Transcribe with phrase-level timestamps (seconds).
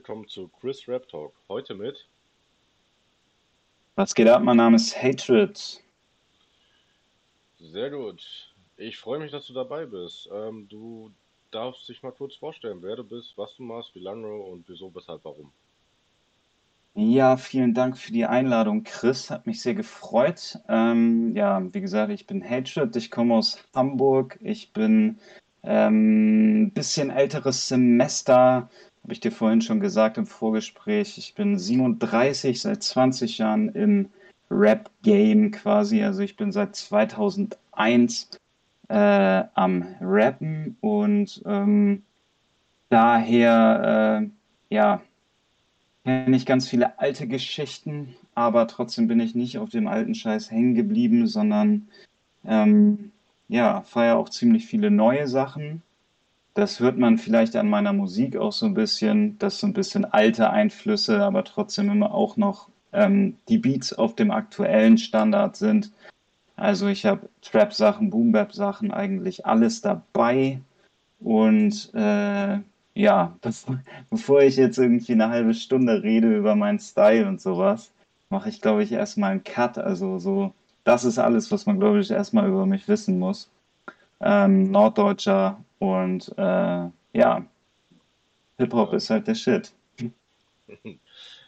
[0.00, 1.34] willkommen zu Chris Rap Talk.
[1.46, 2.08] Heute mit.
[3.96, 4.42] Was geht ab?
[4.42, 5.84] Mein Name ist Hatred.
[7.58, 8.54] Sehr gut.
[8.78, 10.26] Ich freue mich, dass du dabei bist.
[10.32, 11.10] Ähm, du
[11.50, 14.90] darfst dich mal kurz vorstellen, wer du bist, was du machst, wie lange und wieso,
[14.94, 15.52] weshalb, warum.
[16.94, 19.28] Ja, vielen Dank für die Einladung, Chris.
[19.28, 20.58] Hat mich sehr gefreut.
[20.70, 22.96] Ähm, ja, wie gesagt, ich bin Hatred.
[22.96, 24.38] Ich komme aus Hamburg.
[24.40, 25.18] Ich bin
[25.60, 28.70] ein ähm, bisschen älteres Semester.
[29.02, 31.18] Habe ich dir vorhin schon gesagt im Vorgespräch.
[31.18, 34.10] Ich bin 37, seit 20 Jahren im
[34.50, 36.02] Rap-Game quasi.
[36.02, 38.30] Also ich bin seit 2001
[38.88, 42.02] äh, am Rappen und ähm,
[42.88, 45.00] daher, äh, ja,
[46.04, 50.50] kenne ich ganz viele alte Geschichten, aber trotzdem bin ich nicht auf dem alten Scheiß
[50.50, 51.88] hängen geblieben, sondern
[52.44, 53.12] ähm,
[53.48, 55.82] ja, feiere auch ziemlich viele neue Sachen.
[56.54, 60.04] Das hört man vielleicht an meiner Musik auch so ein bisschen, dass so ein bisschen
[60.04, 65.92] alte Einflüsse, aber trotzdem immer auch noch ähm, die Beats auf dem aktuellen Standard sind.
[66.56, 70.60] Also ich habe Trap-Sachen, Boom-Bap-Sachen, eigentlich alles dabei.
[71.20, 72.58] Und äh,
[72.94, 73.78] ja, bevor,
[74.10, 77.92] bevor ich jetzt irgendwie eine halbe Stunde rede über meinen Style und sowas,
[78.28, 79.78] mache ich, glaube ich, erstmal einen Cut.
[79.78, 80.52] Also so,
[80.84, 83.48] das ist alles, was man, glaube ich, erstmal über mich wissen muss.
[84.20, 87.46] Ähm, Norddeutscher und äh, ja,
[88.58, 88.96] Hip-Hop ja.
[88.96, 89.72] ist halt der Shit.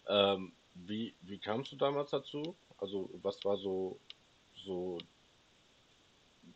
[0.09, 2.57] ähm, wie, wie kamst du damals dazu?
[2.79, 3.97] Also was war so
[4.65, 4.99] so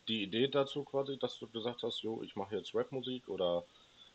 [0.09, 3.65] die Idee dazu quasi, dass du gesagt hast, jo, ich mache jetzt Rapmusik oder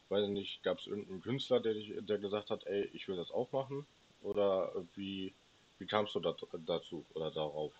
[0.09, 3.15] weiß ich nicht, gab es irgendeinen Künstler, der, dich, der gesagt hat, ey, ich will
[3.15, 3.85] das auch machen?
[4.23, 5.33] Oder wie,
[5.79, 7.73] wie kamst du da, dazu oder darauf?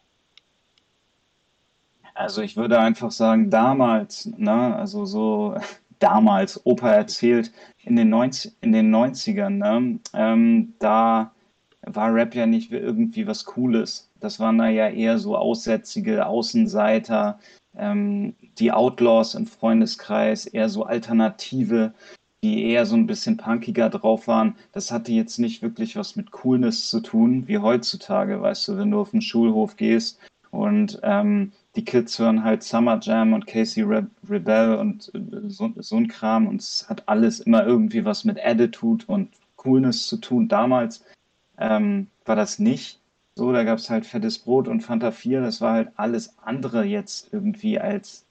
[2.14, 5.56] Also ich würde einfach sagen, damals, ne, also so
[6.00, 7.52] damals, Opa erzählt,
[7.84, 11.32] in den, 90, in den 90ern, ne, ähm, da
[11.84, 14.10] war Rap ja nicht irgendwie was Cooles.
[14.20, 17.40] Das waren da ja eher so aussätzige Außenseiter,
[17.76, 21.94] ähm, die Outlaws im Freundeskreis, eher so Alternative,
[22.44, 24.56] die eher so ein bisschen punkiger drauf waren.
[24.72, 28.92] Das hatte jetzt nicht wirklich was mit Coolness zu tun, wie heutzutage, weißt du, wenn
[28.92, 30.20] du auf den Schulhof gehst
[30.52, 35.72] und ähm, die Kids hören halt Summer Jam und Casey Re Rebel und äh, so,
[35.78, 40.18] so ein Kram und es hat alles immer irgendwie was mit Attitude und Coolness zu
[40.18, 40.48] tun.
[40.48, 41.04] Damals
[41.58, 43.00] ähm, war das nicht
[43.36, 43.52] so.
[43.52, 45.42] Da gab es halt fettes Brot und Fanta 4.
[45.42, 48.26] Das war halt alles andere jetzt irgendwie als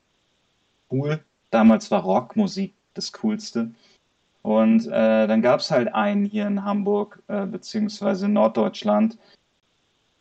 [0.91, 1.21] cool.
[1.51, 3.71] Damals war Rockmusik das Coolste.
[4.43, 9.19] Und äh, dann gab es halt einen hier in Hamburg, äh, beziehungsweise Norddeutschland,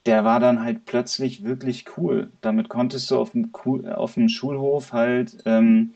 [0.09, 2.31] der war dann halt plötzlich wirklich cool.
[2.41, 3.51] Damit konntest du auf dem,
[3.93, 5.93] auf dem Schulhof halt ähm,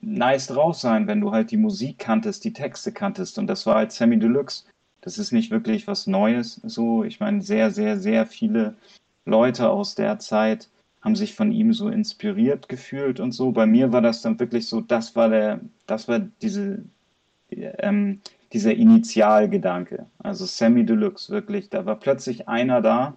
[0.00, 3.38] nice drauf sein, wenn du halt die Musik kanntest, die Texte kanntest.
[3.38, 4.64] Und das war halt Sammy Deluxe.
[5.02, 6.54] Das ist nicht wirklich was Neues.
[6.64, 8.76] So, ich meine, sehr, sehr, sehr viele
[9.26, 10.70] Leute aus der Zeit
[11.02, 13.52] haben sich von ihm so inspiriert gefühlt und so.
[13.52, 16.82] Bei mir war das dann wirklich so, das war der, das war diese,
[17.50, 18.22] ähm,
[18.54, 20.06] dieser Initialgedanke.
[20.18, 21.70] Also Sammy Deluxe, wirklich.
[21.70, 23.16] Da war plötzlich einer da,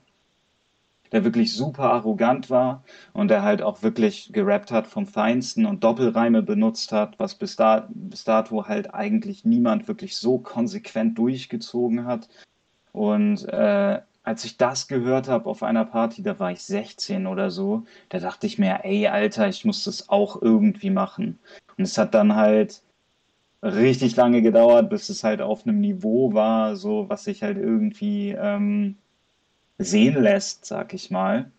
[1.12, 2.84] der wirklich super arrogant war
[3.14, 7.56] und der halt auch wirklich gerappt hat vom Feinsten und Doppelreime benutzt hat, was bis,
[7.56, 12.28] da, bis dato halt eigentlich niemand wirklich so konsequent durchgezogen hat.
[12.92, 17.52] Und äh, als ich das gehört habe auf einer Party, da war ich 16 oder
[17.52, 21.40] so, da dachte ich mir, ey Alter, ich muss das auch irgendwie machen.
[21.78, 22.82] Und es hat dann halt
[23.64, 28.32] richtig lange gedauert, bis es halt auf einem Niveau war, so was sich halt irgendwie
[28.32, 28.98] ähm,
[29.78, 31.52] sehen lässt, sag ich mal.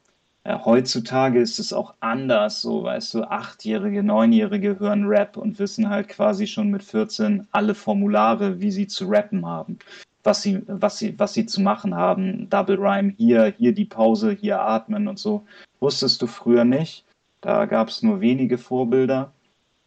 [0.45, 5.89] Äh, heutzutage ist es auch anders, so weißt du, Achtjährige, Neunjährige hören Rap und wissen
[5.91, 9.79] halt quasi schon mit 14 alle Formulare, wie sie zu rappen haben,
[10.23, 12.49] was sie, was sie, was sie zu machen haben.
[12.51, 15.45] Double Rhyme hier, hier die Pause, hier atmen und so.
[15.81, 17.05] Wusstest du früher nicht.
[17.41, 19.33] Da gab es nur wenige Vorbilder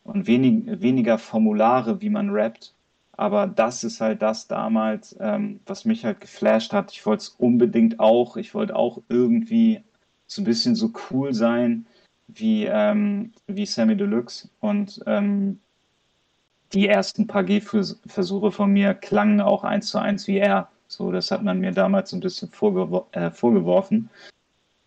[0.03, 2.73] und wenig, weniger Formulare, wie man rappt.
[3.13, 6.91] Aber das ist halt das damals, ähm, was mich halt geflasht hat.
[6.91, 8.37] Ich wollte es unbedingt auch.
[8.37, 9.83] Ich wollte auch irgendwie
[10.27, 11.85] so ein bisschen so cool sein
[12.27, 14.49] wie, ähm, wie Sammy Deluxe.
[14.59, 15.59] Und ähm,
[16.73, 20.69] die ersten paar Gehversuche von mir klangen auch eins zu eins wie er.
[20.87, 24.09] So, das hat man mir damals ein bisschen vorgewor äh, vorgeworfen.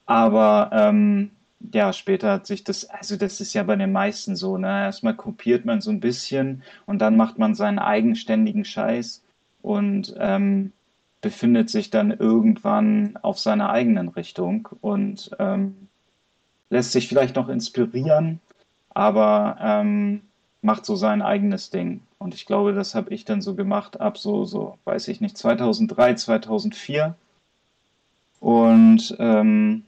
[0.06, 1.30] Aber ähm,
[1.72, 4.84] ja, später hat sich das, also das ist ja bei den meisten so, ne?
[4.84, 9.22] Erstmal kopiert man so ein bisschen und dann macht man seinen eigenständigen Scheiß
[9.62, 10.72] und ähm,
[11.20, 15.88] befindet sich dann irgendwann auf seiner eigenen Richtung und ähm,
[16.70, 18.40] lässt sich vielleicht noch inspirieren,
[18.90, 20.22] aber ähm,
[20.60, 22.00] macht so sein eigenes Ding.
[22.18, 25.36] Und ich glaube, das habe ich dann so gemacht ab so, so, weiß ich nicht,
[25.38, 27.14] 2003, 2004.
[28.40, 29.84] Und ähm,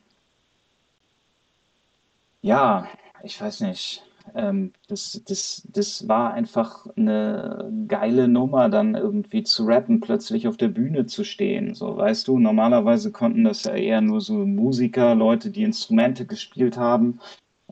[2.47, 2.87] ja,
[3.25, 4.05] ich weiß nicht.
[4.35, 10.57] Ähm, das, das, das war einfach eine geile Nummer, dann irgendwie zu rappen, plötzlich auf
[10.57, 11.75] der Bühne zu stehen.
[11.75, 16.77] So, weißt du, normalerweise konnten das ja eher nur so Musiker, Leute, die Instrumente gespielt
[16.77, 17.21] haben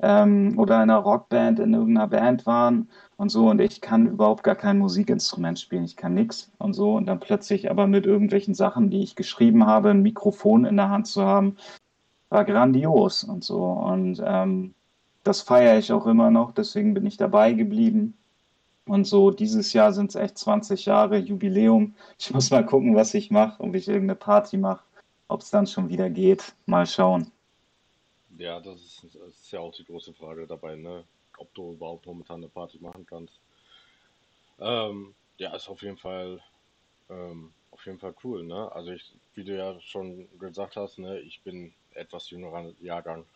[0.03, 3.49] ähm, oder in einer Rockband in irgendeiner Band waren und so.
[3.51, 6.95] Und ich kann überhaupt gar kein Musikinstrument spielen, ich kann nichts und so.
[6.97, 10.91] Und dann plötzlich aber mit irgendwelchen Sachen, die ich geschrieben habe, ein Mikrofon in der
[10.91, 11.57] Hand zu haben,
[12.29, 13.63] war grandios und so.
[13.65, 14.75] Und ähm,
[15.23, 18.17] das feiere ich auch immer noch, deswegen bin ich dabei geblieben.
[18.87, 21.95] Und so, dieses Jahr sind es echt 20 Jahre Jubiläum.
[22.19, 24.85] Ich muss mal gucken, was ich mache, ob ich irgendeine Party mache,
[25.29, 26.55] ob es dann schon wieder geht.
[26.67, 27.31] Mal schauen.
[28.37, 31.05] Ja, das ist, das ist ja auch die große Frage dabei, ne?
[31.39, 33.41] ob du überhaupt momentan eine Party machen kannst.
[34.61, 36.41] Ähm, ja, ist auf jeden Fall
[37.11, 38.71] ähm, auf jeden Fall cool, ne?
[38.73, 39.05] Also ich,
[39.35, 43.27] wie du ja schon gesagt hast, ne, ich bin etwas jüngerer Jahrgang.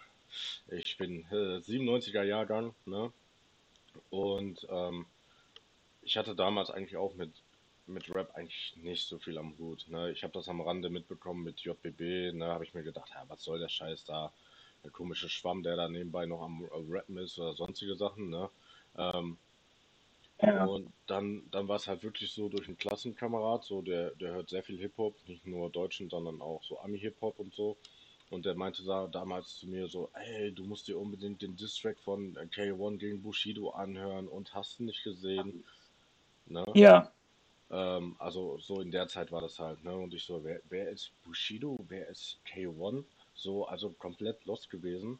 [0.68, 3.12] Ich bin äh, 97er Jahrgang, ne?
[4.10, 5.06] Und ähm,
[6.02, 7.32] ich hatte damals eigentlich auch mit,
[7.86, 9.86] mit Rap eigentlich nicht so viel am Hut.
[9.88, 10.12] Ne?
[10.12, 12.46] Ich habe das am Rande mitbekommen mit JBB, ne?
[12.46, 14.32] Habe ich mir gedacht, ja, was soll der Scheiß da?
[14.84, 18.48] Der komische Schwamm, der da nebenbei noch am Rappen ist oder sonstige Sachen, ne?
[18.96, 19.36] Ähm,
[20.40, 20.64] ja.
[20.64, 24.50] Und dann, dann war es halt wirklich so durch einen Klassenkamerad, so der, der hört
[24.50, 27.76] sehr viel Hip-Hop, nicht nur deutschen, sondern auch so Ami-Hip-Hop und so.
[28.30, 31.98] Und der meinte da damals zu mir so, ey, du musst dir unbedingt den Distrack
[32.00, 35.64] von K1 gegen Bushido anhören und hast nicht gesehen.
[36.46, 36.64] Ne?
[36.74, 37.10] Ja.
[37.70, 39.96] Ähm, also so in der Zeit war das halt, ne?
[39.96, 41.78] Und ich so, wer, wer ist Bushido?
[41.88, 43.04] Wer ist K1?
[43.34, 45.18] So, also komplett lost gewesen.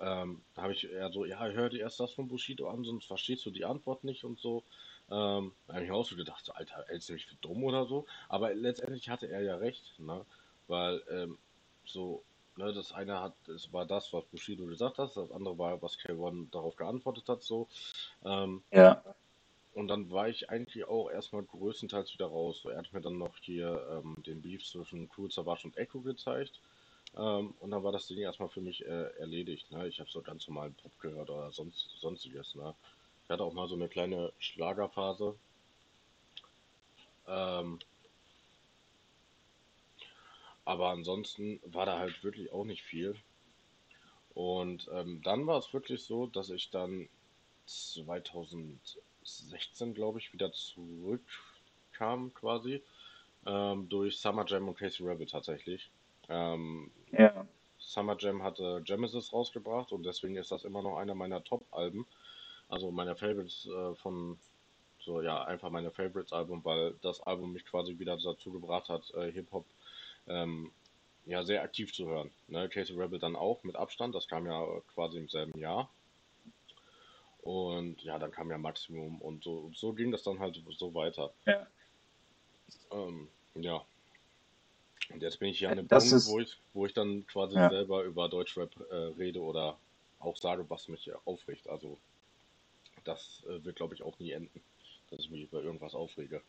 [0.00, 3.06] Ähm, da habe ich eher so, ja, hör dir erst das von Bushido an, sonst
[3.06, 4.62] verstehst du die Antwort nicht und so.
[5.10, 7.86] Ähm, da habe ich auch so gedacht, so, Alter, hältst du mich für dumm oder
[7.86, 8.06] so?
[8.28, 10.24] Aber letztendlich hatte er ja recht, ne?
[10.68, 11.38] Weil ähm,
[11.84, 12.22] so,
[12.56, 15.98] ne, das eine hat, es war das, was Bushido gesagt hat, das andere war, was
[15.98, 17.68] K1 darauf geantwortet hat, so.
[18.24, 19.02] Ähm, ja.
[19.74, 22.60] Und dann war ich eigentlich auch erstmal größtenteils wieder raus.
[22.62, 26.00] So, er hat mir dann noch hier ähm, den Beef zwischen Cool Savage und Echo
[26.00, 26.60] gezeigt.
[27.16, 29.70] Ähm, und dann war das Ding erstmal für mich äh, erledigt.
[29.70, 29.88] Ne?
[29.88, 32.54] Ich habe so ganz normalen Pop gehört oder sonst, sonstiges.
[32.54, 32.74] Ne?
[33.24, 35.34] Ich hatte auch mal so eine kleine Schlagerphase.
[37.26, 37.78] Ähm,
[40.64, 43.16] aber ansonsten war da halt wirklich auch nicht viel.
[44.34, 47.08] Und ähm, dann war es wirklich so, dass ich dann
[47.64, 52.82] 2016, glaube ich, wieder zurückkam quasi.
[53.46, 55.90] Ähm, durch Summer Jam und Casey Rabbit tatsächlich.
[56.28, 57.46] Ähm, ja.
[57.78, 62.06] Summer Jam hatte Genesis rausgebracht und deswegen ist das immer noch einer meiner Top-Alben.
[62.68, 64.38] Also meine Favorites äh, von,
[64.98, 69.30] so ja, einfach meine Favorites-Album, weil das Album mich quasi wieder dazu gebracht hat, äh,
[69.30, 69.64] Hip-Hop
[70.26, 70.72] ähm,
[71.26, 72.30] ja, sehr aktiv zu hören.
[72.48, 72.68] Ne?
[72.68, 74.64] Casey Rebel dann auch mit Abstand, das kam ja
[74.94, 75.90] quasi im selben Jahr.
[77.42, 80.94] Und ja, dann kam ja Maximum und so, und so ging das dann halt so
[80.94, 81.32] weiter.
[81.44, 81.66] Ja.
[82.90, 83.84] Ähm, ja.
[85.10, 87.56] Und jetzt bin ich hier an dem das Punkt, wo ich, wo ich dann quasi
[87.56, 87.68] ja.
[87.70, 89.78] selber über Deutschrap äh, rede oder
[90.18, 91.68] auch sage, was mich aufregt.
[91.68, 91.98] Also
[93.04, 94.60] das äh, wird, glaube ich, auch nie enden,
[95.10, 96.42] dass ich mich über irgendwas aufrege.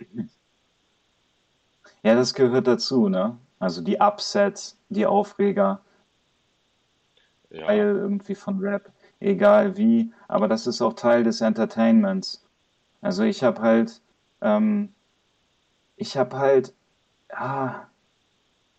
[2.04, 3.38] Ja, das gehört dazu, ne?
[3.60, 5.82] Also die Upsets, die Aufreger,
[7.50, 7.66] ja.
[7.66, 12.46] Teil irgendwie von Rap, egal wie, aber das ist auch Teil des Entertainments.
[13.02, 14.02] Also ich habe halt,
[14.42, 14.94] ähm,
[15.96, 16.74] ich habe halt,
[17.30, 17.87] ah,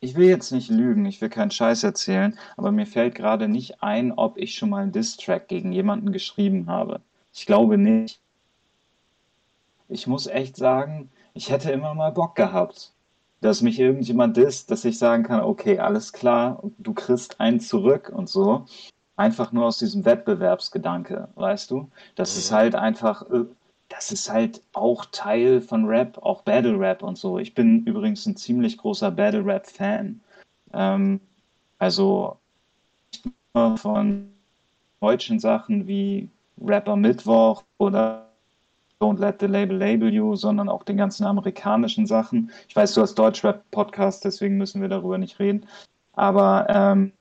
[0.01, 3.83] ich will jetzt nicht lügen, ich will keinen Scheiß erzählen, aber mir fällt gerade nicht
[3.83, 7.01] ein, ob ich schon mal einen Diss-Track gegen jemanden geschrieben habe.
[7.33, 8.21] Ich glaube nicht.
[9.89, 12.93] Ich muss echt sagen, ich hätte immer mal Bock gehabt
[13.41, 18.11] dass mich irgendjemand ist, dass ich sagen kann, okay, alles klar, du kriegst einen zurück
[18.15, 18.67] und so.
[19.17, 21.91] Einfach nur aus diesem Wettbewerbsgedanke, weißt du?
[22.15, 22.39] Das mhm.
[22.39, 23.45] ist halt einfach, äh,
[23.89, 27.39] das ist halt auch Teil von Rap, auch Battle Rap und so.
[27.39, 30.21] Ich bin übrigens ein ziemlich großer Battle Rap Fan.
[30.73, 31.21] Ähm,
[31.79, 32.37] also
[33.77, 34.31] von
[35.01, 36.29] deutschen Sachen wie
[36.61, 38.29] Rapper Mittwoch oder
[39.01, 42.51] Don't Let the Label Label You, sondern auch den ganzen amerikanischen Sachen.
[42.69, 45.67] Ich weiß, du hast Deutschrap-Podcast, deswegen müssen wir darüber nicht reden.
[46.15, 47.13] Aber ähm,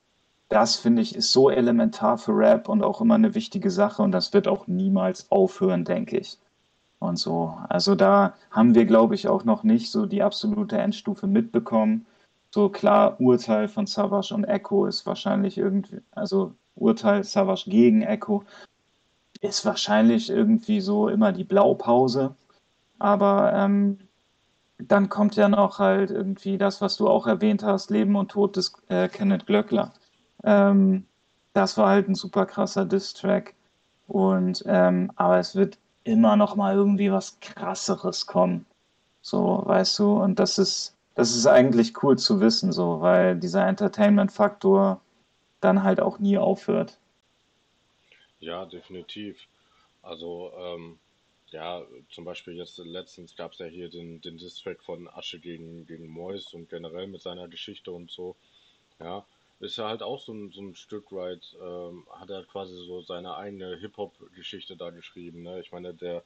[0.48, 4.12] das, finde ich, ist so elementar für Rap und auch immer eine wichtige Sache und
[4.12, 6.38] das wird auch niemals aufhören, denke ich.
[7.00, 7.56] Und so.
[7.68, 12.06] Also da haben wir, glaube ich, auch noch nicht so die absolute Endstufe mitbekommen.
[12.50, 18.44] So klar, Urteil von Savage und Echo ist wahrscheinlich irgendwie, also Urteil Savage gegen Echo
[19.40, 22.34] ist wahrscheinlich irgendwie so immer die Blaupause.
[22.98, 23.98] Aber ähm,
[24.78, 28.56] dann kommt ja noch halt irgendwie das, was du auch erwähnt hast, Leben und Tod
[28.56, 29.92] des äh, Kenneth Glöckler.
[30.44, 31.06] Ähm,
[31.52, 33.54] das war halt ein super krasser Diss-Track.
[34.06, 38.66] Und ähm, aber es wird immer noch mal irgendwie was krasseres kommen.
[39.20, 43.66] So, weißt du, und das ist, das ist eigentlich cool zu wissen, so, weil dieser
[43.66, 45.00] Entertainment-Faktor
[45.60, 46.98] dann halt auch nie aufhört.
[48.40, 49.36] Ja, definitiv.
[50.02, 50.98] Also, ähm,
[51.50, 55.86] ja, zum Beispiel jetzt letztens gab es ja hier den, den Distrack von Asche gegen,
[55.86, 58.36] gegen Mois und generell mit seiner Geschichte und so.
[59.00, 59.24] Ja,
[59.60, 63.00] ist ja halt auch so ein, so ein Stück weit, ähm, hat er quasi so
[63.02, 65.42] seine eigene Hip-Hop-Geschichte da geschrieben.
[65.42, 65.60] Ne?
[65.60, 66.22] Ich meine, der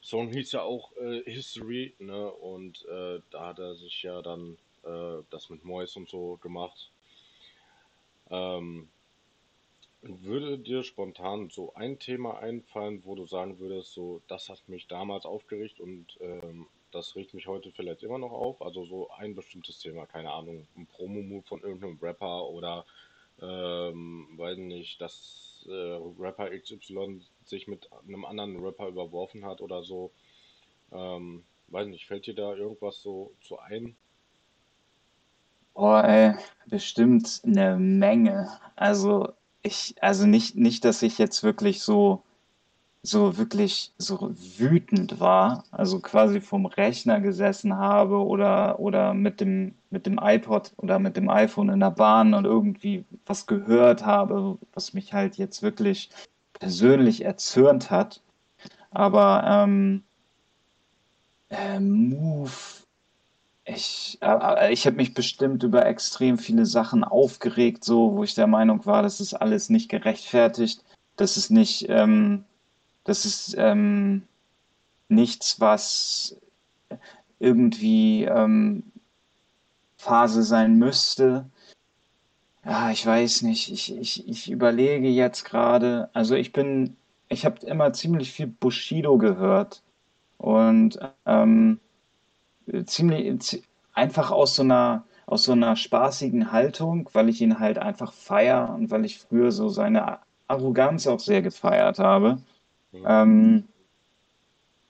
[0.00, 2.30] Song hieß ja auch äh, History, ne?
[2.30, 6.90] Und äh, da hat er sich ja dann äh, das mit Mois und so gemacht.
[8.30, 8.88] Ähm,
[10.02, 14.88] würde dir spontan so ein Thema einfallen, wo du sagen würdest, so das hat mich
[14.88, 18.62] damals aufgeregt und ähm, das regt mich heute vielleicht immer noch auf?
[18.62, 22.84] Also so ein bestimmtes Thema, keine Ahnung, ein Promo-Move von irgendeinem Rapper oder
[23.40, 29.82] ähm, weiß nicht, dass äh, Rapper XY sich mit einem anderen Rapper überworfen hat oder
[29.82, 30.12] so.
[30.92, 33.96] Ähm, weiß nicht, fällt dir da irgendwas so zu ein?
[35.74, 36.34] Oh, ey,
[36.66, 38.60] bestimmt eine Menge.
[38.76, 39.32] Also
[39.62, 42.22] ich, also nicht, nicht, dass ich jetzt wirklich so,
[43.02, 49.74] so wirklich so wütend war, also quasi vom Rechner gesessen habe oder, oder mit dem,
[49.90, 54.58] mit dem iPod oder mit dem iPhone in der Bahn und irgendwie was gehört habe,
[54.72, 56.10] was mich halt jetzt wirklich
[56.52, 58.22] persönlich erzürnt hat.
[58.90, 60.04] Aber ähm,
[61.48, 62.50] äh, Move
[63.64, 68.46] ich, äh, ich habe mich bestimmt über extrem viele Sachen aufgeregt, so, wo ich der
[68.46, 70.84] Meinung war, das ist alles nicht gerechtfertigt.
[71.16, 72.44] Das ist nicht, ähm,
[73.04, 74.22] das ist ähm,
[75.08, 76.36] nichts, was
[77.38, 78.84] irgendwie ähm,
[79.96, 81.46] Phase sein müsste.
[82.64, 83.72] Ja, ich weiß nicht.
[83.72, 86.10] Ich, ich, ich überlege jetzt gerade.
[86.12, 86.96] Also ich bin,
[87.28, 89.82] ich habe immer ziemlich viel Bushido gehört
[90.38, 91.80] und ähm,
[92.86, 93.62] ziemlich
[93.94, 98.74] einfach aus so einer aus so einer spaßigen Haltung, weil ich ihn halt einfach feier
[98.74, 100.18] und weil ich früher so seine
[100.48, 102.38] Arroganz auch sehr gefeiert habe.
[102.92, 103.64] Ähm,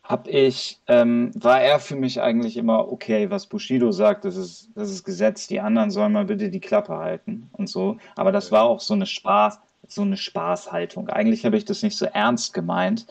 [0.03, 4.71] hab ich, ähm, war er für mich eigentlich immer okay, was Bushido sagt, das ist,
[4.75, 7.97] das ist Gesetz, die anderen sollen mal bitte die Klappe halten und so.
[8.17, 11.09] Aber das war auch so eine Spaß, so eine Spaßhaltung.
[11.09, 13.07] Eigentlich habe ich das nicht so ernst gemeint.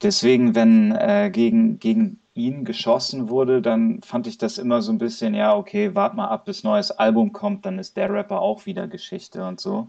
[0.00, 4.98] Deswegen, wenn äh, gegen, gegen ihn geschossen wurde, dann fand ich das immer so ein
[4.98, 8.64] bisschen, ja, okay, wart mal ab, bis neues Album kommt, dann ist der Rapper auch
[8.66, 9.88] wieder Geschichte und so.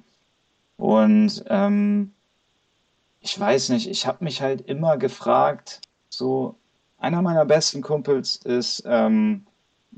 [0.78, 2.12] Und ähm,
[3.24, 6.56] ich weiß nicht, ich habe mich halt immer gefragt, so,
[6.98, 9.48] einer meiner besten Kumpels ist ähm,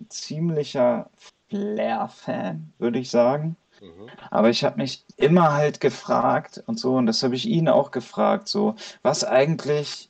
[0.10, 1.10] ziemlicher
[1.50, 3.58] Flair-Fan, würde ich sagen.
[3.82, 4.10] Mhm.
[4.30, 7.90] Aber ich habe mich immer halt gefragt und so, und das habe ich ihn auch
[7.92, 10.10] gefragt, so, was eigentlich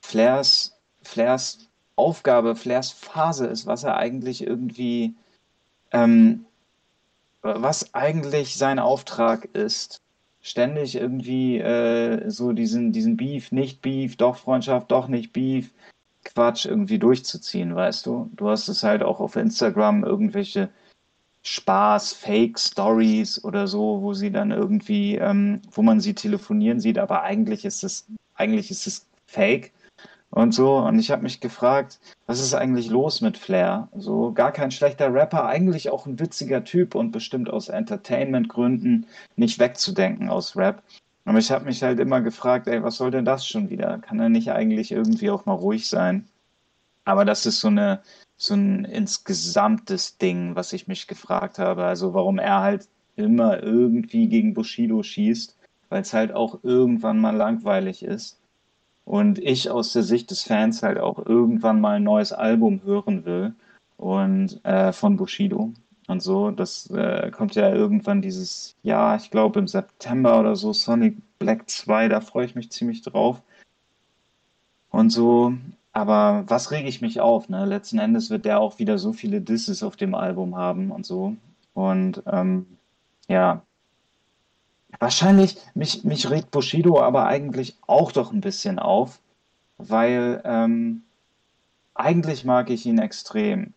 [0.00, 5.14] Flairs Flairs Aufgabe, Flairs Phase ist, was er eigentlich irgendwie,
[5.92, 6.46] ähm,
[7.42, 10.01] was eigentlich sein Auftrag ist.
[10.42, 15.70] Ständig irgendwie äh, so diesen, diesen Beef, nicht Beef, doch Freundschaft, doch nicht Beef,
[16.24, 18.30] Quatsch irgendwie durchzuziehen, weißt du?
[18.34, 20.68] Du hast es halt auch auf Instagram irgendwelche
[21.42, 26.98] Spaß, Fake Stories oder so, wo sie dann irgendwie, ähm, wo man sie telefonieren sieht,
[26.98, 29.72] aber eigentlich ist es, eigentlich ist es Fake
[30.32, 30.78] und so.
[30.78, 33.88] Und ich habe mich gefragt, was ist eigentlich los mit Flair?
[33.94, 39.58] So gar kein schlechter Rapper, eigentlich auch ein witziger Typ und bestimmt aus Entertainment-Gründen nicht
[39.58, 40.82] wegzudenken aus Rap.
[41.26, 43.98] Aber ich habe mich halt immer gefragt, ey, was soll denn das schon wieder?
[43.98, 46.26] Kann er nicht eigentlich irgendwie auch mal ruhig sein?
[47.04, 48.02] Aber das ist so eine
[48.36, 51.84] so ein insgesamtes Ding, was ich mich gefragt habe.
[51.84, 55.56] Also warum er halt immer irgendwie gegen Bushido schießt,
[55.90, 58.41] weil es halt auch irgendwann mal langweilig ist
[59.04, 63.24] und ich aus der Sicht des Fans halt auch irgendwann mal ein neues Album hören
[63.24, 63.54] will
[63.96, 65.72] und äh, von Bushido
[66.08, 66.50] und so.
[66.50, 71.68] Das äh, kommt ja irgendwann dieses Jahr, ich glaube im September oder so, Sonic Black
[71.68, 73.42] 2, da freue ich mich ziemlich drauf.
[74.90, 75.54] Und so,
[75.92, 77.48] aber was rege ich mich auf?
[77.48, 77.64] Ne?
[77.66, 81.36] Letzten Endes wird der auch wieder so viele Disses auf dem Album haben und so.
[81.74, 82.66] Und ähm,
[83.28, 83.62] ja,
[84.98, 89.20] Wahrscheinlich, mich, mich regt Bushido aber eigentlich auch doch ein bisschen auf,
[89.78, 91.02] weil ähm,
[91.94, 93.74] eigentlich mag ich ihn extrem.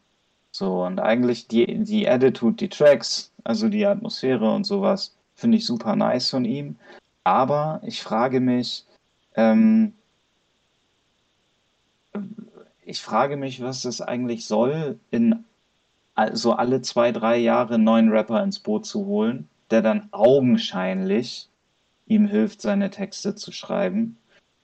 [0.52, 5.66] So, und eigentlich die, die Attitude, die Tracks, also die Atmosphäre und sowas, finde ich
[5.66, 6.78] super nice von ihm.
[7.24, 8.86] Aber ich frage mich,
[9.36, 9.94] ähm,
[12.86, 15.44] ich frage mich, was das eigentlich soll, in
[16.34, 21.50] so alle zwei, drei Jahre einen neuen Rapper ins Boot zu holen, der dann augenscheinlich
[22.08, 24.18] ihm hilft, seine Texte zu schreiben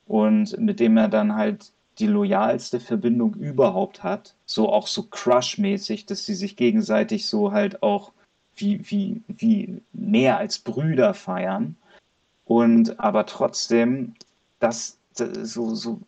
[0.05, 6.05] und mit dem er dann halt die loyalste Verbindung überhaupt hat, so auch so Crush-mäßig,
[6.05, 8.12] dass sie sich gegenseitig so halt auch
[8.55, 11.75] wie, wie, wie mehr als Brüder feiern
[12.46, 14.13] und aber trotzdem,
[14.60, 16.00] dass so, so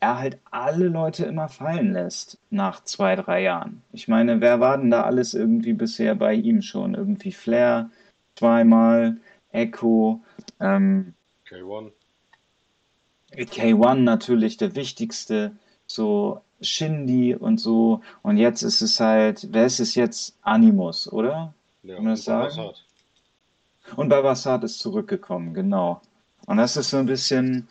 [0.00, 3.82] er halt alle Leute immer fallen lässt nach zwei, drei Jahren.
[3.92, 6.94] Ich meine, wer war denn da alles irgendwie bisher bei ihm schon?
[6.94, 7.90] Irgendwie Flair
[8.38, 9.16] zweimal,
[9.50, 10.20] Echo,
[10.60, 11.14] ähm,
[11.48, 11.90] K1.
[13.32, 18.00] K1 natürlich der wichtigste, so Shindy und so.
[18.22, 20.36] Und jetzt ist es halt, wer ist es jetzt?
[20.42, 21.54] Animus, oder?
[21.82, 22.56] Ja, Kann man das und sagen?
[22.56, 22.84] Bassat.
[23.96, 26.02] Und Babasat ist zurückgekommen, genau.
[26.46, 27.66] Und das ist so ein bisschen,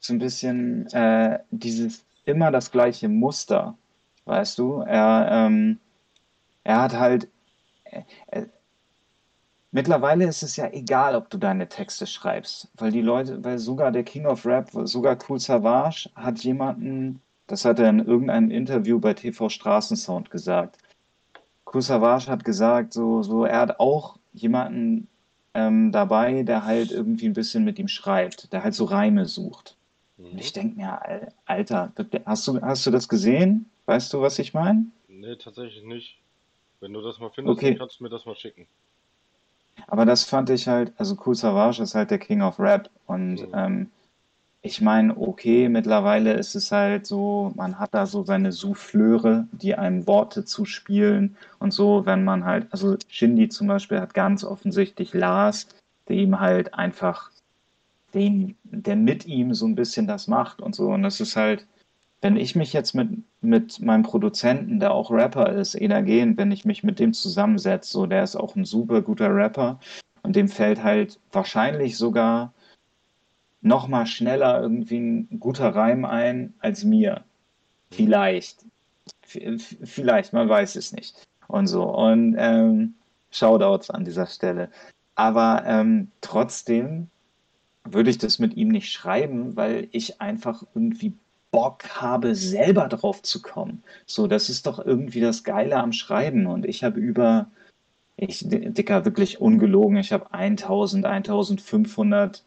[0.00, 3.76] so ein bisschen äh, dieses immer das gleiche Muster,
[4.24, 4.80] weißt du?
[4.80, 5.78] Er, ähm,
[6.64, 7.28] er hat halt,
[7.84, 8.46] äh,
[9.72, 13.90] mittlerweile ist es ja egal, ob du deine Texte schreibst, weil die Leute, weil sogar
[13.90, 19.00] der King of Rap, sogar Cool Savage hat jemanden, das hat er in irgendeinem Interview
[19.00, 20.78] bei TV Straßensound gesagt.
[21.72, 25.08] Cool Savage hat gesagt, so, so, er hat auch jemanden
[25.54, 29.76] ähm, dabei, der halt irgendwie ein bisschen mit ihm schreibt, der halt so Reime sucht.
[30.18, 30.38] Und Mhm.
[30.38, 31.92] ich denke mir, Al- Alter,
[32.26, 33.68] hast du, hast du das gesehen?
[33.86, 34.86] Weißt du, was ich meine?
[35.08, 36.18] Nee, tatsächlich nicht.
[36.80, 37.70] Wenn du das mal findest, Okay.
[37.70, 38.66] dann kannst du mir das mal schicken.
[39.86, 42.90] Aber das fand ich halt, also Kool Savage ist halt der King of Rap.
[43.06, 43.48] Und Mhm.
[43.54, 43.90] ähm,
[44.62, 49.74] ich meine, okay, mittlerweile ist es halt so, man hat da so seine Souffleure, die
[49.74, 55.14] einem Worte zuspielen und so, wenn man halt, also Shindy zum Beispiel hat ganz offensichtlich
[55.14, 55.66] Lars,
[56.08, 57.30] der ihm halt einfach,
[58.14, 60.90] den, der mit ihm so ein bisschen das macht und so.
[60.90, 61.66] Und das ist halt,
[62.22, 66.64] wenn ich mich jetzt mit, mit meinem Produzenten, der auch Rapper ist, Energen, wenn ich
[66.64, 69.80] mich mit dem zusammensetze, so, der ist auch ein super guter Rapper
[70.22, 72.54] und dem fällt halt wahrscheinlich sogar
[73.60, 77.24] noch mal schneller irgendwie ein guter Reim ein als mir.
[77.90, 78.64] Vielleicht.
[79.26, 79.40] V-
[79.82, 81.26] Vielleicht, man weiß es nicht.
[81.48, 81.84] Und so.
[81.84, 82.94] Und ähm,
[83.30, 84.70] Shoutouts an dieser Stelle.
[85.16, 87.08] Aber ähm, trotzdem
[87.84, 91.14] würde ich das mit ihm nicht schreiben, weil ich einfach irgendwie
[91.52, 93.84] Bock habe, selber drauf zu kommen.
[94.06, 96.46] So, das ist doch irgendwie das Geile am Schreiben.
[96.46, 97.50] Und ich habe über,
[98.16, 102.42] ich, Dicker, wirklich ungelogen, ich habe 1000, 1500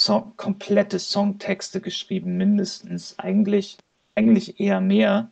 [0.00, 3.18] Song, komplette Songtexte geschrieben, mindestens.
[3.18, 3.76] Eigentlich,
[4.16, 5.30] eigentlich eher mehr.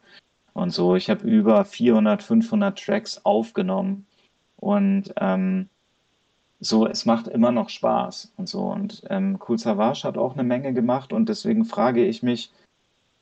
[0.53, 4.07] Und so, ich habe über 400, 500 Tracks aufgenommen.
[4.57, 5.69] Und ähm,
[6.61, 8.61] so, es macht immer noch Spaß und so.
[8.61, 12.51] Und ähm, Cool Savage hat auch eine Menge gemacht und deswegen frage ich mich,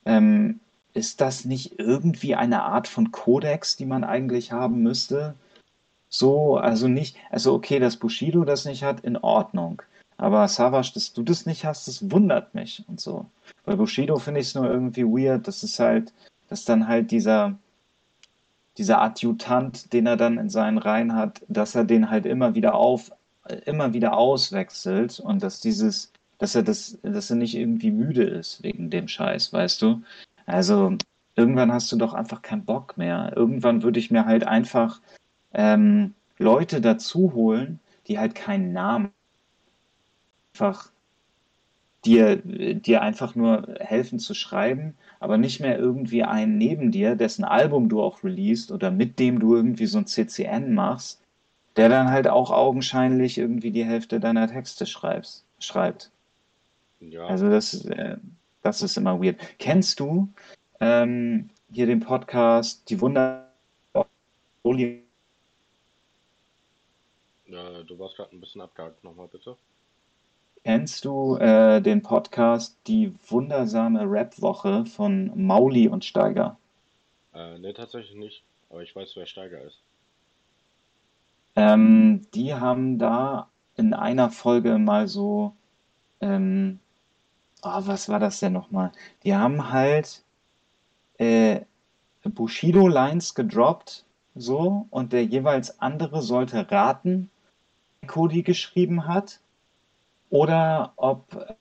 [0.05, 0.61] ähm,
[0.95, 5.35] ist das nicht irgendwie eine Art von Kodex, die man eigentlich haben müsste?
[6.09, 9.83] So, also nicht, also okay, dass Bushido das nicht hat, in Ordnung.
[10.17, 13.27] Aber Savage, dass du das nicht hast, das wundert mich und so.
[13.65, 16.13] Bei Bushido finde ich es nur irgendwie weird, dass es halt,
[16.49, 17.59] dass dann halt dieser,
[18.79, 22.77] dieser Adjutant, den er dann in seinen Reihen hat, dass er den halt immer wieder
[22.77, 23.11] auf,
[23.67, 28.63] immer wieder auswechselt und dass dieses, dass er das, dass er nicht irgendwie müde ist
[28.63, 30.03] wegen dem Scheiß, weißt du?
[30.47, 30.97] Also
[31.37, 33.33] irgendwann hast du doch einfach keinen Bock mehr.
[33.37, 35.01] Irgendwann würde ich mir halt einfach
[35.53, 39.11] ähm, Leute dazu holen, die halt keinen Namen
[40.53, 40.91] einfach
[42.05, 47.45] dir, dir einfach nur helfen zu schreiben, aber nicht mehr irgendwie einen neben dir, dessen
[47.45, 51.23] Album du auch released oder mit dem du irgendwie so ein CCN machst,
[51.77, 56.11] der dann halt auch augenscheinlich irgendwie die Hälfte deiner Texte schreibst, schreibt.
[57.11, 58.17] Ja, Also das, äh,
[58.63, 59.39] das ist immer weird.
[59.59, 60.33] Kennst du
[60.81, 63.51] ähm, hier den Podcast Die Wunder
[67.55, 69.05] ja, du warst gerade ein bisschen abgehakt.
[69.05, 69.57] Nochmal bitte.
[70.65, 76.59] Kennst du äh, den Podcast Die wundersame Rap-Woche von Mauli und Steiger?
[77.35, 78.43] Äh, nee, tatsächlich nicht.
[78.71, 79.83] Aber ich weiß, wer Steiger ist.
[81.55, 85.55] Ähm, die haben da in einer Folge mal so,
[86.21, 86.81] ähm,
[87.65, 88.93] ah, was war das denn nochmal?
[89.25, 90.23] Die haben halt
[91.19, 91.61] äh,
[92.25, 97.31] Bushido-Lines gedroppt, so, und der jeweils andere sollte raten,
[98.03, 99.41] wer Cody geschrieben hat
[100.31, 101.55] oder ob äh,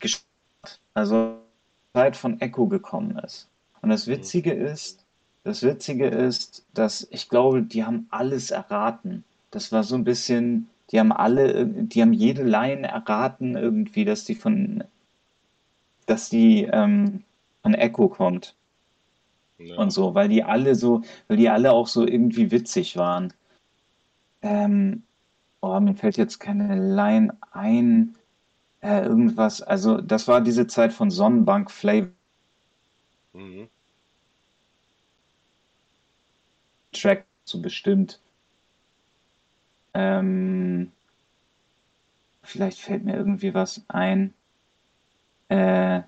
[0.00, 0.22] gesch-
[0.94, 1.38] also
[1.94, 3.48] Zeit von Echo gekommen ist.
[3.82, 5.04] Und das Witzige ist,
[5.44, 9.24] das Witzige ist, dass ich glaube, die haben alles erraten.
[9.50, 14.24] Das war so ein bisschen, die haben alle, die haben jede Line erraten irgendwie, dass
[14.24, 14.84] die von
[16.06, 17.24] dass die ähm,
[17.64, 18.56] Echo kommt
[19.58, 19.76] Ja.
[19.76, 23.32] und so, weil die alle so, weil die alle auch so irgendwie witzig waren.
[24.42, 25.02] Ähm,
[25.62, 28.16] oh, mir fällt jetzt keine Line ein,
[28.82, 29.62] äh, irgendwas.
[29.62, 32.10] Also, das war diese Zeit von Sonnenbank Flavor
[33.34, 33.68] Mhm.
[36.92, 38.20] Track, so bestimmt.
[39.94, 40.92] Ähm,
[42.42, 44.32] vielleicht fällt mir irgendwie was ein.
[45.48, 46.02] Äh,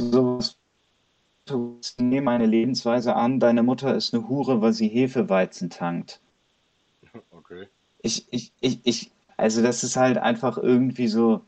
[0.00, 0.56] sowas.
[1.98, 6.20] Nehm meine Lebensweise an, deine Mutter ist eine Hure, weil sie Hefeweizen tankt.
[7.30, 7.66] Okay.
[8.02, 11.42] Ich, ich, ich, ich, also das ist halt einfach irgendwie so,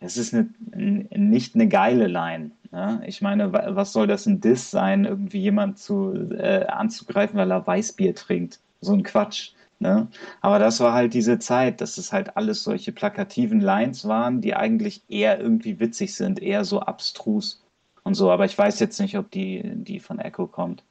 [0.00, 2.52] es ist eine, nicht eine geile Line.
[2.72, 3.02] Ne?
[3.06, 7.50] Ich meine, wa- was soll das ein Diss sein, irgendwie jemand zu, äh, anzugreifen, weil
[7.52, 8.60] er Weißbier trinkt?
[8.80, 9.52] So ein Quatsch.
[9.82, 10.08] Ne?
[10.40, 14.54] Aber das war halt diese Zeit, dass es halt alles solche plakativen Lines waren, die
[14.54, 17.60] eigentlich eher irgendwie witzig sind, eher so abstrus
[18.04, 18.30] und so.
[18.30, 20.84] Aber ich weiß jetzt nicht, ob die, die von Echo kommt.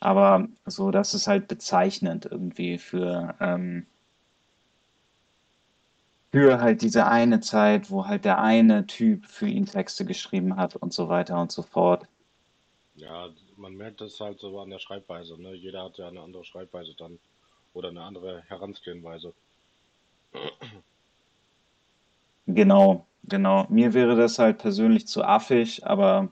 [0.00, 3.86] Aber so, das ist halt bezeichnend irgendwie für, ähm,
[6.32, 10.74] für halt diese eine Zeit, wo halt der eine Typ für ihn Texte geschrieben hat
[10.74, 12.08] und so weiter und so fort.
[12.96, 15.54] Ja, man merkt das halt so an der Schreibweise, ne?
[15.54, 17.20] Jeder hat ja eine andere Schreibweise dann
[17.76, 19.34] oder eine andere Heranstehenweise.
[22.46, 23.66] Genau, genau.
[23.68, 26.28] Mir wäre das halt persönlich zu affig, aber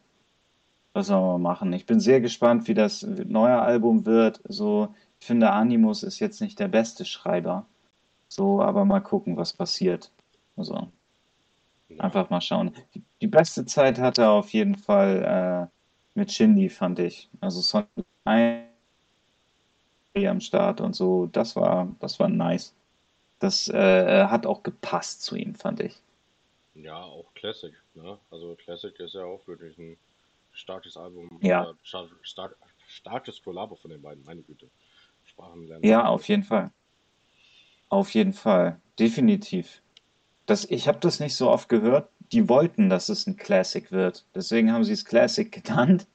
[0.94, 1.72] was soll man machen?
[1.72, 4.40] Ich bin sehr gespannt, wie das neue Album wird.
[4.48, 7.66] So, ich finde, Animus ist jetzt nicht der beste Schreiber.
[8.28, 10.12] So, aber mal gucken, was passiert.
[10.56, 10.92] Also,
[11.88, 12.72] Ja, einfach mal schauen.
[12.94, 17.30] Die, die beste Zeit hatte er auf jeden Fall äh, mit Shindy, fand ich.
[17.40, 17.88] Also Sonic
[18.24, 18.73] 1
[20.16, 22.74] am Start und so, das war, das war nice.
[23.40, 26.02] Das äh, hat auch gepasst zu ihm, fand ich.
[26.74, 28.18] ja, auch Classic, ne?
[28.30, 29.96] Also Classic ist ja auch wirklich ein
[30.52, 34.70] starkes Album Ja, star stark, starkes Kollabo von den beiden, meine Güte.
[35.24, 36.72] Sprachen lernen ja, auf jeden Fall.
[37.88, 38.80] Auf jeden Fall.
[38.98, 39.82] Definitiv.
[40.46, 42.10] Das, ich habe das nicht so oft gehört.
[42.32, 44.26] Die wollten, dass es ein Classic wird.
[44.34, 46.08] Deswegen haben sie es Classic genannt.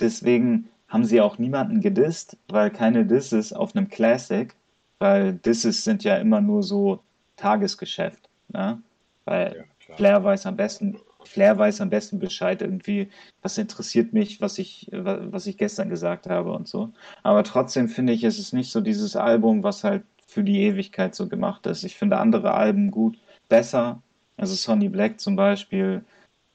[0.00, 4.54] Deswegen haben sie auch niemanden gedisst, weil keine Disses auf einem Classic,
[4.98, 7.00] weil Disses sind ja immer nur so
[7.36, 8.28] Tagesgeschäft.
[8.48, 8.82] Ne?
[9.24, 9.56] Weil
[9.88, 9.96] Ja.
[9.96, 13.08] Flair weiß am besten, Flair weiß am besten Bescheid irgendwie,
[13.42, 16.90] was interessiert mich, was ich, wa- was ich gestern gesagt habe und so.
[17.22, 21.14] Aber trotzdem finde ich, es ist nicht so dieses Album, was halt für die Ewigkeit
[21.14, 21.84] so gemacht ist.
[21.84, 24.02] Ich finde andere Alben gut, besser.
[24.36, 26.04] Also Sonny Black zum Beispiel,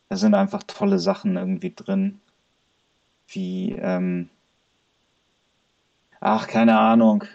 [0.09, 2.19] da sind einfach tolle Sachen irgendwie drin,
[3.35, 4.29] wie, ähm,
[6.19, 7.25] ach, keine Ahnung.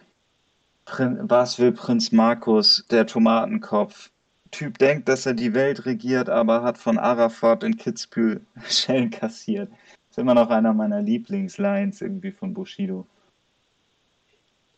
[0.85, 4.11] Prin was will Prinz Markus, der Tomatenkopf?
[4.51, 9.71] Typ denkt, dass er die Welt regiert, aber hat von Arafat in Kitzbühel Schellen kassiert.
[10.09, 13.07] Ist immer noch einer meiner Lieblingslines irgendwie von Bushido.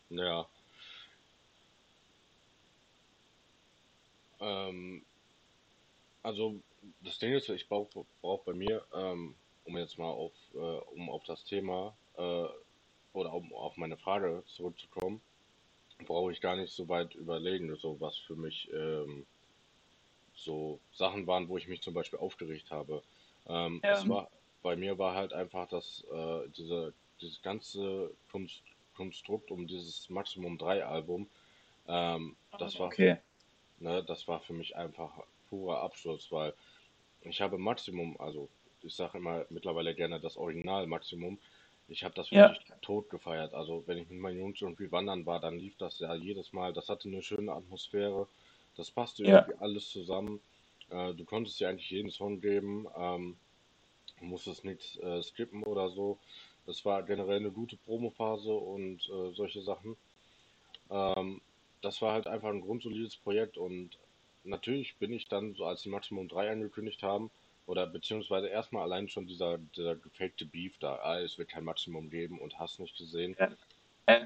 [0.09, 0.45] Ja.
[4.41, 5.05] Ähm,
[6.23, 6.59] also
[7.01, 11.09] das Ding ist, ich brauche brauch bei mir, ähm, um jetzt mal auf, äh, um
[11.09, 12.47] auf das Thema äh,
[13.13, 15.21] oder um auf meine Frage zurückzukommen,
[16.05, 19.27] brauche ich gar nicht so weit überlegen, so was für mich ähm,
[20.33, 23.03] so Sachen waren, wo ich mich zum Beispiel aufgeregt habe.
[23.47, 23.89] Ähm, Ja.
[23.89, 24.29] es war,
[24.61, 28.63] bei mir war halt einfach das, äh, diese, dieses ganze Kunst,
[28.95, 31.29] Konstrukt um dieses Maximum 3 Album,
[31.87, 33.21] ähm, das war, Okay.
[33.79, 35.19] ne, das war für mich einfach
[35.49, 36.55] purer Absturz, weil
[37.21, 38.49] ich habe Maximum, also
[38.83, 41.39] ich sage immer mittlerweile gerne das Original Maximum,
[41.87, 42.49] ich habe das Ja.
[42.49, 43.53] wirklich tot gefeiert.
[43.53, 46.73] Also wenn ich mit meinen Jungs irgendwie wandern war, dann lief das ja jedes Mal,
[46.73, 48.27] das hatte eine schöne Atmosphäre,
[48.77, 49.39] das passte Ja.
[49.39, 50.41] irgendwie alles zusammen.
[50.89, 53.37] Äh, du konntest dir eigentlich jeden Song geben, ähm,
[54.19, 56.17] du musstest nichts äh, skippen oder so.
[56.65, 59.97] Das war generell eine gute Promophase und äh, solche Sachen.
[60.89, 61.41] Ähm,
[61.81, 63.97] das war halt einfach ein grundsolides Projekt und
[64.43, 67.31] natürlich bin ich dann, so als die Maximum 3 angekündigt haben,
[67.71, 72.09] oder beziehungsweise erstmal allein schon dieser, dieser gefakte Beef da, ah, es wird kein Maximum
[72.09, 73.37] geben und hast nicht gesehen.
[73.39, 73.49] Ja.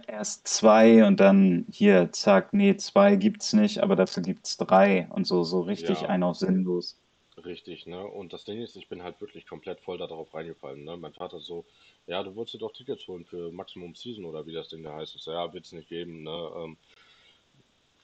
[0.08, 5.28] Erst zwei und dann hier, zack, nee, zwei gibt's nicht, aber dafür gibt's drei und
[5.28, 6.98] so, so richtig Ja, ein auf sinnlos.
[7.46, 8.04] richtig, ne?
[8.04, 10.98] Und das Ding ist, ich bin halt wirklich komplett voll darauf reingefallen, ne?
[10.98, 11.66] Mein Vater so,
[12.08, 14.96] ja, du wolltest dir doch Tickets holen für Maximum Season oder wie das Ding da
[14.96, 15.16] heißt.
[15.16, 16.52] Ich so, ja, wird's nicht geben, ne?
[16.58, 16.78] Ähm,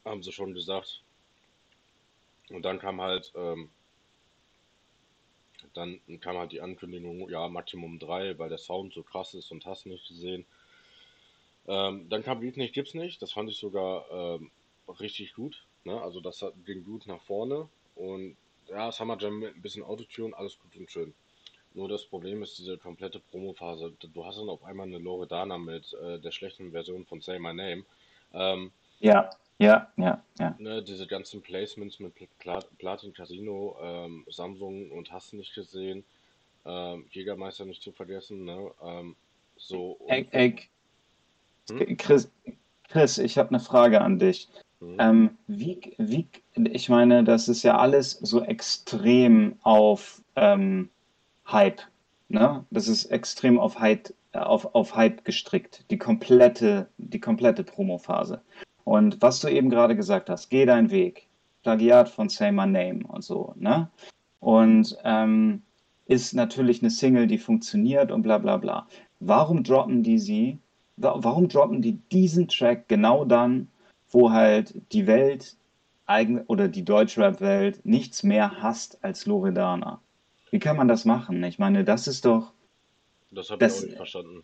[0.06, 1.02] haben sie schon gesagt.
[2.50, 3.70] Und dann kam halt, ähm,
[5.74, 9.66] dann kam halt die Ankündigung, ja, Maximum 3, weil der Sound so krass ist und
[9.66, 10.46] hast nicht gesehen.
[11.68, 13.22] Ähm, dann kam Beat nicht, gibt's nicht.
[13.22, 14.52] Das fand ich sogar ähm,
[15.00, 15.66] richtig gut.
[15.84, 16.02] Ne?
[16.02, 17.70] Also das ging gut nach vorne.
[17.96, 18.36] Und
[18.68, 21.14] ja, Summer Jam mit ein bisschen Autotune, alles gut und schön.
[21.74, 23.94] Nur das Problem ist diese komplette Promo-Phase.
[24.14, 27.54] Du hast dann auf einmal eine Loredana mit äh, der schlechten Version von Say My
[27.54, 27.86] Name.
[28.34, 29.30] Ähm, Ja,
[29.62, 30.56] ja, ja, ja.
[30.58, 36.04] ne, diese ganzen Placements mit Pla Platin Casino, ähm, Samsung und hast du nicht gesehen,
[36.66, 38.72] ähm, Jägermeister nicht zu vergessen, ne?
[38.84, 39.16] Ähm,
[39.58, 40.56] so Ey, und ey,
[41.70, 41.98] hm?
[41.98, 42.30] Chris,
[42.88, 44.50] Chris, ich habe eine Frage an dich.
[44.80, 44.98] Hm?
[45.00, 50.90] Ähm, wie, wie, ich meine, das ist ja alles so extrem auf ähm,
[51.48, 51.82] Hype,
[52.30, 52.66] ne?
[52.72, 58.42] Das ist extrem auf Hype, auf, auf Hype gestrickt, die komplette, die komplette Promophase.
[58.84, 61.28] Und was du eben gerade gesagt hast, geh deinen Weg,
[61.64, 63.90] Plagiat von Say My Name und so, ne?
[64.40, 65.62] Und ähm,
[66.08, 68.88] ist natürlich eine Single, die funktioniert und bla bla bla.
[69.20, 70.58] Warum droppen die sie?
[70.98, 73.68] wa- Warum droppen die diesen Track genau dann,
[74.10, 75.56] wo halt die Welt
[76.08, 80.02] eigen oder die Deutschrap-Welt nichts mehr hasst als Loredana?
[80.50, 81.44] Wie kann man das machen?
[81.44, 82.52] Ich meine, das ist doch,
[83.32, 84.44] Das habe ich auch nicht verstanden.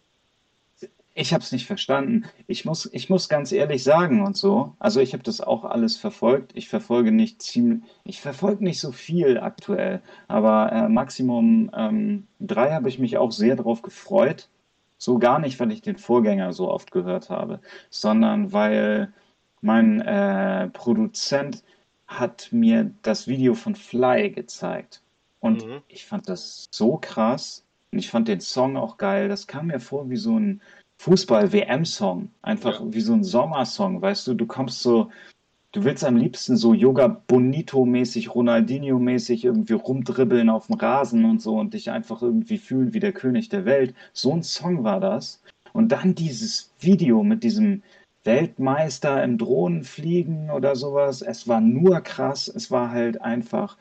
[1.18, 2.26] Ich habe es nicht verstanden.
[2.48, 4.76] Ich muss, ich muss ganz ehrlich sagen und so.
[4.80, 6.52] Also ich habe das auch alles verfolgt.
[6.56, 12.72] Ich verfolge nicht ziemlich, ich verfolge nicht so viel aktuell, aber äh, Maximum ähm, 3
[12.74, 14.50] habe ich mich auch sehr drauf gefreut.
[15.00, 19.14] So gar nicht, weil ich den Vorgänger so oft gehört habe, sondern weil
[19.62, 21.64] mein äh, Produzent
[22.08, 25.02] hat mir das Video von Fly gezeigt.
[25.40, 25.82] Und Mhm.
[25.88, 27.64] ich fand das so krass.
[27.92, 29.30] Und ich fand den Song auch geil.
[29.30, 30.62] Das kam mir vor wie so ein
[30.98, 32.30] Fußball-WM-Song.
[32.42, 34.02] Einfach Ja, wie so ein Sommersong.
[34.02, 35.10] Weißt du, du kommst so,
[35.72, 41.58] du willst am liebsten so Yoga Bonito-mäßig, Ronaldinho-mäßig irgendwie rumdribbeln auf dem Rasen und so
[41.60, 43.94] und dich einfach irgendwie fühlen wie der König der Welt.
[44.14, 45.42] So ein Song war das.
[45.74, 47.84] Und dann dieses Video mit diesem
[48.24, 51.22] Weltmeister im Drohnenfliegen oder sowas.
[51.22, 52.48] Es war nur krass.
[52.48, 53.78] Es war halt einfach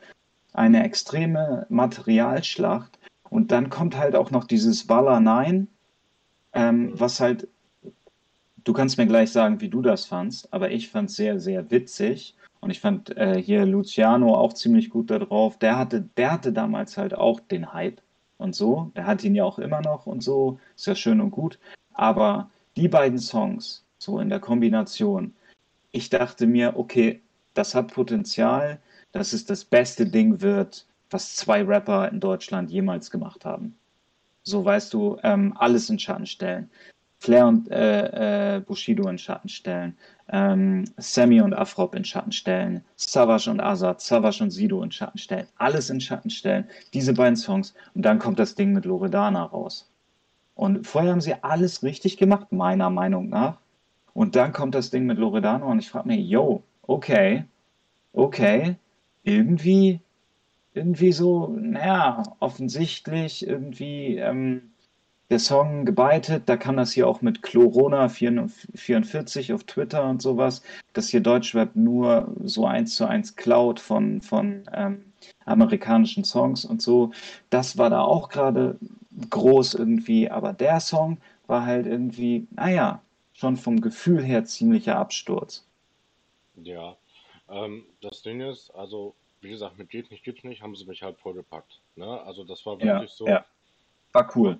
[0.53, 2.97] eine extreme Materialschlacht.
[3.29, 5.67] Und dann kommt halt auch noch dieses Baller 9,
[6.57, 7.47] ähm, was halt,
[8.63, 11.69] du kannst mir gleich sagen, wie du das fandst, aber ich fand es sehr, sehr
[11.71, 12.35] witzig.
[12.59, 15.59] Und ich fand äh, hier Luciano auch ziemlich gut da drauf.
[15.59, 18.01] Der hatte, der hatte damals halt auch den Hype
[18.37, 18.91] und so.
[18.95, 20.59] Der hat ihn ja auch immer noch und so.
[20.75, 21.59] Ist ja schön und gut.
[21.93, 25.35] Aber die beiden Songs, so in der Kombination,
[25.91, 27.21] ich dachte mir, okay,
[27.53, 28.79] das hat Potenzial,
[29.11, 33.77] dass es das beste Ding wird, was zwei Rapper in Deutschland jemals gemacht haben.
[34.47, 36.69] So weißt du, ähm, alles in Schatten stellen.
[37.19, 39.97] Flair und äh, äh, Bushido in Schatten stellen.
[40.29, 42.81] Ähm, Sammy und Afrop in Schatten stellen.
[42.95, 45.47] Savage und Azad, Savage und Sido in Schatten stellen.
[45.57, 46.65] Alles in Schatten stellen.
[46.93, 47.73] Diese beiden Songs.
[47.93, 49.91] Und dann kommt das Ding mit Loredana raus.
[50.55, 53.57] Und vorher haben sie alles richtig gemacht, meiner Meinung nach.
[54.13, 57.43] Und dann kommt das Ding mit Loredana und ich frage mich, yo, okay,
[58.13, 58.77] okay,
[59.23, 59.99] irgendwie,
[60.77, 64.71] irgendwie so, naja, offensichtlich irgendwie ähm,
[65.29, 66.43] der Song gebeitet.
[66.45, 70.61] Da kam das hier auch mit Chlorona 44 auf Twitter und sowas,
[70.93, 75.11] dass hier Deutschrap nur so eins zu eins klaut von, von ähm,
[75.45, 77.11] amerikanischen Songs und so.
[77.49, 78.77] Das war da auch gerade
[79.29, 83.01] groß irgendwie, aber der Song war halt irgendwie, naja,
[83.33, 85.65] schon vom Gefühl her ziemlicher Absturz.
[86.63, 86.95] Ja.
[87.49, 91.03] Ähm, das Ding ist, also, wie gesagt, mit geht nicht, gibt's nicht, haben sie mich
[91.03, 91.79] halt vollgepackt.
[91.95, 92.21] Ne?
[92.21, 93.45] Also das war Ja, wirklich so, ja,
[94.13, 94.59] war cool.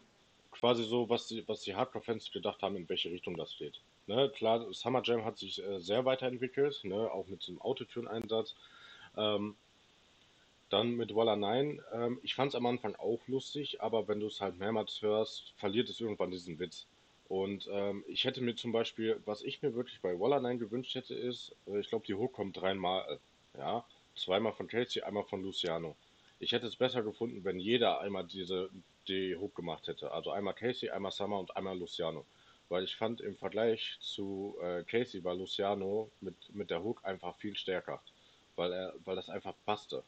[0.52, 3.82] quasi so, was die, was die Hardcore-Fans gedacht haben, in welche Richtung das geht.
[4.08, 4.30] Ne?
[4.36, 7.12] Klar, Summer Jam hat sich äh, sehr weiterentwickelt, ne?
[7.12, 8.56] Auch mit dem Autotune-Einsatz.
[9.18, 9.56] Ähm,
[10.70, 14.28] Dann mit Walla 9, ähm, ich fand es am Anfang auch lustig, aber wenn du
[14.28, 16.88] es halt mehrmals hörst, verliert es irgendwann diesen Witz.
[17.30, 20.96] Und ähm, ich hätte mir zum Beispiel, was ich mir wirklich bei Walla 9 gewünscht
[20.96, 23.20] hätte, ist, äh, ich glaube, die Hook kommt dreimal,
[23.58, 23.86] ja,
[24.18, 25.98] zweimal von Casey, einmal von Luciano.
[26.40, 28.70] Ich hätte es besser gefunden, wenn jeder einmal diese
[29.08, 30.12] die Hook gemacht hätte.
[30.12, 32.26] Also einmal Casey, einmal Summer und einmal Luciano.
[32.70, 37.36] Weil ich fand im Vergleich zu äh, Casey war Luciano mit, mit der Hook einfach
[37.38, 38.04] viel stärker.
[38.56, 40.04] Weil er, weil das einfach passte.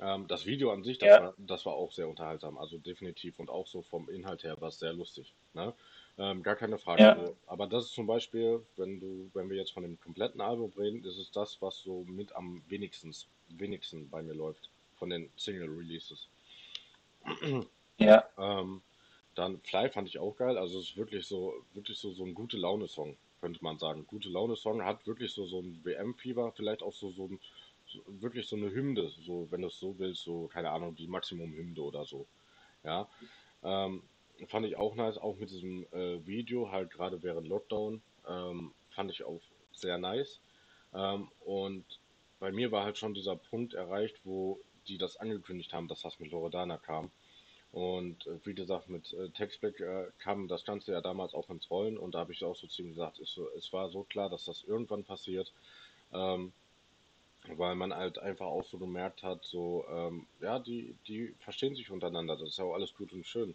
[0.00, 3.38] Ähm, das Video an sich, das Ja, war, das war auch sehr unterhaltsam, also definitiv
[3.38, 5.74] und auch so vom Inhalt her war es sehr lustig, ne?
[6.18, 7.02] Ähm, gar keine Frage.
[7.02, 7.30] ja.
[7.46, 11.04] Aber das ist zum Beispiel, wenn du, wenn wir jetzt von dem kompletten Album reden,
[11.04, 13.14] ist es das, was so mit am wenigsten,
[13.50, 16.28] wenigsten bei mir läuft von den Single Releases.
[17.98, 18.82] ja, Ähm,
[19.36, 20.58] dann Fly fand ich auch geil.
[20.58, 24.04] Also es ist wirklich so, wirklich so, so ein gute Laune-Song, könnte man sagen.
[24.08, 27.38] Gute Laune-Song hat wirklich so, so ein WM-Fieber, vielleicht auch so, so ein,
[27.86, 31.06] so, wirklich so eine Hymne, so, wenn du es so willst, so, keine Ahnung, die
[31.06, 32.26] Maximum-Hymne oder so.
[32.82, 33.08] Ja.
[33.62, 34.02] Ähm,
[34.46, 39.10] fand ich auch nice, auch mit diesem äh, Video, halt gerade während Lockdown, ähm, fand
[39.10, 39.40] ich auch
[39.72, 40.40] sehr nice.
[40.94, 41.84] Ähm, und
[42.38, 46.18] bei mir war halt schon dieser Punkt erreicht, wo die das angekündigt haben, dass das
[46.20, 47.10] mit Loredana kam.
[47.72, 51.70] Und äh, wie gesagt, mit äh, Textback äh, kam das Ganze ja damals auch ins
[51.70, 54.46] Rollen und da habe ich auch so ziemlich gesagt, es, es, war so klar, dass
[54.46, 55.52] das irgendwann passiert,
[56.14, 56.52] ähm,
[57.56, 61.90] weil man halt einfach auch so gemerkt hat, so, ähm, ja, die, die verstehen sich
[61.90, 63.54] untereinander, das ist ja auch alles gut und schön.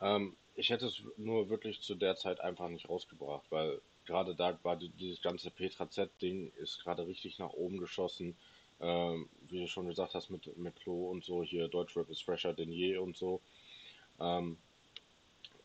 [0.00, 4.58] Ähm, ich hätte es nur wirklich zu der Zeit einfach nicht rausgebracht, weil gerade da
[4.62, 8.36] war die, dieses ganze Petra Z-Ding ist gerade richtig nach oben geschossen
[8.80, 12.52] ähm, wie du schon gesagt hast, mit, mit Klo und so, hier Deutschrap ist fresher
[12.52, 13.40] denn je und so.
[14.20, 14.56] Ähm,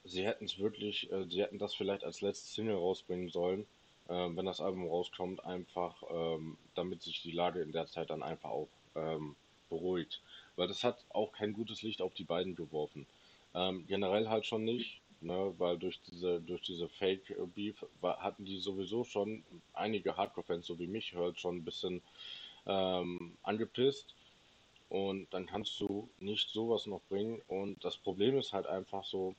[0.03, 3.67] sie hätten es wirklich, äh, sie hätten das vielleicht als letzte Single rausbringen sollen,
[4.07, 8.23] äh, wenn das Album rauskommt, einfach, ähm, damit sich die Lage in der Zeit dann
[8.23, 9.35] einfach auch ähm,
[9.69, 10.21] beruhigt.
[10.55, 13.05] Weil das hat auch kein gutes Licht auf die beiden geworfen.
[13.55, 19.03] Ähm, generell halt schon nicht, ne, weil durch diese, durch diese Fake-Beef hatten die sowieso
[19.03, 22.01] schon einige Hardcore-Fans, so wie mich, halt schon ein bisschen
[22.65, 24.15] ähm, angepisst.
[24.89, 27.41] Und dann kannst du nicht sowas noch bringen.
[27.47, 29.35] Und das Problem ist halt einfach so,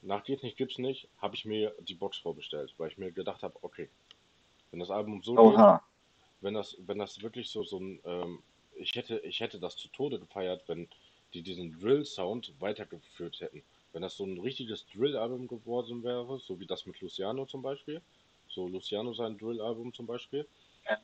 [0.00, 3.42] nach geht nicht, gibt's nicht, habe ich mir die Box vorbestellt, weil ich mir gedacht
[3.42, 3.88] habe, okay,
[4.70, 5.76] wenn das Album so Oha.
[5.76, 8.42] geht, wenn das, wenn das wirklich so, so ein, ähm,
[8.76, 10.88] ich hätte, ich hätte das zu Tode gefeiert, wenn
[11.34, 13.62] die diesen Drill-Sound weitergeführt hätten.
[13.92, 18.00] Wenn das so ein richtiges Drill-Album geworden wäre, so wie das mit Luciano zum Beispiel,
[18.48, 20.46] so Luciano sein Drill-Album zum Beispiel,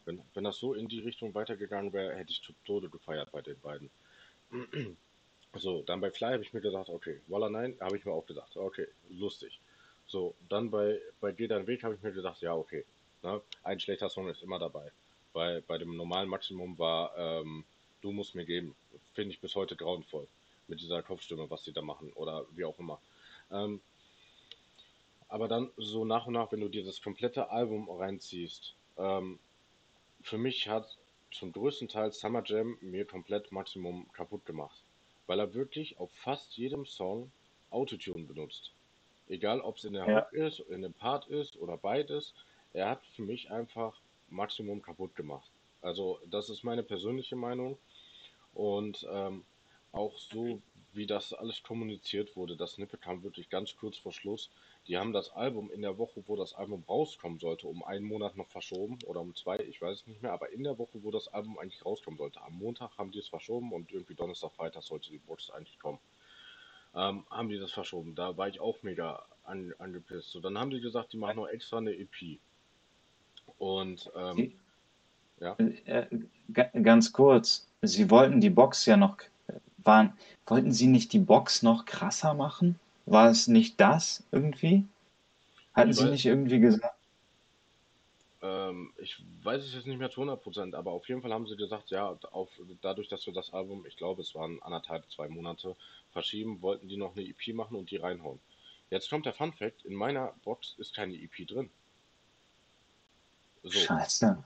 [0.05, 3.43] wenn, wenn das so in die Richtung weitergegangen wäre, hätte ich zu Tode gefeiert bei
[3.43, 3.91] den beiden.
[5.57, 8.25] So, dann bei Fly habe ich mir gedacht, okay, Walla nein, habe ich mir auch
[8.25, 9.59] gedacht, okay, lustig.
[10.07, 12.85] So, dann bei, bei Geh deinen Weg habe ich mir gedacht, ja, okay,
[13.25, 14.93] ne, ein schlechter Song ist immer dabei.
[15.33, 17.65] Bei, bei dem normalen Maximum war ähm,
[18.01, 18.75] Du musst mir geben.
[19.15, 20.27] Finde ich bis heute grauenvoll.
[20.69, 23.01] Mit dieser Kopfstimme, was sie da machen oder wie auch immer.
[23.51, 23.81] Ähm,
[25.29, 29.39] aber dann so nach und nach, wenn du dir das komplette Album reinziehst, ähm,
[30.23, 30.99] für mich hat
[31.33, 34.83] zum größten Teil Summer Jam mir komplett Maximum kaputt gemacht.
[35.27, 37.31] Weil er wirklich auf fast jedem Song
[37.71, 38.73] Autotune benutzt.
[39.29, 40.25] Egal ob es in der ja.
[40.25, 42.35] Hook ist, in dem Part ist oder beides.
[42.73, 45.50] Er hat für mich einfach Maximum kaputt gemacht.
[45.83, 47.79] Also das ist meine persönliche Meinung.
[48.53, 49.45] Und ähm,
[49.93, 50.61] auch so,
[50.93, 54.51] wie das alles kommuniziert wurde, das Snippet kam wirklich ganz kurz vor Schluss.
[54.89, 58.37] Die haben das Album in der Woche, wo das Album rauskommen sollte, um einen Monat
[58.37, 61.11] noch verschoben oder um zwei, ich weiß es nicht mehr, aber in der Woche, wo
[61.11, 64.83] das Album eigentlich rauskommen sollte, am Montag haben die es verschoben und irgendwie Donnerstag, Freitag
[64.83, 65.99] sollte die Box eigentlich kommen.
[66.93, 68.17] Ähm, haben die das verschoben.
[68.17, 70.31] Da war ich auch mega an, angepisst.
[70.31, 72.41] So, dann haben die gesagt, die machen noch extra eine EP.
[73.59, 74.60] Und ähm,
[75.41, 75.57] ja.
[75.59, 76.07] Äh,
[76.83, 79.19] ganz kurz, sie wollten die Box ja noch
[79.85, 82.79] waren, wollten sie nicht die Box noch krasser machen?
[83.07, 84.85] War es nicht das irgendwie?
[85.75, 86.95] Hatten ich sie weiß, nicht irgendwie gesagt?
[88.43, 91.57] Ähm, ich weiß es jetzt nicht mehr zu 100%, aber auf jeden Fall haben sie
[91.57, 92.49] gesagt, ja, auf,
[92.83, 95.77] dadurch, dass wir das Album, ich glaube, es waren anderthalb, zwei Monate
[96.13, 98.41] verschieben, wollten die noch eine EP machen und die reinhauen.
[98.91, 101.71] Jetzt kommt der Fun Fact, in meiner Box ist keine EP drin.
[103.63, 103.79] So.
[103.79, 104.43] Scheiße.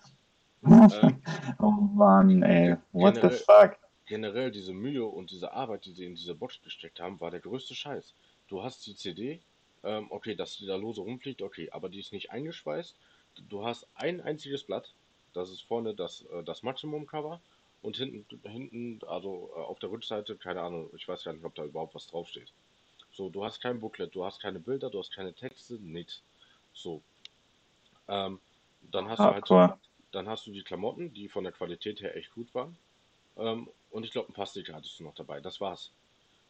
[0.66, 1.22] Ähm,
[1.59, 3.77] oh Mann, ey, what the fuck?
[4.07, 7.40] generell diese Mühe und diese Arbeit, die sie in diese Box gesteckt haben, war der
[7.40, 8.14] größte Scheiß.
[8.48, 9.40] Du hast die CD,
[9.83, 12.94] ähm, okay, dass die da lose rumfliegt, okay, aber die ist nicht eingeschweißt.
[13.48, 14.92] Du hast ein einziges Blatt,
[15.33, 17.40] das ist vorne das, äh, das Maximum-Cover
[17.83, 21.55] und hinten, hinten, also äh, auf der Rückseite, keine Ahnung, ich weiß gar nicht, ob
[21.55, 22.53] da überhaupt was draufsteht.
[23.12, 26.22] So, du hast kein Booklet, du hast keine Bilder, du hast keine Texte, nichts.
[26.72, 27.00] So.
[28.09, 28.40] Ähm,
[28.90, 29.79] dann hast ah, du halt,
[30.14, 32.77] dann hast du die Klamotten, die von der Qualität her echt gut waren.
[33.37, 35.40] Ähm, und ich glaube, ein paar Sticker hattest du noch dabei.
[35.40, 35.92] Das war's.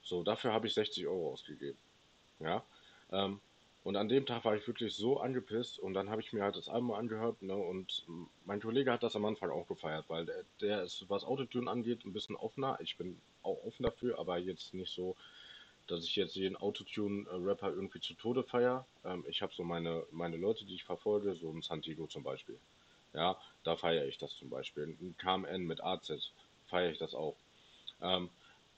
[0.02, 1.78] So, dafür habe ich 60 Euro ausgegeben.
[2.40, 2.62] Ja.
[3.10, 3.40] Ähm,
[3.84, 6.56] und an dem Tag war ich wirklich so angepisst und dann habe ich mir halt
[6.56, 8.06] das Album angehört ne, und
[8.46, 12.06] mein Kollege hat das am Anfang auch gefeiert, weil der, der ist, was Autotune angeht,
[12.06, 12.78] ein bisschen offener.
[12.80, 15.16] Ich bin auch offen dafür, aber jetzt nicht so,
[15.86, 18.86] dass ich jetzt jeden Autotune-Rapper irgendwie zu Tode feiere.
[19.04, 22.58] Ähm, ich habe so meine, meine Leute, die ich verfolge, so ein Santigo zum Beispiel.
[23.14, 24.96] Ja, da feiere ich das zum Beispiel.
[25.00, 26.32] Ein KMN mit AZ
[26.66, 27.36] feiere ich das auch.
[28.02, 28.28] Ähm,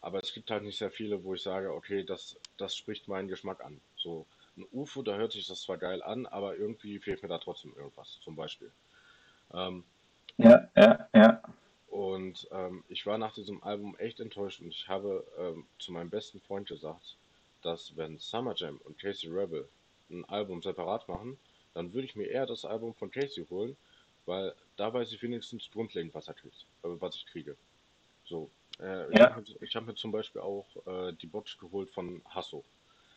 [0.00, 3.28] aber es gibt halt nicht sehr viele, wo ich sage, okay, das, das spricht meinen
[3.28, 3.80] Geschmack an.
[3.96, 4.26] So
[4.56, 7.74] ein UFO, da hört sich das zwar geil an, aber irgendwie fehlt mir da trotzdem
[7.76, 8.70] irgendwas, zum Beispiel.
[9.52, 9.84] Ähm,
[10.36, 11.42] ja, ja, ja.
[11.88, 16.10] Und ähm, ich war nach diesem Album echt enttäuscht und ich habe ähm, zu meinem
[16.10, 17.16] besten Freund gesagt,
[17.62, 19.68] dass wenn Summer Jam und Casey Rebel
[20.10, 21.38] ein Album separat machen,
[21.74, 23.76] dann würde ich mir eher das Album von Casey holen,
[24.26, 27.56] weil da weiß ich wenigstens grundlegend, was er kriegt, äh, was ich kriege.
[28.24, 28.50] So,
[28.80, 29.38] äh, ja.
[29.60, 32.64] Ich habe hab mir zum Beispiel auch äh, die Box geholt von Hasso,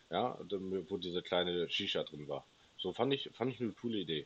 [0.10, 2.46] ja, wo diese kleine Shisha drin war.
[2.78, 4.26] So fand ich, fand ich eine coole Idee.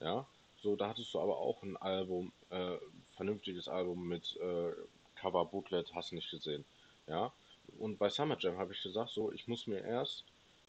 [0.00, 0.26] Ja,
[0.60, 2.76] so da hattest du aber auch ein Album, äh,
[3.16, 4.72] vernünftiges Album mit äh,
[5.14, 6.64] Cover, Booklet, hast nicht gesehen.
[7.06, 7.32] Ja.
[7.78, 10.24] Und bei Summer Jam habe ich gesagt, so, ich muss mir erst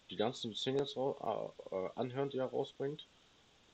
[0.09, 3.05] die ganzen Singles äh, anhören, die er rausbringt.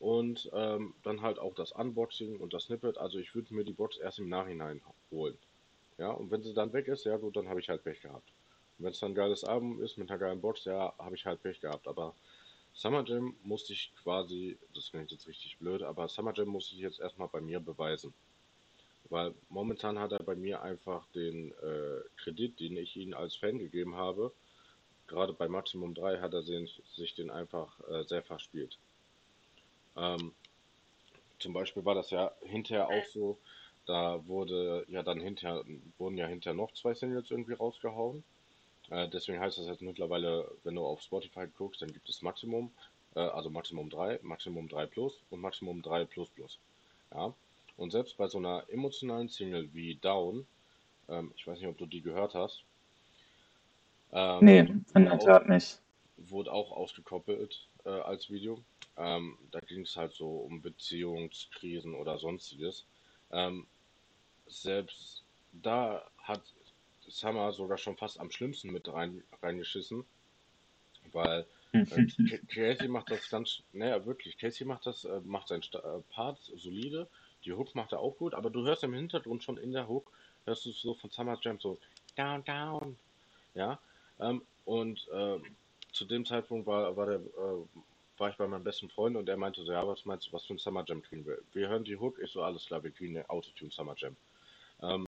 [0.01, 2.97] Und ähm, dann halt auch das Unboxing und das Snippet.
[2.97, 4.81] Also ich würde mir die Box erst im Nachhinein
[5.11, 5.37] holen.
[5.99, 8.27] Ja, und wenn sie dann weg ist, ja gut, dann habe ich halt Pech gehabt.
[8.79, 11.27] Und wenn es dann ein geiles Album ist mit einer geilen Box, ja, habe ich
[11.27, 11.87] halt Pech gehabt.
[11.87, 12.15] Aber
[12.73, 16.81] Summer Jam musste ich quasi, das klingt jetzt richtig blöd, aber Summer Jam musste ich
[16.81, 18.11] jetzt erstmal bei mir beweisen.
[19.09, 23.59] Weil momentan hat er bei mir einfach den äh, Kredit, den ich ihm als Fan
[23.59, 24.31] gegeben habe,
[25.05, 28.79] gerade bei Maximum 3 hat er sich, sich den einfach äh, sehr verspielt.
[30.01, 30.33] Ähm,
[31.39, 33.37] zum Beispiel war das ja hinterher auch so,
[33.85, 35.63] da wurde ja dann hinterher,
[35.97, 38.23] wurden ja hinterher noch zwei Singles irgendwie rausgehauen.
[38.89, 42.71] Äh, deswegen heißt das jetzt mittlerweile, wenn du auf Spotify guckst, dann gibt es Maximum,
[43.15, 46.59] äh, also Maximum 3, Maximum 3 Plus und Maximum 3 Plus Plus.
[47.13, 47.33] Ja.
[47.77, 50.45] Und selbst bei so einer emotionalen Single wie Down,
[51.09, 52.63] ähm, ich weiß nicht, ob du die gehört hast,
[54.13, 55.79] ähm, nee, in der Tat nicht.
[56.17, 58.61] Wurde auch ausgekoppelt äh, als Video.
[58.97, 62.85] Ähm, da ging es halt so um Beziehungskrisen oder sonstiges.
[63.31, 63.65] Ähm,
[64.47, 65.23] selbst
[65.53, 66.41] da hat
[67.07, 70.05] Summer sogar schon fast am schlimmsten mit rein, reingeschissen,
[71.11, 72.05] weil äh,
[72.47, 76.39] Casey macht das ganz, naja, wirklich, Casey macht das, äh, macht seinen Sta äh, Part
[76.55, 77.07] solide,
[77.45, 80.11] die Hook macht er auch gut, aber du hörst im Hintergrund schon in der Hook,
[80.45, 81.79] hörst du so von Summer Jam so
[82.15, 82.97] down, down,
[83.55, 83.79] ja,
[84.19, 85.39] ähm, und äh,
[85.91, 87.65] zu dem Zeitpunkt war, war, der, äh,
[88.21, 90.45] war ich bei meinem besten Freund und er meinte so, ja, was meinst du, was
[90.45, 91.39] für ein Summer Jam kriegen wir?
[91.53, 94.15] Wir hören die Hook, ich so, alles klar, wir kriegen eine Autotune Summer Jam.
[94.81, 95.07] Ähm,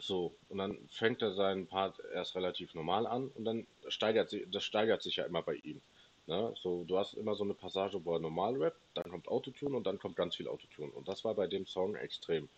[0.00, 4.46] so, und dann fängt er seinen Part erst relativ normal an und dann steigert sich,
[4.50, 5.80] das steigert sich ja immer bei ihm.
[6.26, 6.52] Ne?
[6.60, 9.86] So, du hast immer so eine Passage, wo er normal rappt, dann kommt Autotune und
[9.86, 10.90] dann kommt ganz viel Autotune.
[10.90, 12.48] Und das war bei dem Song extrem.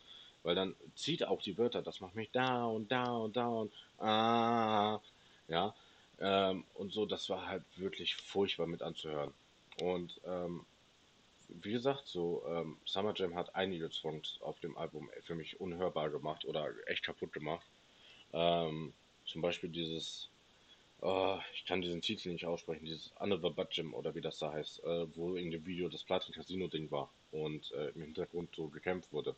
[0.43, 4.99] Weil dann zieht auch die Wörter, das macht mich down, down, down, ah,
[5.49, 5.74] ja.
[6.20, 9.32] Ähm, und so, das war halt wirklich furchtbar mit anzuhören.
[9.80, 10.64] Und ähm,
[11.48, 16.10] wie gesagt, so ähm, Summer Jam hat einige Songs auf dem Album für mich unhörbar
[16.10, 17.66] gemacht oder echt kaputt gemacht.
[18.32, 18.92] Ähm,
[19.24, 20.28] zum Beispiel dieses,
[21.00, 24.52] oh, ich kann diesen Titel nicht aussprechen, dieses Another Butt Gym oder wie das da
[24.52, 28.54] heißt, äh, wo in dem Video das Platin Casino Ding war und äh, im Hintergrund
[28.54, 29.34] so gekämpft wurde.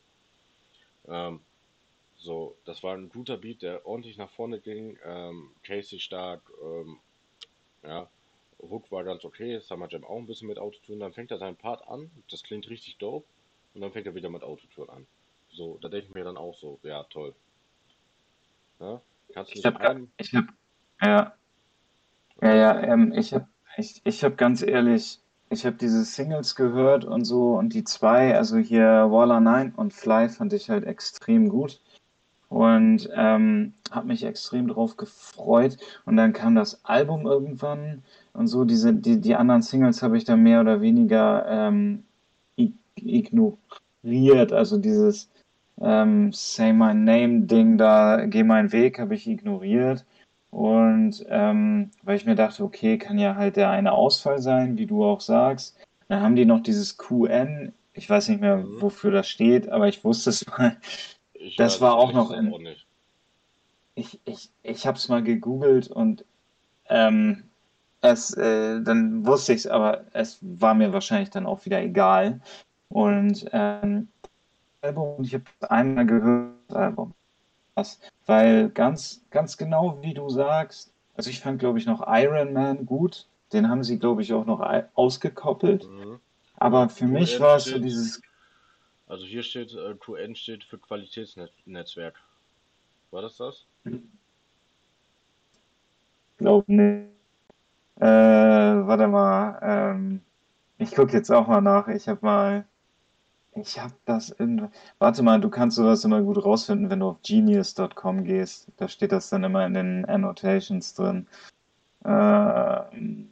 [1.08, 1.40] Ähm,
[2.22, 4.98] so, das war ein guter Beat, der ordentlich nach vorne ging.
[5.04, 6.98] Ähm, Casey stark, ähm,
[7.82, 8.08] ja.
[8.58, 11.00] Hook war ganz okay, Summer Jam auch ein bisschen mit Autotune.
[11.00, 13.26] Dann fängt er seinen Part an, das klingt richtig dope.
[13.74, 15.06] Und dann fängt er wieder mit Autotune an.
[15.50, 17.34] So, da denke ich mir dann auch so, ja, toll.
[18.78, 19.00] Ja,
[19.34, 20.46] kannst du ich habe, ich habe,
[21.00, 21.34] ja,
[22.40, 25.18] ja, ja, ähm, ich habe, ich, ich habe ganz ehrlich,
[25.50, 29.92] ich habe diese Singles gehört und so und die zwei, also hier Waller 9 und
[29.92, 31.80] Fly fand ich halt extrem gut
[32.52, 38.02] und ähm, habe mich extrem drauf gefreut und dann kam das Album irgendwann
[38.34, 42.04] und so diese die, die anderen Singles habe ich dann mehr oder weniger ähm,
[42.96, 45.30] ignoriert, also dieses
[45.80, 50.04] ähm, Say My Name Ding da, geh meinen Weg habe ich ignoriert
[50.50, 54.86] und ähm, weil ich mir dachte, okay, kann ja halt der eine Ausfall sein, wie
[54.86, 55.78] du auch sagst.
[56.08, 58.82] Dann haben die noch dieses QN, ich weiß nicht mehr, mhm.
[58.82, 60.76] wofür das steht, aber ich wusste es mal.
[61.42, 62.52] Ich das war auch noch in.
[62.52, 62.60] Auch
[63.94, 66.24] ich ich, ich habe es mal gegoogelt und
[66.88, 67.44] ähm,
[68.00, 72.40] es, äh, dann wusste ich es, aber es war mir wahrscheinlich dann auch wieder egal.
[72.88, 74.08] Und ähm,
[74.80, 77.14] Album, ich habe einmal gehört, das Album
[77.74, 82.52] was, weil ganz, ganz genau wie du sagst, also ich fand, glaube ich, noch Iron
[82.52, 83.26] Man gut.
[83.52, 84.60] Den haben sie, glaube ich, auch noch
[84.94, 85.88] ausgekoppelt.
[85.88, 86.20] Mhm.
[86.56, 88.22] Aber für mich war es so dieses.
[89.12, 92.18] Also hier steht, äh, QN steht für Qualitätsnetzwerk.
[93.10, 93.66] War das das?
[96.38, 97.10] Glaube nicht.
[97.96, 99.58] Äh, warte mal.
[99.60, 100.22] Ähm,
[100.78, 101.88] ich gucke jetzt auch mal nach.
[101.88, 102.64] Ich habe mal
[103.54, 104.70] ich habe das in.
[104.98, 108.68] Warte mal, du kannst sowas immer gut rausfinden, wenn du auf genius.com gehst.
[108.78, 111.26] Da steht das dann immer in den Annotations drin.
[112.02, 113.28] Ähm,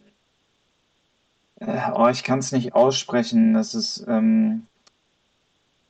[1.57, 3.55] äh, oh, ich kann es nicht aussprechen.
[3.55, 4.67] Das ist, ähm,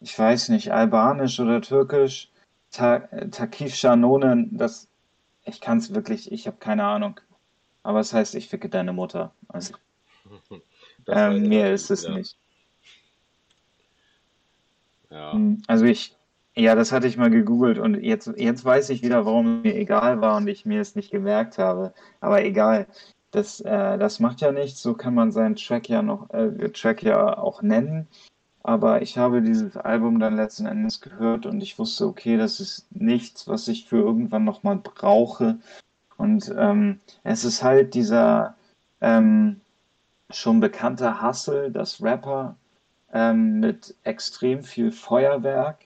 [0.01, 2.30] ich weiß nicht, albanisch oder türkisch.
[2.70, 4.88] Ta Takif Shanonen, das,
[5.44, 7.20] ich kann es wirklich, ich habe keine Ahnung.
[7.82, 9.32] Aber es heißt, ich ficke deine Mutter.
[9.48, 9.74] Also,
[11.09, 12.14] ähm, mehr ist es ja.
[12.14, 12.36] nicht.
[15.11, 15.32] Ja.
[15.32, 16.16] Hm, also ich,
[16.55, 20.20] ja, das hatte ich mal gegoogelt und jetzt, jetzt weiß ich wieder, warum mir egal
[20.20, 21.92] war und ich mir es nicht gemerkt habe.
[22.20, 22.86] Aber egal,
[23.32, 24.82] das, äh, das macht ja nichts.
[24.82, 28.09] So kann man seinen Track ja noch, äh, Track ja auch nennen.
[28.71, 32.87] Aber ich habe dieses Album dann letzten Endes gehört und ich wusste, okay, das ist
[32.95, 35.59] nichts, was ich für irgendwann nochmal brauche.
[36.16, 38.55] Und ähm, es ist halt dieser
[39.01, 39.61] ähm,
[40.31, 42.55] schon bekannte Hustle, dass Rapper
[43.12, 45.79] ähm, mit extrem viel Feuerwerk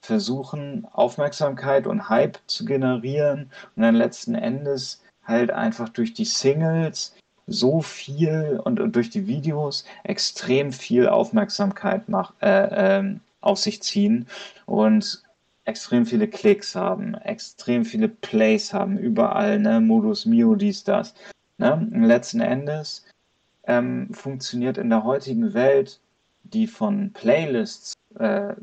[0.00, 7.16] versuchen, Aufmerksamkeit und Hype zu generieren und dann letzten Endes halt einfach durch die Singles
[7.48, 13.82] so viel und, und durch die Videos extrem viel Aufmerksamkeit mach, äh, äh, auf sich
[13.82, 14.26] ziehen
[14.66, 15.22] und
[15.64, 21.14] extrem viele Klicks haben, extrem viele Plays haben, überall, ne, Modus Mio, dies, das.
[21.58, 21.88] Ne?
[21.92, 23.04] letzten Endes
[23.64, 26.00] ähm, funktioniert in der heutigen Welt,
[26.44, 28.54] die von Playlists, äh,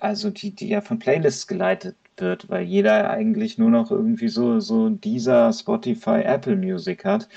[0.00, 4.58] also die, die ja von Playlists geleitet wird, weil jeder eigentlich nur noch irgendwie so,
[4.60, 7.28] so dieser Spotify, Apple Music hat,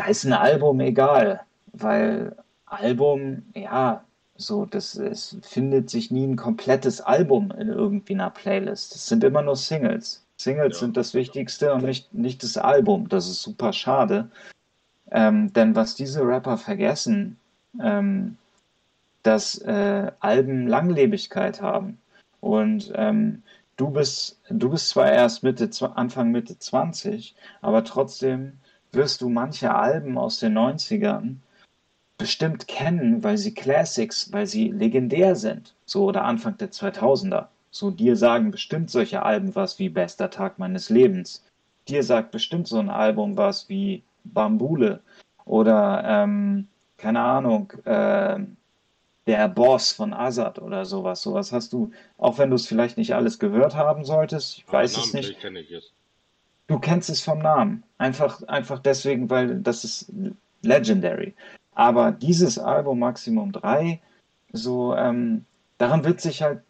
[0.00, 1.42] da ist ein Album egal,
[1.74, 2.34] weil
[2.64, 4.02] Album, ja,
[4.36, 8.94] so, das, es findet sich nie ein komplettes Album in irgendwie einer Playlist.
[8.94, 10.24] Es sind immer nur Singles.
[10.38, 10.80] Singles ja.
[10.86, 13.10] sind das Wichtigste und nicht, nicht das Album.
[13.10, 14.30] Das ist super schade.
[15.10, 17.36] Ähm, denn was diese Rapper vergessen,
[17.78, 18.38] ähm,
[19.22, 22.00] dass äh, Alben Langlebigkeit haben.
[22.40, 23.42] Und ähm,
[23.76, 28.54] du bist, du bist zwar erst Mitte, Anfang Mitte 20, aber trotzdem
[28.92, 31.36] wirst du manche Alben aus den 90ern
[32.18, 35.74] bestimmt kennen, weil sie Classics, weil sie legendär sind.
[35.86, 37.46] So oder Anfang der 2000er.
[37.70, 41.44] So dir sagen bestimmt solche Alben was wie Bester Tag meines Lebens.
[41.88, 45.00] Dir sagt bestimmt so ein Album was wie Bambule
[45.44, 46.68] oder ähm,
[46.98, 48.38] keine Ahnung, äh,
[49.26, 51.22] der Boss von Azad oder sowas.
[51.22, 54.96] Sowas hast du, auch wenn du es vielleicht nicht alles gehört haben solltest, ich weiß
[54.96, 55.30] es nicht.
[55.30, 55.92] Ich
[56.70, 57.82] Du kennst es vom Namen.
[57.98, 60.12] Einfach, einfach deswegen, weil das ist
[60.62, 61.34] legendary.
[61.74, 64.00] Aber dieses Album Maximum 3,
[64.52, 65.46] so, ähm,
[65.78, 66.62] daran wird sich halt,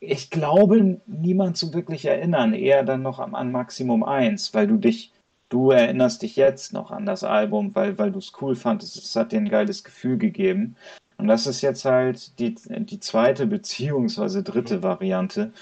[0.00, 2.54] ich glaube, niemand so wirklich erinnern.
[2.54, 5.12] Eher dann noch an, an Maximum 1, weil du dich,
[5.48, 8.96] du erinnerst dich jetzt noch an das Album, weil, weil du es cool fandest.
[8.96, 10.74] Es hat dir ein geiles Gefühl gegeben.
[11.18, 15.52] Und das ist jetzt halt die, die zweite beziehungsweise dritte Variante,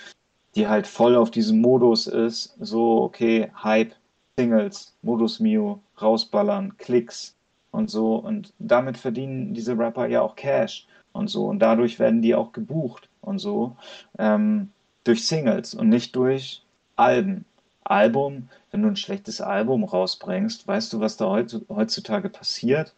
[0.58, 3.94] die halt voll auf diesem Modus ist, so, okay, Hype,
[4.36, 7.36] Singles, Modus Mio, rausballern, Klicks
[7.70, 8.16] und so.
[8.16, 11.46] Und damit verdienen diese Rapper ja auch Cash und so.
[11.46, 13.76] Und dadurch werden die auch gebucht und so.
[14.18, 14.70] Ähm,
[15.04, 16.62] durch Singles und nicht durch
[16.96, 17.44] Alben.
[17.84, 22.94] Album, wenn du ein schlechtes Album rausbringst, weißt du, was da heutzutage passiert?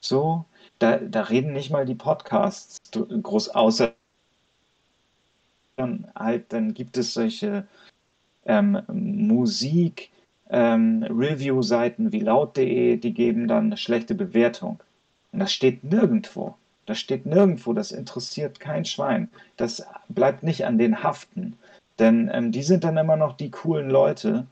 [0.00, 0.44] So,
[0.78, 3.92] da, da reden nicht mal die Podcasts groß außer
[5.80, 7.66] dann halt, dann gibt es solche
[8.46, 10.10] ähm, Musik,
[10.50, 14.80] ähm, Review-Seiten wie laut.de, die geben dann eine schlechte Bewertung.
[15.32, 16.56] Und das steht nirgendwo.
[16.86, 19.28] Das steht nirgendwo, das interessiert kein Schwein.
[19.56, 21.56] Das bleibt nicht an den haften.
[21.98, 24.46] Denn ähm, die sind dann immer noch die coolen Leute,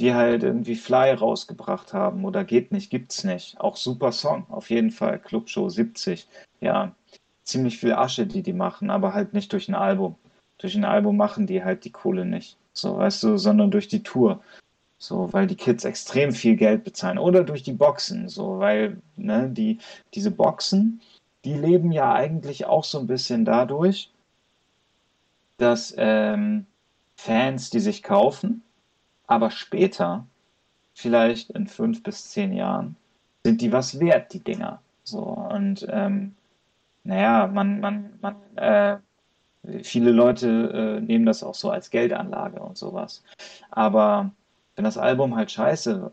[0.00, 3.60] die halt irgendwie Fly rausgebracht haben oder geht nicht, gibt's nicht.
[3.60, 5.18] Auch super Song, auf jeden Fall.
[5.18, 6.26] Clubshow 70.
[6.60, 6.94] Ja,
[7.44, 10.16] ziemlich viel Asche, die die machen, aber halt nicht durch ein Album
[10.62, 12.56] durch ein Album machen die halt die Kohle nicht.
[12.72, 14.40] So, weißt du, sondern durch die Tour.
[14.98, 17.18] So, weil die Kids extrem viel Geld bezahlen.
[17.18, 18.28] Oder durch die Boxen.
[18.28, 19.78] So, weil, ne, die,
[20.14, 21.00] diese Boxen,
[21.44, 24.10] die leben ja eigentlich auch so ein bisschen dadurch,
[25.58, 26.66] dass ähm,
[27.16, 28.62] Fans die sich kaufen,
[29.26, 30.26] aber später,
[30.94, 32.96] vielleicht in fünf bis zehn Jahren,
[33.44, 34.80] sind die was wert, die Dinger.
[35.04, 36.34] So, und ähm,
[37.04, 38.98] naja, man, man, man äh,
[39.82, 43.22] Viele Leute äh, nehmen das auch so als Geldanlage und sowas.
[43.70, 44.32] Aber
[44.74, 46.10] wenn das Album halt scheiße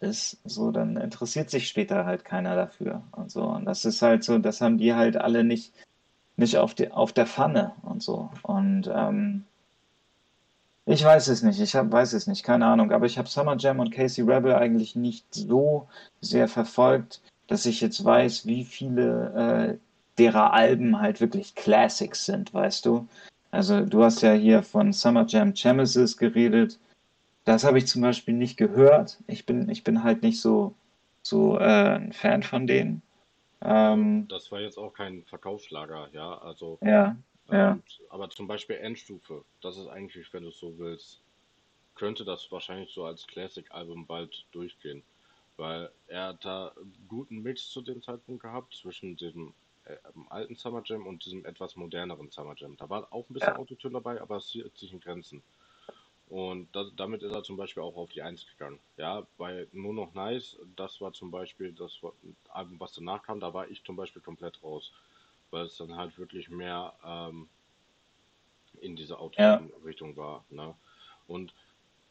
[0.00, 3.42] ist, so, dann interessiert sich später halt keiner dafür und so.
[3.44, 5.72] Und das ist halt so, das haben die halt alle nicht,
[6.36, 8.30] nicht auf, die, auf der Pfanne und so.
[8.42, 9.44] Und ähm,
[10.86, 12.92] ich weiß es nicht, ich hab, weiß es nicht, keine Ahnung.
[12.92, 15.88] Aber ich habe Summer Jam und Casey Rebel eigentlich nicht so
[16.20, 19.78] sehr verfolgt, dass ich jetzt weiß, wie viele äh,
[20.18, 23.08] derer Alben halt wirklich Classics sind, weißt du?
[23.50, 26.78] Also du hast ja hier von Summer Jam Genesis geredet.
[27.44, 29.18] Das habe ich zum Beispiel nicht gehört.
[29.26, 30.74] Ich bin, ich bin halt nicht so,
[31.22, 33.02] so äh, ein Fan von denen.
[33.62, 36.38] Ähm, das war jetzt auch kein Verkaufsschlager, ja.
[36.38, 37.16] Also, ja,
[37.50, 37.78] ähm, ja.
[38.10, 41.20] Aber zum Beispiel Endstufe, das ist eigentlich, wenn du es so willst,
[41.94, 45.02] könnte das wahrscheinlich so als Classic-Album bald durchgehen.
[45.56, 49.52] Weil er hat da einen guten Mix zu dem Zeitpunkt gehabt zwischen dem
[49.94, 49.98] äh,
[50.30, 52.76] alten Summer Jam und diesem etwas moderneren Summer Jam.
[52.76, 53.56] Da war auch ein bisschen ja.
[53.56, 55.42] Autotune dabei, aber es hielt sich in Grenzen.
[56.28, 58.80] Und das, damit ist er zum Beispiel auch auf die Eins gegangen.
[58.96, 62.00] Ja, bei Nur noch Nice, das war zum Beispiel das
[62.50, 64.92] Album, was danach kam, da war ich zum Beispiel komplett raus.
[65.50, 67.48] weil es dann halt wirklich mehr ähm,
[68.80, 70.44] in diese Ja, Autotune-Richtung war.
[70.50, 70.74] Ne?
[71.26, 71.54] Und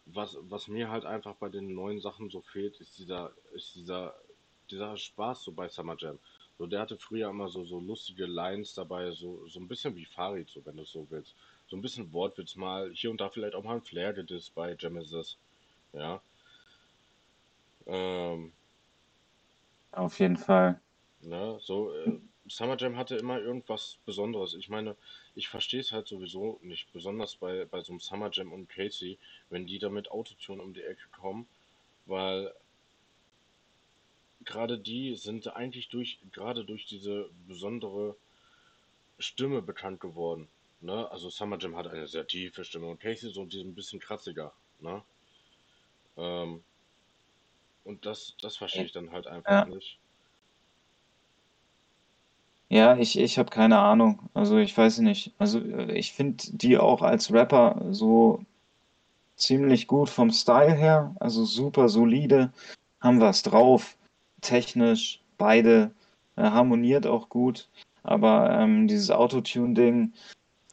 [0.06, 4.16] was, was mir halt einfach bei den neuen Sachen so fehlt, ist dieser, ist dieser,
[4.70, 6.20] dieser Spaß so bei Summer Jam.
[6.60, 10.04] So, der hatte früher immer so, so lustige Lines dabei, so, so ein bisschen wie
[10.04, 11.34] Farid, so wenn du es so willst.
[11.70, 14.76] So ein bisschen Wortwitz mal, hier und da vielleicht auch mal ein Flair gedisst bei
[14.76, 15.38] Genesis.
[15.94, 16.22] Ja.
[17.88, 18.52] Ähm,
[19.94, 20.82] auf jeden Fall.
[21.22, 24.54] ne, so, äh, Summer Jam hatte immer irgendwas Besonderes.
[24.54, 24.98] Ich meine,
[25.36, 29.18] ich verstehe es halt sowieso nicht, besonders bei, bei so einem Summer Jam und Casey,
[29.50, 31.48] wenn die da mit Autotune um die Ecke kommen,
[32.06, 32.54] weil
[34.46, 38.16] gerade die sind eigentlich durch, gerade durch diese besondere
[39.20, 40.50] Stimme bekannt geworden.
[40.82, 41.10] Ne?
[41.12, 44.54] Also Summer Jam hat eine sehr tiefe Stimme und Casey so ein bisschen kratziger.
[44.80, 45.04] Ne?
[46.18, 46.64] Ähm,
[47.84, 50.00] und das, das verstehe ich dann halt einfach Ja, nicht.
[52.70, 54.30] ja, ich, ich habe keine Ahnung.
[54.34, 55.34] Also ich weiß nicht.
[55.38, 58.44] Also äh, ich finde die auch als Rapper so
[59.38, 61.16] ziemlich gut vom Style her.
[61.22, 62.54] Also super solide,
[63.02, 63.98] haben was drauf.
[64.42, 65.92] Technisch, beide
[66.36, 67.70] äh, harmoniert auch gut.
[68.04, 70.14] Aber ähm, dieses Autotune-Ding,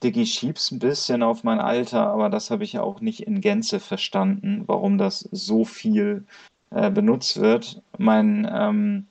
[0.02, 3.40] Diggi, schieb's ein bisschen auf mein Alter, aber das habe ich ja auch nicht in
[3.40, 6.24] Gänze verstanden, warum das so viel
[6.70, 7.82] äh, benutzt wird.
[7.98, 9.06] Mein ähm,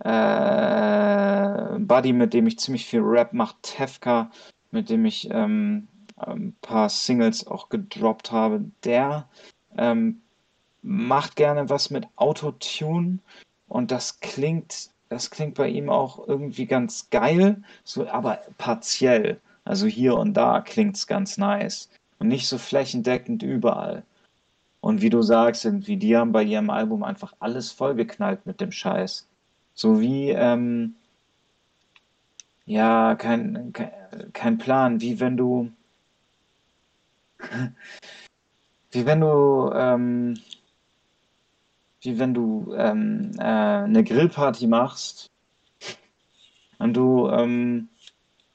[0.00, 4.30] äh, Buddy, mit dem ich ziemlich viel Rap mache, Tefka,
[4.70, 9.28] mit dem ich ähm, ein paar Singles auch gedroppt habe, der
[9.76, 10.20] ähm,
[10.82, 13.18] macht gerne was mit Autotune
[13.68, 19.40] und das klingt, das klingt bei ihm auch irgendwie ganz geil, so, aber partiell.
[19.64, 24.02] Also hier und da klingt's ganz nice und nicht so flächendeckend überall.
[24.80, 28.72] Und wie du sagst, irgendwie, die haben bei ihrem Album einfach alles vollgeknallt mit dem
[28.72, 29.26] Scheiß.
[29.74, 30.94] So wie, ähm,
[32.66, 33.90] ja, kein, kein,
[34.32, 35.70] kein Plan, wie wenn du,
[38.92, 40.34] wie wenn du, ähm,
[42.00, 45.28] wie wenn du ähm, äh, eine Grillparty machst
[46.78, 47.88] und du, ähm,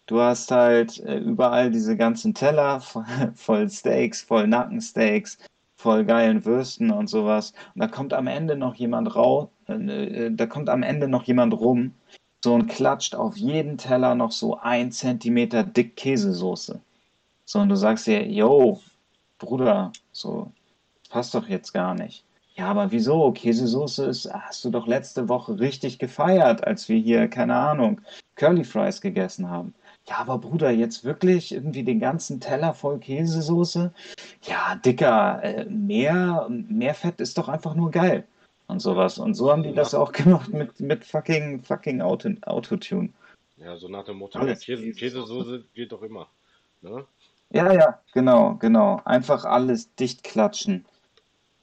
[0.06, 2.82] du hast halt äh, überall diese ganzen Teller
[3.36, 5.38] voll, Steaks, voll Nackensteaks,
[5.76, 7.54] voll geilen Würsten und sowas.
[7.76, 11.24] Und da kommt am Ende noch jemand raus, äh, äh, da kommt am Ende noch
[11.24, 11.94] jemand rum,
[12.44, 16.80] so und klatscht auf jeden Teller noch so ein Zentimeter dick Käsesoße.
[17.46, 18.82] So, und du sagst dir, yo,
[19.38, 20.52] Bruder, so,
[21.10, 22.24] passt doch jetzt gar nicht.
[22.56, 23.32] Ja, aber wieso?
[23.32, 28.00] Käsesoße ist, hast du doch letzte Woche richtig gefeiert, als wir hier, keine Ahnung,
[28.36, 29.74] Curly Fries gegessen haben.
[30.08, 33.92] Ja, aber Bruder, jetzt wirklich irgendwie den ganzen Teller voll Käsesoße?
[34.44, 38.24] Ja, Dicker, äh, mehr, mehr Fett ist doch einfach nur geil.
[38.68, 39.18] Und sowas.
[39.18, 43.10] Und so haben die das auch gemacht mit, mit fucking, fucking Auto, Autotune.
[43.58, 45.00] ja, so nach dem Motto, Alles Käse, Käsesoße.
[45.00, 46.28] Käsesoße geht doch immer.
[46.82, 47.06] Ne?
[47.50, 49.02] Ja, ja, genau, genau.
[49.06, 50.86] Einfach alles dicht klatschen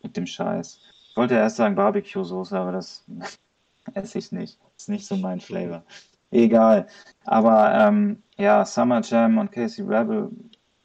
[0.02, 0.80] mit dem Scheiß.
[1.10, 3.04] Ich wollte erst sagen Barbecue-Soße, aber das
[3.94, 4.58] esse ich nicht.
[4.76, 5.82] Ist nicht so mein Flavor.
[6.30, 6.86] Egal.
[7.24, 10.30] Aber ähm, ja, Summer Jam und Casey Rebel,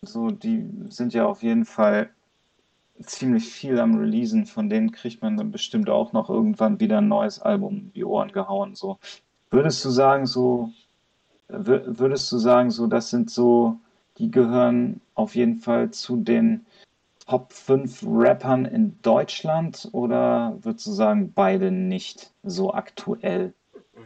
[0.01, 2.09] so, die sind ja auf jeden Fall
[3.03, 4.45] ziemlich viel am Releasen.
[4.45, 8.05] Von denen kriegt man dann bestimmt auch noch irgendwann wieder ein neues Album in die
[8.05, 8.76] Ohren gehauen.
[8.76, 8.97] So.
[9.51, 10.72] Würdest du sagen, so,
[11.49, 13.78] wür- würdest du sagen, so, das sind so,
[14.18, 16.66] die gehören auf jeden Fall zu den
[17.28, 23.53] Top 5 Rappern in Deutschland oder würdest du sagen, beide nicht so aktuell?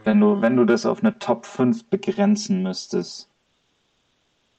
[0.03, 3.30] Wenn du, wenn du das auf eine Top 5 begrenzen müsstest.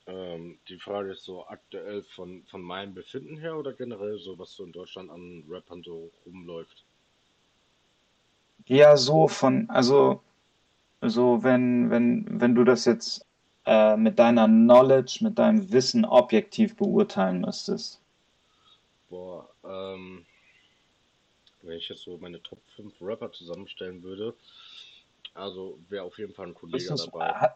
[0.06, 4.52] Ähm, die Frage ist so aktuell von, von meinem Befinden her oder generell so, was
[4.52, 6.84] so in Deutschland an Rappern so rumläuft.
[8.66, 10.20] Ja, so von, also,
[11.00, 13.24] so wenn, wenn, wenn du das jetzt
[13.64, 18.00] äh, mit deiner Knowledge, mit deinem Wissen objektiv beurteilen müsstest.
[19.10, 20.24] Boah, ähm,
[21.62, 24.34] wenn ich jetzt so meine Top 5 Rapper zusammenstellen würde,
[25.34, 27.50] also wäre auf jeden Fall ein Kollege dabei.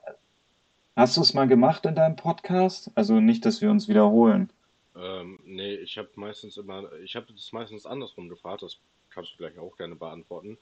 [0.97, 2.91] hast du es mal gemacht in deinem Podcast?
[2.95, 4.51] Also nicht, dass wir uns wiederholen.
[4.97, 8.79] Ähm, nee, ich habe meistens immer, ich habe das meistens andersrum gefragt, das
[9.11, 10.59] kannst du gleich auch gerne beantworten.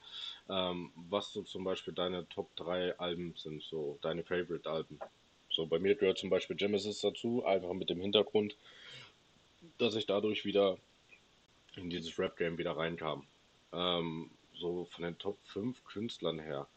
[0.49, 4.99] Ähm, was so zum Beispiel deine Top 3 Alben sind, so deine Favorite-Alben.
[5.49, 8.55] So, bei mir gehört zum Beispiel Genesis dazu, einfach mit dem Hintergrund,
[9.77, 10.77] dass ich dadurch wieder
[11.75, 13.25] in dieses Rap-Game wieder reinkam.
[13.71, 16.67] Ähm, so von den Top 5 Künstlern her.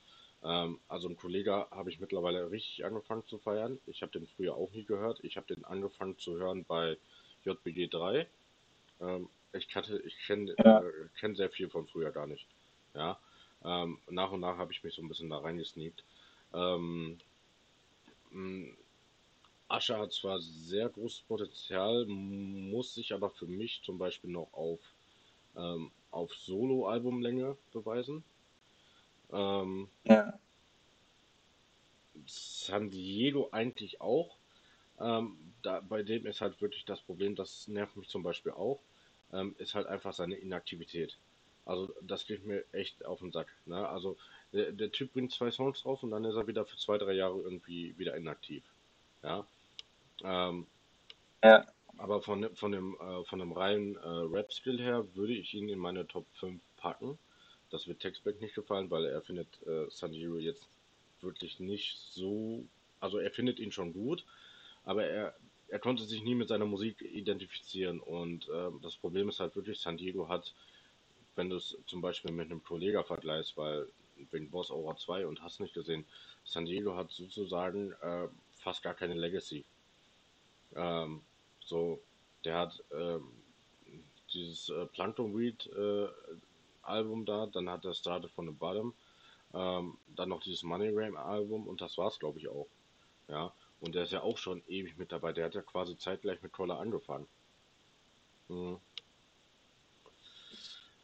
[0.42, 3.78] Ähm, also ein Kollege habe ich mittlerweile richtig angefangen zu feiern.
[3.86, 5.22] Ich habe den früher auch nie gehört.
[5.22, 6.97] Ich habe den angefangen zu hören bei
[7.44, 8.26] JBG 3.
[9.01, 12.47] Ähm, ich kannte, ich kenne Ja, äh, kenn sehr viel von früher gar nicht.
[12.94, 13.18] Ja.
[13.64, 16.05] Ähm, nach und nach habe ich mich so ein bisschen da reingesneakt.
[16.55, 17.18] Ähm,
[19.68, 24.80] Ascher hat zwar sehr großes Potenzial, muss sich aber für mich zum Beispiel noch auf,
[25.56, 28.22] ähm, auf Solo-Albumlänge beweisen.
[29.32, 30.38] Ähm, ja.
[32.26, 34.36] San Diego eigentlich auch.
[35.00, 38.80] Ähm, da, bei dem ist halt wirklich das Problem, das nervt mich zum Beispiel auch,
[39.32, 41.18] ähm, ist halt einfach seine Inaktivität.
[41.64, 43.48] Also das geht mir echt auf den Sack.
[43.66, 43.86] Ne?
[43.88, 44.16] Also
[44.52, 47.12] der, der Typ bringt zwei Songs raus und dann ist er wieder für zwei, drei
[47.12, 48.62] Jahre irgendwie wieder inaktiv.
[49.22, 49.44] Ja.
[50.24, 50.66] Ähm,
[51.42, 51.66] ja.
[51.98, 55.78] Aber von, von, dem, äh, von dem reinen äh, Rap-Skill her würde ich ihn in
[55.78, 57.18] meine Top 5 packen.
[57.70, 60.68] Das wird Textback nicht gefallen, weil er findet äh, Sanjiro jetzt
[61.20, 62.64] wirklich nicht so.
[63.00, 64.24] Also er findet ihn schon gut,
[64.84, 65.34] aber er,
[65.68, 68.00] er konnte sich nie mit seiner Musik identifizieren.
[68.00, 70.54] Und äh, das Problem ist halt wirklich, San Diego hat,
[71.34, 73.88] wenn du es zum Beispiel mit einem Kollegen vergleichst, weil
[74.30, 76.06] wegen Boss Aura 2 und hast nicht gesehen,
[76.44, 79.64] San Diego hat sozusagen äh, fast gar keine Legacy.
[80.77, 81.22] Ähm,
[81.64, 82.01] so,
[82.45, 83.24] der hat ähm,
[84.33, 86.09] dieses äh, Plankton Weed äh,
[86.83, 88.95] Album da, dann hat er Started von the Bottom,
[89.55, 92.68] ähm, dann noch dieses Money Ram Album und das war's, glaube ich, auch.
[93.29, 95.33] Ja, und der ist ja auch schon ewig mit dabei.
[95.33, 97.27] Der hat ja quasi zeitgleich mit Troller angefangen.
[98.49, 98.77] Mhm.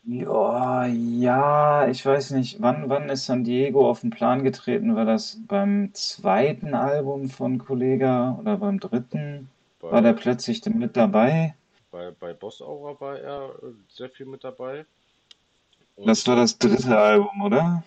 [0.05, 4.97] Ja, ja, ich weiß nicht, wann, wann ist San Diego auf den Plan getreten?
[4.97, 9.49] War das beim zweiten Album von Kollega oder beim dritten?
[9.83, 11.57] Bei, war der plötzlich mit dabei?
[11.91, 14.87] Bei, bei Boss Aura war er äh, sehr viel mit dabei.
[15.97, 17.83] Und das war das dritte Album, oder?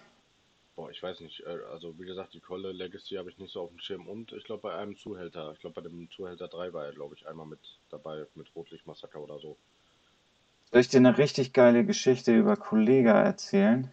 [0.76, 1.40] Boah, ich weiß nicht.
[1.46, 4.08] Äh, also wie gesagt, die Kolle Legacy habe ich nicht so auf dem Schirm.
[4.08, 7.16] Und ich glaube bei einem Zuhälter, ich glaube bei dem Zuhälter 3 war er, glaube
[7.16, 9.56] ich, einmal mit dabei, mit Rotlichtmassaker oder so.
[10.72, 13.90] Soll ich dir eine richtig geile Geschichte über Kollega erzählen?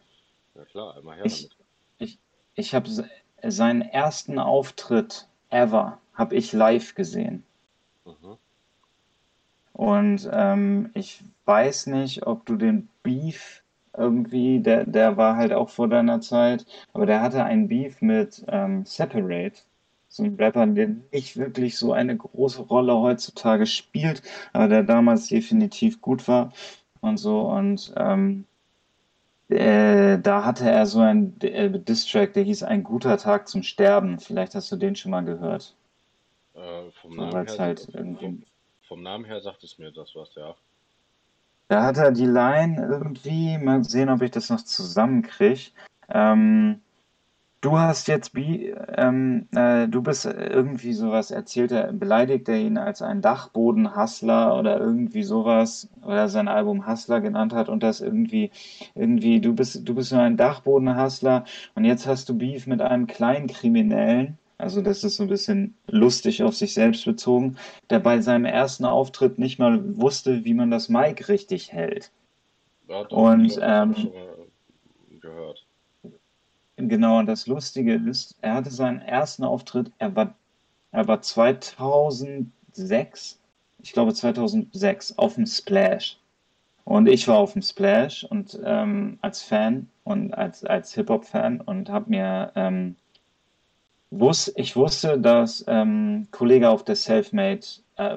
[0.57, 1.57] Ja klar, einmal her ich, damit.
[1.99, 2.19] Ich,
[2.57, 2.91] ich habe
[3.45, 7.45] seinen ersten Auftritt ever, habe ich live gesehen.
[8.07, 8.39] Mhm.
[9.75, 13.63] Und ähm, ich weiß nicht, ob du den Beef
[13.97, 18.45] irgendwie, der, der war halt auch vor deiner Zeit, aber der hatte einen Beef mit
[18.49, 19.63] ähm, Separate,
[20.09, 24.23] so ein Rapper, der nicht wirklich so eine große Rolle heutzutage spielt,
[24.53, 26.53] aber der damals definitiv gut war
[27.01, 28.47] und so und ähm,
[29.51, 34.19] äh, da hatte er so ein äh, Distrack, der hieß Ein guter Tag zum Sterben.
[34.19, 35.77] Vielleicht hast du den schon mal gehört.
[36.55, 38.43] Äh, vom, Namen her, halt vom,
[38.83, 40.55] vom Namen her sagt es mir das was, ja.
[41.69, 45.71] Da hat er die Line irgendwie, mal sehen, ob ich das noch zusammenkriege.
[46.11, 46.83] Ähm,
[47.63, 53.01] du hast jetzt, ähm, äh, du bist irgendwie sowas erzählt, er beleidigt er ihn als
[53.01, 58.51] einen Dachboden-Hustler oder irgendwie sowas, oder sein Album Hustler genannt hat und das irgendwie,
[58.95, 61.45] irgendwie, du bist, du bist so ein Dachboden-Hustler
[61.75, 65.77] und jetzt hast du Beef mit einem kleinen Kriminellen also das ist so ein bisschen
[65.89, 67.57] lustig auf sich selbst bezogen,
[67.91, 72.13] der bei seinem ersten Auftritt nicht mal wusste, wie man das Mic richtig hält.
[72.87, 74.13] Ja, doch, und ähm,
[75.21, 75.67] gehört.
[76.77, 80.37] Genau, und das Lustige ist, er hatte seinen ersten Auftritt, er war,
[80.93, 83.41] er war 2006,
[83.83, 86.19] ich glaube 2006, auf dem Splash.
[86.85, 91.89] Und ich war auf dem Splash und ähm, als Fan und als, als Hip-Hop-Fan und
[91.89, 92.95] habe mir ähm,
[94.13, 97.63] wus ich wusste, dass ähm, Kollege auf der Selfmade,
[97.97, 98.17] äh,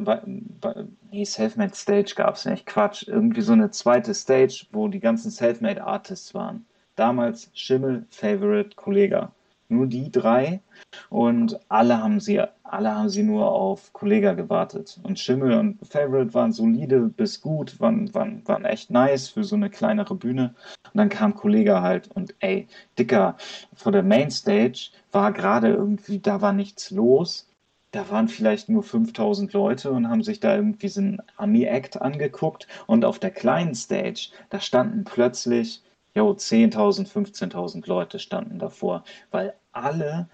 [1.11, 5.31] nee, Selfmade Stage gab es nicht, Quatsch, irgendwie so eine zweite Stage, wo die ganzen
[5.31, 6.65] Selfmade Artists waren.
[6.95, 9.29] Damals Schimmel, Favorite, Kollege.
[9.67, 10.61] Nur die drei
[11.09, 14.99] und alle haben sie, alle haben sie nur auf Kollega gewartet.
[15.01, 19.55] Und Schimmel und Favorite waren solide bis gut, waren, waren, waren echt nice für so
[19.55, 20.53] eine kleinere Bühne.
[20.95, 23.35] Und dann kam Kollega halt und ey, Dicker,
[23.73, 27.49] vor der Mainstage war gerade irgendwie, da war nichts los.
[27.91, 32.69] Da waren vielleicht nur 5000 Leute und haben sich da irgendwie so einen Ami-Act angeguckt.
[32.87, 35.81] Und auf der kleinen Stage, da standen plötzlich
[36.13, 40.29] jo, 10.000, 15.000 Leute standen davor, weil alle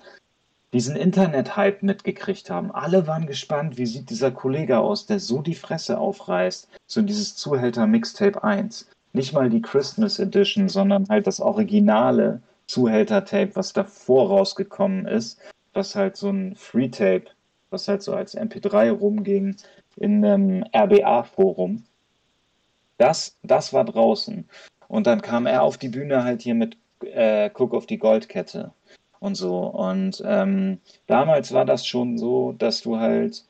[0.73, 2.71] diesen Internet-Hype mitgekriegt haben.
[2.71, 7.35] Alle waren gespannt, wie sieht dieser Kollege aus, der so die Fresse aufreißt, so dieses
[7.35, 8.87] Zuhälter Mixtape 1.
[9.13, 15.39] Nicht mal die Christmas Edition, sondern halt das originale Zuhälter-Tape, was davor rausgekommen ist,
[15.73, 17.25] was halt so ein Free-Tape,
[17.69, 19.55] was halt so als MP3 rumging
[19.97, 21.83] in einem RBA-Forum.
[22.97, 24.47] Das, das war draußen.
[24.87, 28.71] Und dann kam er auf die Bühne halt hier mit äh, Guck auf die Goldkette
[29.19, 29.59] und so.
[29.59, 33.45] Und ähm, damals war das schon so, dass du halt,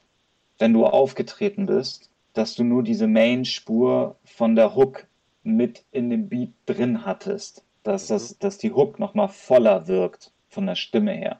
[0.59, 5.05] wenn du aufgetreten bist, dass du nur diese Main-Spur von der Hook
[5.44, 7.64] mit in dem Beat drin hattest.
[7.84, 8.36] Dass, das, mhm.
[8.39, 11.39] dass die Hook nochmal voller wirkt von der Stimme her.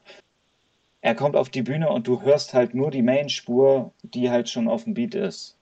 [1.02, 4.68] er kommt auf die Bühne und du hörst halt nur die Main-Spur, die halt schon
[4.68, 5.58] auf dem Beat ist.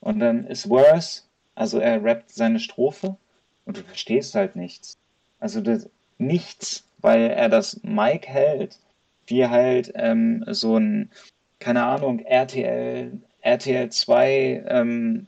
[0.00, 1.22] Und dann ist Worse,
[1.54, 3.16] also er rappt seine Strophe
[3.64, 4.98] und du verstehst halt nichts.
[5.38, 5.88] Also das,
[6.18, 8.78] nichts, weil er das Mic hält,
[9.26, 11.10] wie halt ähm, so ein,
[11.58, 15.26] keine Ahnung, RTL, RTL 2 ähm,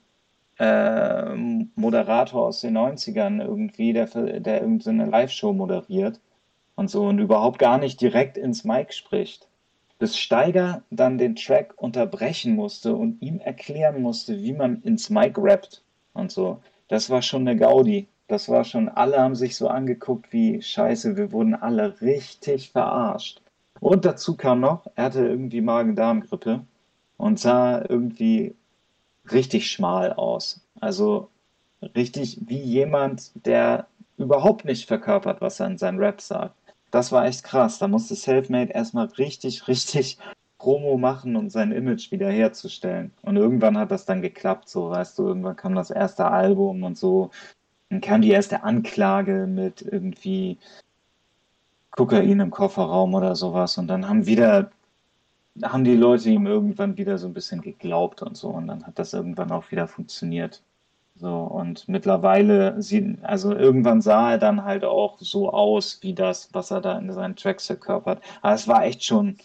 [0.59, 1.35] äh,
[1.75, 6.21] Moderator aus den 90ern irgendwie, der, der irgendeine Live-Show moderiert
[6.77, 9.49] und so und überhaupt gar nicht direkt ins Mic spricht.
[9.99, 15.39] Bis Steiger dann den Track unterbrechen musste und ihm erklären musste, wie man ins Mic
[15.39, 15.83] rappt
[16.13, 16.61] und so.
[16.89, 18.09] Das war schon eine Gaudi.
[18.29, 23.41] Das war schon, alle haben sich so angeguckt wie Scheiße, wir wurden alle richtig verarscht.
[23.81, 26.65] Und dazu kam noch, er hatte irgendwie Magen-Darm-Grippe
[27.19, 28.57] und sah irgendwie
[29.33, 30.61] richtig schmal aus.
[30.81, 31.29] Also
[31.95, 33.87] richtig wie jemand, der
[34.19, 36.55] überhaupt nicht verkörpert, was er in seinen Rap sagt.
[36.91, 37.79] Das war echt krass.
[37.79, 40.19] Da musste Selfmade erstmal richtig, richtig
[40.59, 43.13] Promo machen, um sein Image wiederherzustellen.
[43.23, 46.97] Und irgendwann hat das dann geklappt, so weißt du, irgendwann kam das erste Album und
[46.97, 47.31] so.
[47.91, 50.59] Dann kam die erste Anklage mit irgendwie
[51.91, 53.79] Kokain im Kofferraum oder sowas.
[53.79, 54.71] Und dann haben wieder,
[55.63, 58.49] haben die Leute ihm irgendwann wieder so ein bisschen geglaubt und so.
[58.49, 60.63] Und dann hat das irgendwann auch wieder funktioniert.
[61.19, 66.51] So, und mittlerweile sieht, also irgendwann sah er dann halt auch so aus, wie das,
[66.53, 68.23] was er da in seinen Tracks verkörpert.
[68.43, 69.39] Aber es war echt schon,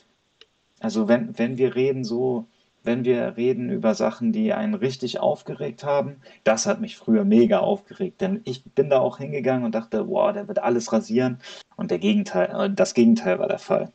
[0.81, 2.47] also wenn, wenn wir reden so,
[2.83, 7.59] wenn wir reden über Sachen, die einen richtig aufgeregt haben, das hat mich früher mega
[7.59, 11.39] aufgeregt, denn ich bin da auch hingegangen und dachte, wow, der wird alles rasieren
[11.77, 13.91] und der Gegenteil, äh, das Gegenteil war der Fall.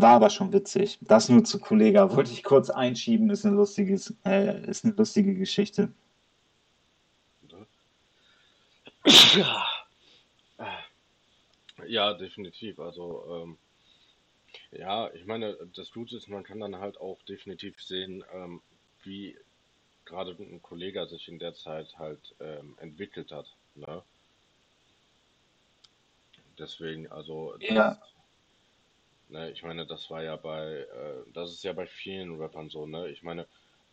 [0.00, 0.98] War aber schon witzig.
[1.02, 5.34] Das nur zu Kollega wollte ich kurz einschieben, ist eine, lustiges, äh, ist eine lustige
[5.34, 5.92] Geschichte.
[9.34, 9.66] Ja,
[11.86, 12.78] ja definitiv.
[12.78, 13.58] Also ähm,
[14.72, 18.60] ja, ich meine, das Gute ist, man kann dann halt auch definitiv sehen, ähm,
[19.02, 19.36] wie
[20.04, 23.46] gerade ein Kollege sich in der Zeit halt ähm, entwickelt hat.
[23.74, 24.02] Ne?
[26.58, 28.02] Deswegen, also das, Ja,
[29.28, 32.86] ne, ich meine, das war ja bei, äh, das ist ja bei vielen Rappern so,
[32.86, 33.08] ne?
[33.08, 33.46] Ich meine,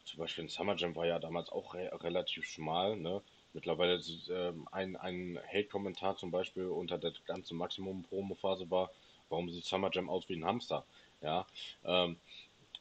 [0.06, 3.22] zum Beispiel in Summer Jam war ja damals auch re relativ schmal, ne?
[3.54, 8.92] Mittlerweile ähm, ein, ein Hate-Kommentar zum Beispiel unter der ganzen Maximum-Promo-Phase war,
[9.30, 10.86] warum sieht Summer Jam aus wie ein Hamster?
[11.22, 11.48] Ja,
[11.84, 12.18] ähm,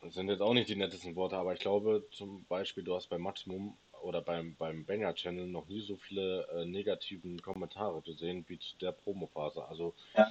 [0.02, 3.08] das sind jetzt auch nicht die nettesten Worte, aber ich glaube zum Beispiel, du hast
[3.08, 8.44] bei Maximum oder beim, beim Banger Channel noch nie so viele äh, negativen Kommentare gesehen
[8.48, 9.64] wie zu der Promophase.
[9.64, 10.30] Also ja,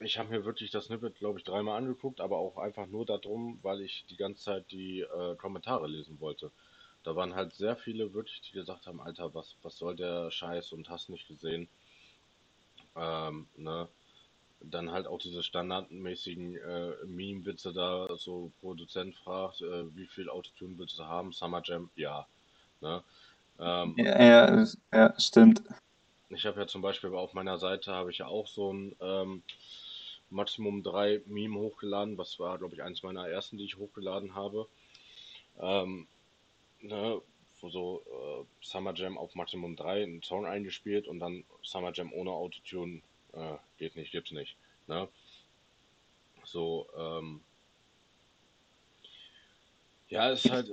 [0.00, 3.58] ich habe mir wirklich das Snippet, glaube ich, dreimal angeguckt, aber auch einfach nur darum,
[3.62, 6.50] weil ich die ganze Zeit die äh, Kommentare lesen wollte.
[7.02, 10.72] Da waren halt sehr viele wirklich, die gesagt haben, Alter, was, was soll der Scheiß
[10.72, 11.68] und hast nicht gesehen.
[12.96, 13.88] Ähm, ne?
[14.60, 20.76] Dann halt auch diese standardmäßigen äh, Meme-Witze da, so Produzent fragt, äh, wie viel Autotune
[20.78, 21.32] willst du haben?
[21.32, 22.26] Summer Jam, ja.
[22.80, 23.02] Ne?
[23.60, 25.62] Ähm, ja, ja, ja, stimmt.
[26.30, 29.42] ich habe ja zum Beispiel auf meiner Seite habe ich ja auch so ein ähm,
[30.30, 34.68] Maximum 3 Meme hochgeladen, was war, glaube ich, eins meiner ersten, die ich hochgeladen habe.
[35.60, 36.06] Ähm,
[36.80, 37.20] ne,
[37.60, 42.12] wo so äh, Summer Jam auf Maximum 3 einen Song eingespielt und dann Summer Jam
[42.12, 43.02] ohne Autotune
[43.32, 44.56] äh, geht nicht, gibt's nicht.
[44.86, 45.08] Ne?
[46.44, 47.40] So, ähm,
[50.08, 50.72] ja, ist halt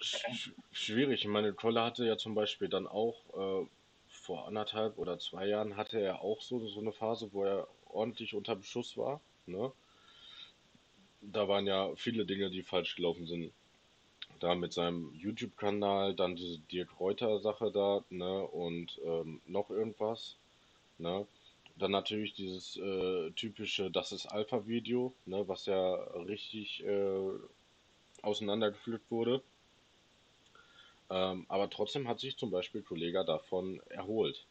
[0.00, 1.24] sch schwierig.
[1.26, 3.66] Meine, Kolle hatte ja zum Beispiel dann auch äh,
[4.08, 8.34] vor anderthalb oder zwei Jahren hatte er auch so, so eine Phase, wo er ordentlich
[8.34, 9.20] unter Beschuss war.
[9.46, 9.72] Ne?
[11.20, 13.52] Da waren ja viele Dinge, die falsch gelaufen sind.
[14.40, 18.42] Da mit seinem YouTube-Kanal, dann diese Dirk Reuter-Sache da, ne?
[18.48, 20.36] Und ähm, noch irgendwas,
[20.98, 21.26] ne?
[21.76, 25.46] Dann natürlich dieses äh, typische Das ist Alpha-Video, ne?
[25.46, 25.94] Was ja
[26.26, 27.30] richtig äh,
[28.22, 29.42] auseinandergepflückt wurde.
[31.08, 34.44] Ähm, aber trotzdem hat sich zum Beispiel Kollega davon erholt.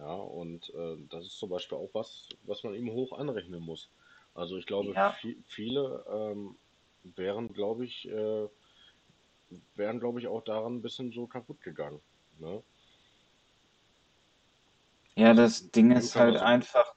[0.00, 3.90] Ja, und äh, das ist zum Beispiel auch was, was man ihm hoch anrechnen muss.
[4.34, 6.56] Also ich glaube, Ja, vi viele ähm,
[7.04, 8.48] wären, glaube ich, äh,
[9.74, 12.00] wären, glaube ich, auch daran ein bisschen so kaputt gegangen.
[12.38, 12.62] Ne?
[15.16, 16.94] ja, Also das Ding ist halt so, einfach,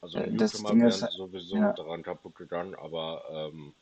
[0.00, 3.74] also äh, das Ding ist, sowieso ja, daran kaputt gegangen, aber ähm,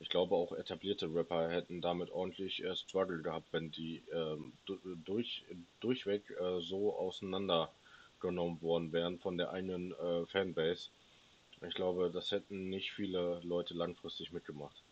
[0.00, 4.80] ich glaube auch etablierte Rapper hätten damit ordentlich äh, Struggle gehabt, wenn die ähm, du-
[5.04, 5.44] durch,
[5.80, 10.90] durchweg äh, so auseinandergenommen worden wären von der eigenen äh, Fanbase.
[11.68, 14.82] Ich glaube, das hätten nicht viele Leute langfristig mitgemacht.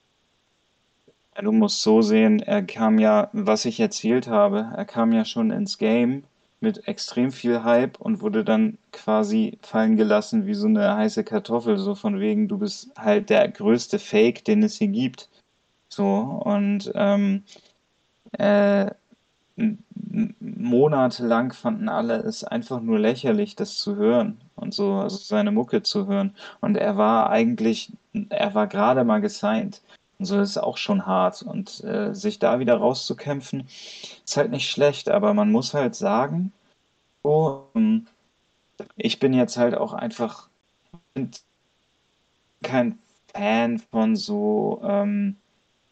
[1.42, 5.50] du musst so sehen, er kam ja, was ich erzählt habe, er kam ja schon
[5.50, 6.24] ins Game
[6.60, 11.78] mit extrem viel Hype und wurde dann quasi fallen gelassen wie so eine heiße Kartoffel,
[11.78, 15.28] so von wegen, du bist halt der größte Fake, den es hier gibt.
[15.88, 16.06] So,
[16.44, 17.44] und ähm,
[18.32, 18.90] äh,
[20.40, 25.82] monatelang fanden alle es einfach nur lächerlich, das zu hören und so, also seine Mucke
[25.82, 26.34] zu hören.
[26.60, 27.92] Und er war eigentlich,
[28.30, 29.82] er war gerade mal gesigned.
[30.18, 31.42] Und so ist es auch schon hart.
[31.42, 33.68] Und äh, sich da wieder rauszukämpfen,
[34.24, 36.52] ist halt nicht schlecht, aber man muss halt sagen,
[37.22, 37.62] oh,
[38.96, 40.48] ich bin jetzt halt auch einfach
[42.62, 42.98] kein
[43.32, 45.36] Fan von so, ähm,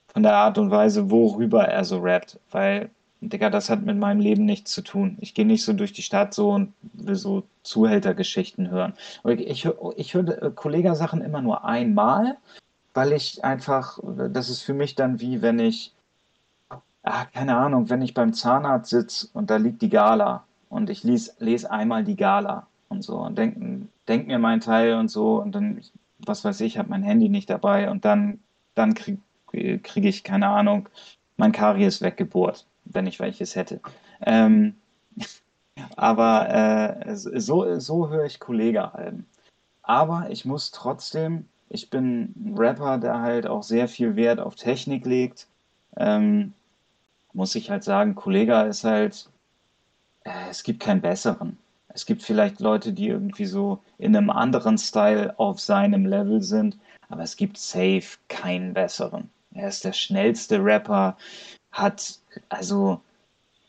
[0.09, 4.20] von der Art und Weise, worüber er so rappt, weil Digga, das hat mit meinem
[4.20, 5.16] Leben nichts zu tun.
[5.20, 8.95] Ich gehe nicht so durch die Stadt so und will so Zuhältergeschichten hören.
[9.24, 12.37] Ich, ich, ich höre äh, Kollega-Sachen immer nur einmal,
[12.97, 15.94] weil ich einfach, das ist für mich dann wie wenn ich,
[17.03, 21.05] ah, keine Ahnung, wenn ich beim Zahnarzt sitze und da liegt die Gala und ich
[21.05, 25.40] lese, lese einmal die Gala und so und denke denk mir meinen Teil und so
[25.40, 25.80] und dann,
[26.18, 28.40] was weiß ich, habe mein Handy nicht dabei und dann,
[28.74, 29.20] dann kriege
[29.82, 30.88] krieg ich, keine Ahnung,
[31.36, 33.80] mein Karies weggebohrt wenn ich welches hätte.
[34.20, 34.76] Ähm,
[35.97, 39.26] aber äh, so, so höre ich Kollege-Alben.
[39.82, 44.55] Aber ich muss trotzdem, ich bin ein Rapper, der halt auch sehr viel Wert auf
[44.55, 45.47] Technik legt.
[45.97, 46.53] Ähm,
[47.33, 49.29] muss ich halt sagen, Kollega ist halt,
[50.25, 51.59] äh, es gibt keinen besseren.
[51.89, 56.79] Es gibt vielleicht Leute, die irgendwie so in einem anderen Style auf seinem Level sind,
[57.09, 59.31] aber es gibt safe keinen besseren.
[59.55, 61.17] Er ist der schnellste Rapper,
[61.73, 63.01] hat, also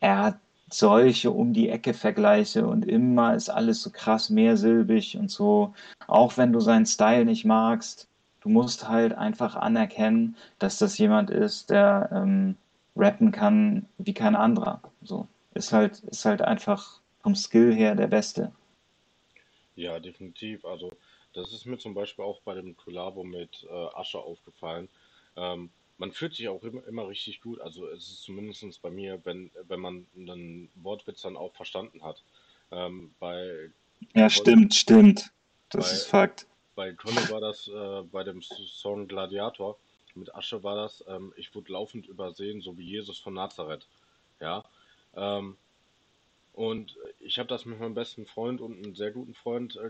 [0.02, 0.40] er hat
[0.70, 5.74] solche um die Ecke Vergleiche und immer ist alles so krass mehrsilbig und so.
[6.08, 8.08] Auch wenn du seinen Style nicht magst,
[8.42, 12.56] du musst halt einfach anerkennen, dass das jemand ist, der ähm,
[12.96, 14.82] rappen kann wie kein anderer.
[15.02, 18.52] So ist halt ist halt einfach vom Skill her der Beste.
[19.76, 20.66] Ja, definitiv.
[20.66, 20.92] Also
[21.34, 24.90] das ist mir zum Beispiel auch bei dem Kollabo mit äh, Asche aufgefallen.
[25.36, 27.60] Ähm, man fühlt sich auch immer, immer richtig gut.
[27.62, 32.24] Also es ist zumindest bei mir, wenn, wenn man einen Wortwitz dann auch verstanden hat.
[32.72, 33.72] Ähm, bei
[34.14, 35.32] ja, stimmt, stimmt.
[35.70, 36.48] Das bei, ist Fakt.
[36.76, 39.78] Bei Conny war das, äh, bei dem Song Gladiator,
[40.14, 43.88] mit Asche war das, ähm, ich wurde laufend übersehen, so wie Jesus von Nazareth.
[44.40, 44.64] Ja.
[45.16, 45.58] Ähm,
[46.54, 49.88] und ich habe das mit meinem besten Freund und einem sehr guten Freund, äh,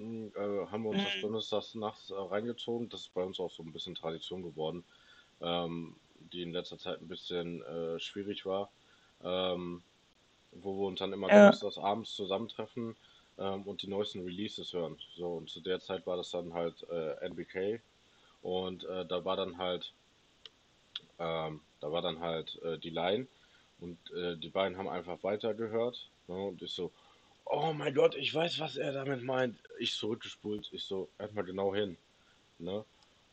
[0.00, 1.20] äh, haben wir uns das mhm.
[1.22, 2.88] Donnerstags nachts äh, reingezogen.
[2.88, 4.84] Das ist bei uns auch so ein bisschen Tradition geworden
[5.40, 5.96] ähm,
[6.32, 8.70] die in letzter Zeit ein bisschen äh, schwierig war,
[9.22, 9.82] ähm,
[10.52, 11.40] wo wir uns dann immer ja.
[11.40, 12.96] donnerstags abends zusammentreffen
[13.38, 14.96] ähm, und die neuesten Releases hören.
[15.16, 17.80] So, und zu der Zeit war das dann halt äh, NBK
[18.42, 19.92] und äh, da war dann halt,
[21.18, 23.26] ähm, da war dann halt äh, die Line
[23.80, 26.92] und äh, die beiden haben einfach weitergehört ne, und ich so,
[27.44, 29.58] oh mein Gott, ich weiß, was er damit meint.
[29.78, 31.96] Ich zurückgespult, ich so, erstmal genau hin.
[32.58, 32.84] Ne?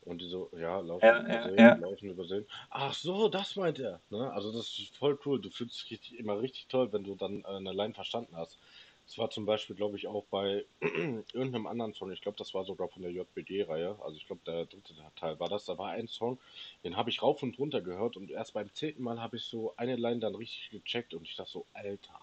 [0.07, 1.75] Und die so, ja, laufen ja, übersehen, ja, ja.
[1.75, 2.45] laufen übersehen.
[2.69, 3.99] Ach so, das meint er.
[4.09, 4.31] Ne?
[4.31, 5.41] Also das ist voll cool.
[5.41, 8.57] Du fühlst dich richtig, immer richtig toll, wenn du dann eine Line verstanden hast.
[9.05, 12.11] Das war zum Beispiel, glaube ich, auch bei irgendeinem anderen Song.
[12.11, 13.97] Ich glaube, das war sogar von der JBG-Reihe.
[14.01, 15.65] Also ich glaube, der dritte Teil war das.
[15.65, 16.39] Da war ein Song,
[16.83, 19.73] den habe ich rauf und runter gehört und erst beim zehnten Mal habe ich so
[19.77, 22.19] eine Line dann richtig gecheckt und ich dachte so, Alter.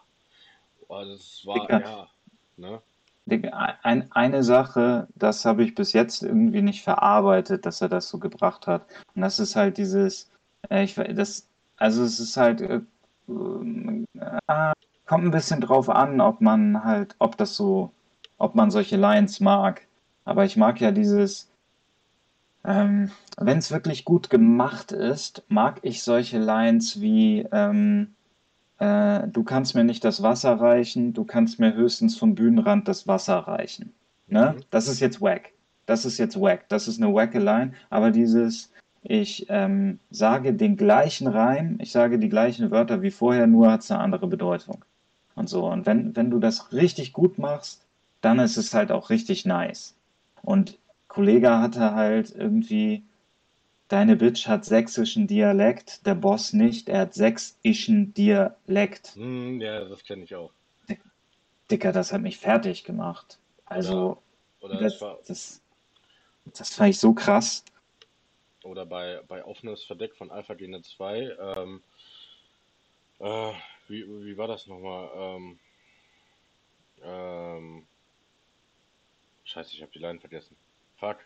[0.89, 2.11] Das war, ja,
[2.57, 2.82] ne?
[3.27, 8.18] Ein, eine Sache, das habe ich bis jetzt irgendwie nicht verarbeitet, dass er das so
[8.18, 8.87] gebracht hat.
[9.14, 10.31] Und das ist halt dieses,
[10.68, 12.81] äh, ich, das, also es ist halt, äh,
[13.29, 14.72] äh,
[15.07, 17.93] kommt ein bisschen drauf an, ob man halt, ob das so,
[18.39, 19.87] ob man solche Lines mag.
[20.25, 21.51] Aber ich mag ja dieses,
[22.64, 28.14] ähm, wenn es wirklich gut gemacht ist, mag ich solche Lines wie, ähm,
[28.85, 33.07] äh, du kannst mir nicht das Wasser reichen, du kannst mir höchstens vom Bühnenrand das
[33.09, 33.95] Wasser reichen.
[34.26, 34.55] Ne?
[34.57, 34.62] Mhm.
[34.70, 35.53] Das ist jetzt wack.
[35.87, 36.68] Das ist jetzt wack.
[36.68, 37.72] Das ist eine wacke Line.
[37.89, 38.70] Aber dieses,
[39.03, 43.80] ich ähm, sage den gleichen Reim, ich sage die gleichen Wörter wie vorher, nur hat
[43.80, 44.85] es eine andere Bedeutung.
[45.35, 45.66] Und so.
[45.66, 47.87] Und wenn, wenn du das richtig gut machst,
[48.20, 49.95] dann ist es halt auch richtig nice.
[50.43, 50.78] Und
[51.09, 53.03] Kollege hatte halt irgendwie
[53.89, 59.14] Deine Bitch hat sächsischen Dialekt, der Boss nicht, er hat sächsischen Dialekt.
[59.14, 60.51] Hm, ja, das kenne ich auch.
[61.70, 63.39] Dicker, das hat mich fertig gemacht.
[63.66, 64.22] Also,
[64.61, 65.62] oder, oder das, war, das,
[66.47, 67.64] das fand ich so krass.
[68.62, 71.82] Oder bei, bei Offenes Verdeck von Alpha Gene 2, ähm,
[73.18, 73.53] äh,
[73.89, 75.11] wie, wie war das nochmal?
[75.14, 75.59] Ähm,
[77.03, 77.87] ähm,
[79.45, 80.57] scheiße, ich habe die Line vergessen.
[80.97, 81.18] Fuck.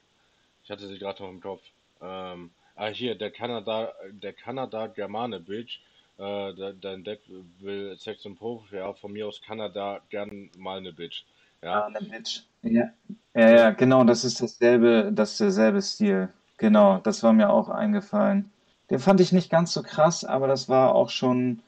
[0.64, 1.62] Ich hatte sie gerade noch im Kopf.
[2.02, 5.80] Ähm, Ah, hier, der Kanada, der Kanada Germane Bitch
[6.18, 7.20] äh, dein Deck
[7.60, 11.24] will Sex und Profi, ja, von mir aus kann er da gern mal eine Bitch.
[11.62, 12.42] Ja, eine Bitch.
[12.62, 12.90] Ja.
[13.34, 16.28] Ja, ja, genau, das ist dasselbe, das derselbe Stil.
[16.56, 18.50] Genau, das war mir auch eingefallen.
[18.90, 21.60] Den fand ich nicht ganz so krass, aber das war auch schon,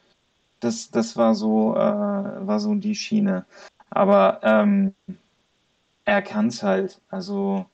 [0.58, 3.44] das, das war so, äh, war so die Schiene.
[3.90, 4.94] Aber ähm,
[6.04, 7.00] er kann es halt.
[7.08, 7.66] Also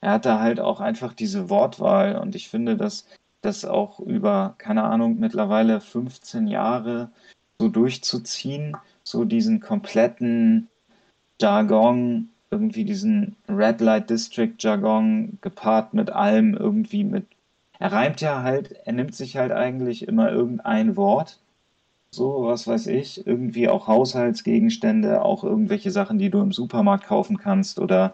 [0.00, 3.06] er hat da halt auch einfach diese Wortwahl und ich finde, dass
[3.42, 7.10] das auch über, keine Ahnung, mittlerweile 15 Jahre
[7.58, 10.68] so durchzuziehen, so diesen kompletten
[11.40, 17.26] Jargon, irgendwie diesen Red Light District Jargon gepaart mit allem irgendwie mit.
[17.78, 21.38] Er reimt ja halt, er nimmt sich halt eigentlich immer irgendein Wort,
[22.10, 27.38] so was weiß ich, irgendwie auch Haushaltsgegenstände, auch irgendwelche Sachen, die du im Supermarkt kaufen
[27.38, 28.12] kannst oder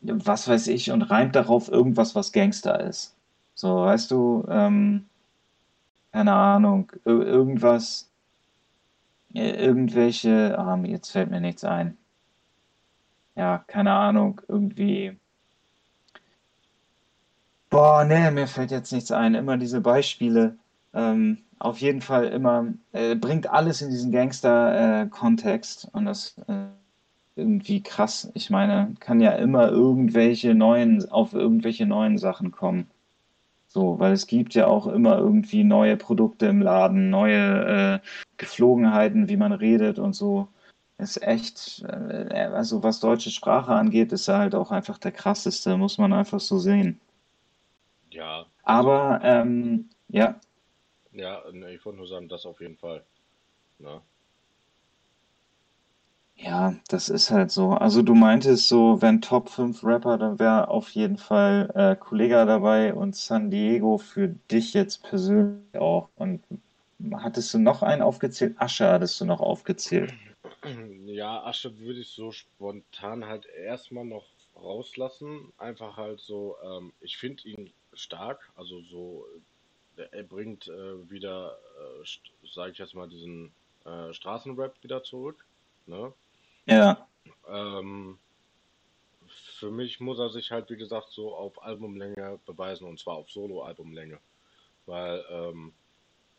[0.00, 3.14] was weiß ich und reimt darauf irgendwas, was Gangster ist.
[3.54, 5.06] So, weißt du, ähm,
[6.12, 8.10] keine Ahnung, ir irgendwas,
[9.34, 11.96] äh, irgendwelche, ah, jetzt fällt mir nichts ein.
[13.36, 15.16] Ja, keine Ahnung, irgendwie.
[17.70, 19.34] Boah, nee, mir fällt jetzt nichts ein.
[19.34, 20.58] Immer diese Beispiele.
[20.92, 26.69] Ähm, auf jeden Fall immer, äh, bringt alles in diesen Gangster-Kontext und das äh,
[27.40, 28.30] irgendwie krass.
[28.34, 32.88] Ich meine, kann ja immer irgendwelche neuen, auf irgendwelche neuen Sachen kommen.
[33.68, 39.28] So, weil es gibt ja auch immer irgendwie neue Produkte im Laden, neue äh, Geflogenheiten,
[39.28, 40.48] wie man redet und so.
[40.98, 45.76] Ist echt, äh, also was deutsche Sprache angeht, ist er halt auch einfach der krasseste,
[45.76, 47.00] muss man einfach so sehen.
[48.10, 50.40] Ja, Aber ähm, ja,
[51.12, 53.04] ja, ne, ich wollte nur sagen, das auf jeden Fall.
[53.78, 54.00] Ne?
[56.42, 57.70] Ja, das ist halt so.
[57.70, 62.44] Also du meintest so, wenn Top 5 Rapper, dann wäre auf jeden Fall äh, Kollega
[62.46, 66.08] dabei und San Diego für dich jetzt persönlich auch.
[66.16, 66.42] Und
[67.14, 68.56] hattest du noch einen aufgezählt?
[68.58, 70.12] Asche hattest du noch aufgezählt.
[71.04, 74.24] Ja, Asche würde ich so spontan halt erstmal noch
[74.56, 75.52] rauslassen.
[75.58, 79.26] Einfach halt so, ähm, ich finde ihn stark, also so,
[79.96, 83.52] äh, er bringt äh, wieder, äh, sage ich jetzt mal, diesen
[83.84, 85.44] äh, Straßenrap wieder zurück.
[85.86, 86.12] Ne?
[86.70, 87.08] Ja,
[87.48, 88.18] Ähm,
[89.26, 93.30] für mich muss er sich halt, wie gesagt, so auf Albumlänge beweisen und zwar auf
[93.30, 94.20] Solo-Albumlänge.
[94.86, 95.72] Weil ähm,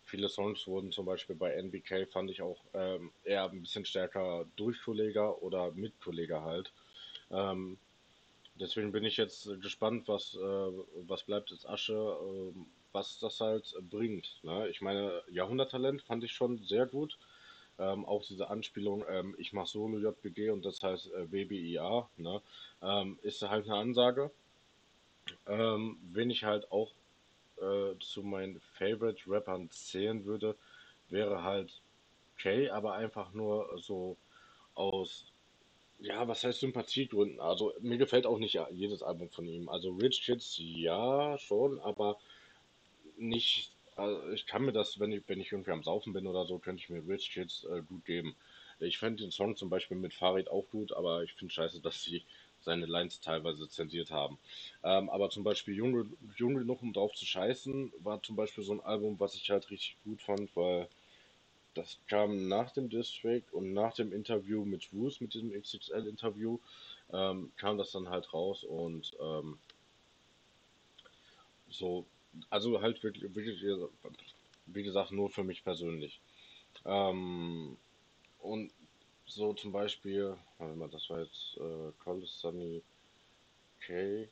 [0.03, 4.45] viele Songs wurden zum Beispiel bei NBK, fand ich auch ähm, eher ein bisschen stärker
[4.55, 6.73] durch Kollega oder mit Kollega halt.
[7.29, 7.77] Ähm,
[8.55, 10.39] deswegen bin ich jetzt gespannt, was, äh,
[11.07, 14.39] was bleibt jetzt Asche, ähm, was das halt bringt.
[14.43, 14.69] Ne?
[14.69, 17.17] Ich meine, Jahrhunderttalent fand ich schon sehr gut.
[17.79, 22.41] Ähm, auch diese Anspielung, ähm, ich mache Solo JBG und das heißt äh, WBIA, ne?
[22.81, 24.31] ähm, ist halt eine Ansage.
[25.47, 26.91] Ähm, wen ich halt auch
[27.61, 30.55] äh, zu meinen Favorite Rappern zählen würde,
[31.09, 31.81] wäre halt
[32.37, 34.17] Kay, aber einfach nur so
[34.73, 35.25] aus,
[35.99, 37.39] ja, was heißt Sympathiegründen.
[37.39, 39.69] Also mir gefällt auch nicht jedes Album von ihm.
[39.69, 42.17] Also Rich Kids, ja, schon, aber
[43.17, 46.45] nicht, also ich kann mir das, wenn ich, wenn ich irgendwie am Saufen bin oder
[46.45, 48.35] so, könnte ich mir Rich Kids äh, gut geben.
[48.79, 52.03] Ich fände den Song zum Beispiel mit Farid auch gut, aber ich finde scheiße, dass
[52.03, 52.23] sie
[52.61, 54.37] seine Lines teilweise zensiert haben.
[54.83, 56.05] Ähm, aber zum Beispiel Junge,
[56.35, 59.69] Jung genug, um drauf zu scheißen, war zum Beispiel so ein Album, was ich halt
[59.69, 60.87] richtig gut fand, weil
[61.73, 66.59] das kam nach dem Distrack und nach dem Interview mit Roos, mit diesem XXL-Interview,
[67.13, 69.57] ähm, kam das dann halt raus und ähm,
[71.69, 72.05] so,
[72.49, 73.63] also halt wirklich, wirklich,
[74.65, 76.19] wie gesagt, nur für mich persönlich.
[76.85, 77.77] Ähm,
[78.39, 78.71] und
[79.25, 82.81] so zum Beispiel, warte mal, das war jetzt äh, Call Sunny
[83.79, 84.27] K.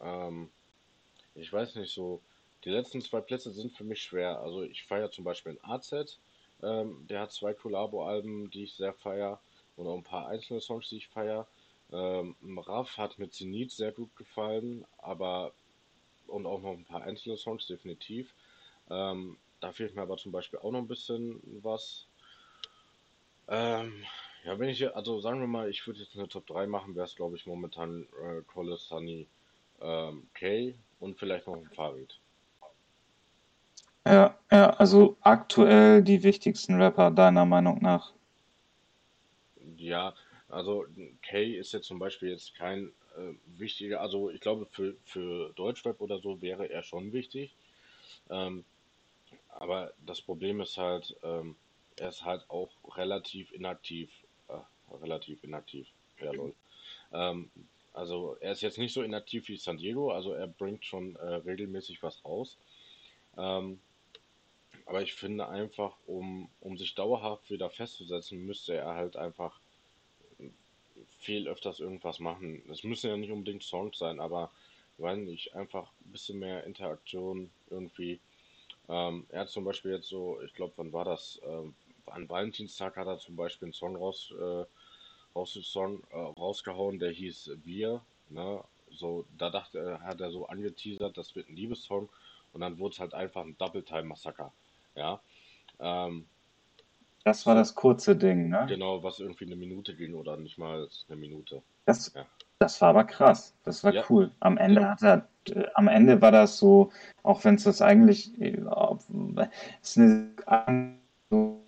[0.00, 0.50] Ähm,
[1.34, 2.20] ich weiß nicht so,
[2.64, 4.40] die letzten zwei Plätze sind für mich schwer.
[4.40, 6.18] Also ich feiere zum Beispiel ein AZ,
[6.62, 9.40] ähm, der hat zwei Collabo-Alben, die ich sehr feiere
[9.76, 11.46] und auch ein paar einzelne Songs, die ich feiere.
[11.92, 12.36] Ähm,
[12.66, 15.52] Raff hat mir Zenit sehr gut gefallen, aber
[16.28, 18.34] und auch noch ein paar einzelne Songs, definitiv.
[18.90, 22.06] Ähm, da fehlt mir aber zum Beispiel auch noch ein bisschen was.
[23.48, 24.04] Ähm,
[24.44, 27.06] ja, wenn ich, also sagen wir mal, ich würde jetzt eine Top 3 machen, wäre
[27.06, 29.26] es glaube ich momentan äh, Cole Sunny,
[29.80, 32.18] ähm, Kay und vielleicht noch ein Farid.
[34.06, 38.12] ja, ja, also aktuell die wichtigsten Rapper deiner Meinung nach.
[39.76, 40.14] Ja,
[40.54, 40.86] also
[41.22, 46.00] Kay ist jetzt zum Beispiel jetzt kein äh, wichtiger, also ich glaube für, für Deutschrap
[46.00, 47.54] oder so wäre er schon wichtig.
[48.30, 48.64] Ähm,
[49.50, 51.56] aber das Problem ist halt, ähm,
[51.96, 54.10] er ist halt auch relativ inaktiv.
[54.48, 55.88] Äh, relativ inaktiv.
[56.20, 56.54] Ja, lol.
[57.12, 57.50] Ähm,
[57.92, 61.34] also er ist jetzt nicht so inaktiv wie San Diego, also er bringt schon äh,
[61.36, 62.58] regelmäßig was raus.
[63.36, 63.80] Ähm,
[64.86, 69.60] Aber ich finde einfach, um, um sich dauerhaft wieder festzusetzen, müsste er halt einfach
[71.24, 72.62] viel öfters irgendwas machen.
[72.70, 74.50] Es müssen ja nicht unbedingt Songs sein, aber
[74.98, 78.20] weil nicht einfach ein bisschen mehr Interaktion irgendwie.
[78.88, 81.40] Ähm, er hat zum Beispiel jetzt so, ich glaube, wann war das?
[81.44, 81.74] Ähm,
[82.06, 84.64] an Valentinstag hat er zum Beispiel einen Song raus, äh,
[85.34, 88.02] raus, Song, äh, rausgehauen, der hieß Wir.
[88.28, 88.62] Ne?
[88.90, 92.08] So, da dachte er, hat er so angeteasert, das wird ein Liebessong
[92.52, 94.52] und dann wurde es halt einfach ein Double-Time-Massaker.
[94.94, 95.20] Ja.
[95.80, 96.26] Ähm,
[97.24, 98.66] das war das kurze Ding, ne?
[98.68, 101.62] Genau, was irgendwie eine Minute ging oder nicht mal eine Minute.
[101.86, 102.26] Das, ja.
[102.58, 103.54] das war aber krass.
[103.64, 104.04] Das war ja.
[104.10, 104.30] cool.
[104.40, 104.90] Am Ende ja.
[104.90, 106.92] hat er, äh, am Ende war das so,
[107.22, 108.58] auch wenn es das eigentlich äh,
[109.82, 110.98] ist eine
[111.30, 111.64] so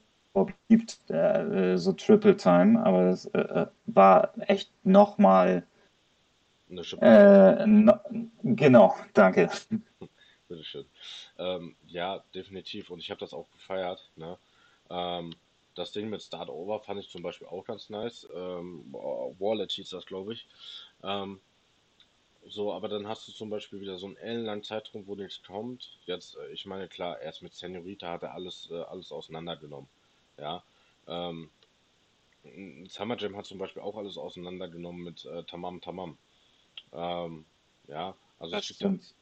[0.69, 5.67] gibt, äh, so Triple Time, aber das äh, äh war echt nochmal.
[6.69, 7.95] Äh, no,
[8.43, 9.51] genau, danke.
[10.49, 10.85] Bitteschön.
[11.39, 12.91] Ähm, ja, definitiv.
[12.91, 14.11] Und ich habe das auch gefeiert.
[14.17, 14.37] Ne?
[14.91, 15.33] Ähm,
[15.77, 18.27] das Ding mit Start Over fand ich zum Beispiel auch ganz nice.
[18.35, 20.47] Ähm, Wallet hieß das, glaube ich.
[21.03, 21.41] Ähm,
[22.49, 25.99] so, aber dann hast du zum Beispiel wieder so einen ellenlangen Zeitraum, wo nichts kommt.
[26.07, 29.89] Jetzt, äh, ich meine, klar, erst mit Senorita hat er alles, äh, alles auseinandergenommen.
[30.39, 30.63] Ja.
[31.07, 31.51] Ähm,
[32.89, 36.17] Summer Jam hat zum Beispiel auch alles auseinandergenommen mit äh, Tamam Tamam.
[36.93, 37.45] Ähm,
[37.89, 39.15] ja, also das stimmt.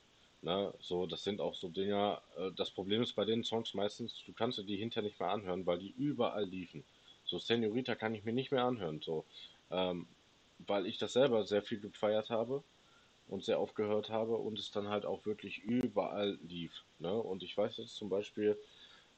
[0.45, 0.75] Ne?
[0.79, 2.21] So, das sind auch so Dinger.
[2.37, 5.31] Äh, das Problem ist bei den Songs meistens, du kannst dir die hinterher nicht mehr
[5.31, 6.85] anhören, weil die überall liefen.
[7.25, 9.25] So, Senorita kann ich mir nicht mehr anhören, so.
[9.71, 10.07] Ähm,
[10.59, 12.63] weil ich das selber sehr viel gefeiert habe
[13.29, 16.85] und sehr oft gehört habe und es dann halt auch wirklich überall lief.
[16.99, 17.13] Ne?
[17.13, 18.59] Und ich weiß jetzt zum Beispiel,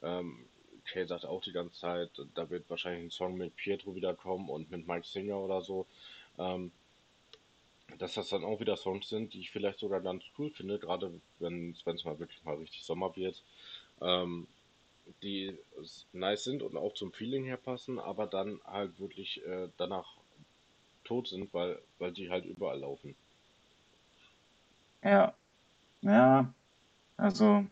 [0.03, 0.47] ähm,
[0.85, 4.70] Kay sagt auch die ganze Zeit, da wird wahrscheinlich ein Song mit Pietro wiederkommen und
[4.70, 5.86] mit Mike Singer oder so.
[6.39, 6.70] Ähm,
[7.98, 11.12] dass das dann auch wieder Songs sind, die ich vielleicht sogar ganz cool finde, gerade
[11.39, 13.43] wenn es mal wirklich mal richtig Sommer wird,
[14.01, 14.47] ähm,
[15.23, 15.56] die
[16.12, 20.16] nice sind und auch zum Feeling her passen, aber dann halt wirklich äh, danach
[21.05, 23.16] tot sind, weil, weil die halt überall laufen.
[25.02, 25.35] Ja,
[26.02, 26.55] ja,
[27.18, 27.66] also,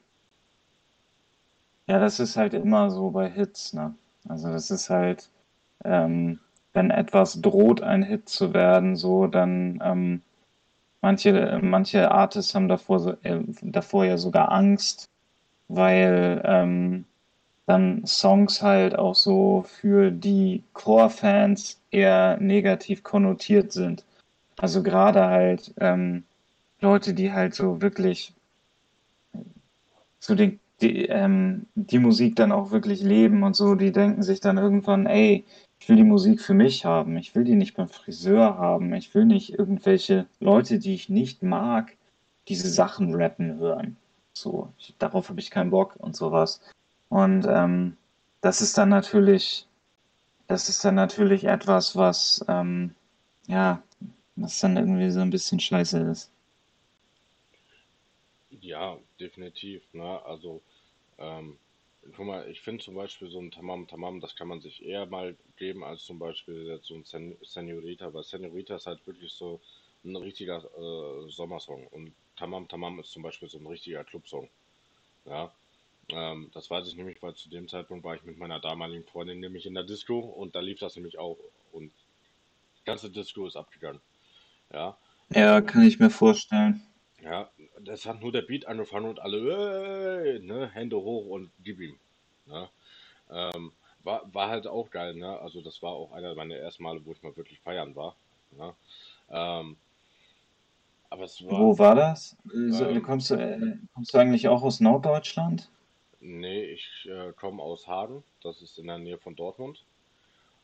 [1.87, 3.95] ja, das ist halt immer so bei Hits, ne?
[4.29, 5.31] Also das ist halt,
[5.85, 6.41] ähm,
[6.75, 10.23] wenn etwas droht, ein Hit zu werden, so, dann ähm,
[11.01, 15.07] manche, manche Artists haben davor, so, äh, davor ja sogar Angst,
[15.69, 17.05] weil ähm,
[17.67, 24.05] dann Songs halt auch so für die Core-Fans eher negativ konnotiert sind.
[24.59, 26.25] Also gerade halt ähm,
[26.81, 28.35] Leute, die halt so wirklich
[30.19, 34.41] so den, die, ähm, die Musik dann auch wirklich leben und so, die denken sich
[34.41, 35.45] dann irgendwann, ey,
[35.85, 37.19] ich will die Musik für mich haben.
[37.19, 38.95] Ich will die nicht beim Friseur haben.
[38.95, 41.95] Ich will nicht irgendwelche Leute, die ich nicht mag,
[42.49, 43.99] diese Sachen rappen hören.
[44.33, 46.63] So, ich, darauf habe ich keinen Bock und sowas.
[47.11, 47.99] Und ähm,
[48.41, 49.69] das ist dann natürlich,
[50.47, 52.95] das ist dann natürlich etwas, was ähm,
[53.47, 53.83] ja,
[54.37, 56.31] was dann irgendwie so ein bisschen scheiße ist.
[58.49, 59.83] Ja, definitiv.
[59.93, 60.19] Ne?
[60.25, 60.63] Also
[61.19, 61.59] ähm,
[62.13, 65.07] Guck mal, ich finde zum Beispiel so ein Tamam Tamam, das kann man sich eher
[65.07, 69.33] mal geben als zum Beispiel jetzt so ein Sen Senorita, weil Senorita ist halt wirklich
[69.33, 69.61] so
[70.05, 74.51] ein richtiger äh, Sommersong und Tamam Tamam ist zum Beispiel so ein richtiger Clubsong.
[75.25, 75.55] Ja,
[76.11, 79.41] ähm, das weiß ich nämlich, weil zu dem Zeitpunkt war ich mit meiner damaligen Freundin
[79.41, 81.39] nämlich in der Disco und da lief das nämlich auch
[81.73, 81.91] und
[82.81, 84.01] die ganze Disco ist abgegangen.
[84.73, 84.99] Ja.
[85.31, 86.83] Ja, kann ich mir vorstellen.
[87.23, 87.51] Ja,
[87.85, 91.99] das hat nur der Beat angefangen und alle, äh, ne, Hände hoch und gib ihm.
[92.47, 92.69] Ne?
[93.31, 95.39] Ähm, war, war halt auch geil, ne?
[95.41, 98.15] Also das war auch einer meiner ersten Male, wo ich mal wirklich feiern war.
[98.51, 98.75] Ne?
[99.31, 99.77] Ähm,
[101.11, 101.59] aber es war.
[101.59, 102.37] Wo war das?
[102.53, 105.71] Ähm, kommst, du, äh, kommst du eigentlich auch aus Norddeutschland?
[106.21, 109.85] Nee, ich äh, komme aus Hagen, das ist in der Nähe von Dortmund.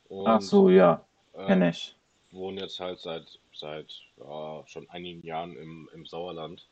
[0.08, 1.96] Und, Ach so, ja, kenne ähm, ich.
[2.32, 6.66] Wohne jetzt halt seit seit ja, schon einigen Jahren im, im Sauerland.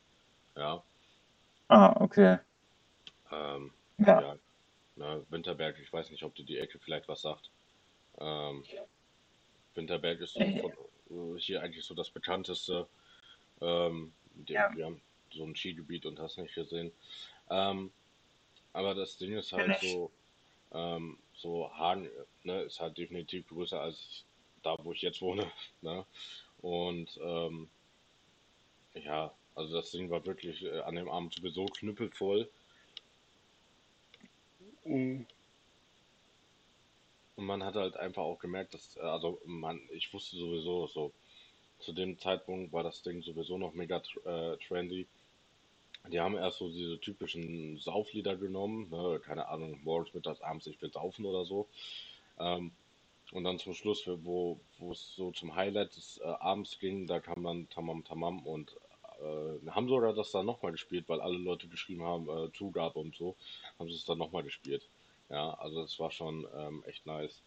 [0.59, 0.83] Ja.
[1.69, 2.37] Ah, okay.
[3.31, 4.21] Ähm, ja.
[4.21, 4.37] ja
[4.97, 7.49] ne, Winterberg, ich weiß nicht, ob dir die Ecke vielleicht was sagt.
[8.19, 8.63] Ähm,
[9.73, 10.59] Winterberg ist so äh.
[10.59, 12.87] von, hier eigentlich so das bekannteste.
[13.61, 14.69] Ähm, die, ja.
[14.75, 16.91] Wir haben so ein Skigebiet und hast nicht gesehen.
[17.49, 17.91] Ähm,
[18.73, 20.11] aber das Ding ist halt so,
[20.73, 22.09] ähm, so Hagen
[22.43, 24.25] ne, ist halt definitiv größer als
[24.61, 25.49] da, wo ich jetzt wohne.
[25.81, 26.05] Ne?
[26.61, 27.69] Und ähm,
[28.93, 32.49] ja, also das Ding war wirklich äh, an dem Abend sowieso knüppelvoll.
[34.83, 35.27] Und
[37.35, 41.11] man hat halt einfach auch gemerkt, dass, äh, also man, ich wusste sowieso so,
[41.79, 45.07] zu dem Zeitpunkt war das Ding sowieso noch mega äh, trendy.
[46.09, 49.19] die haben erst so diese typischen Sauflieder genommen, ne?
[49.23, 51.67] keine Ahnung, morgens, mittags, abends, ich will saufen oder so.
[52.39, 52.71] Ähm,
[53.33, 57.19] und dann zum Schluss, wo, wo es so zum Highlight des äh, Abends ging, da
[57.19, 58.75] kam dann Tamam Tamam und
[59.21, 63.15] äh, haben sogar das dann nochmal gespielt, weil alle Leute geschrieben haben, äh, Zugabe und
[63.15, 63.35] so,
[63.77, 64.87] haben sie es dann nochmal gespielt.
[65.29, 67.41] Ja, also es war schon ähm, echt nice.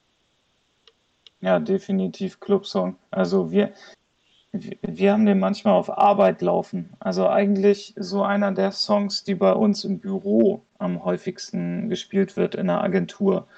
[1.41, 2.97] Ja, definitiv Clubsong.
[3.11, 3.73] Also wir,
[4.53, 6.95] wir haben den manchmal auf Arbeit laufen.
[7.01, 12.55] Also eigentlich so einer der Songs, die bei uns im Büro am häufigsten gespielt wird
[12.55, 13.49] in der Agentur.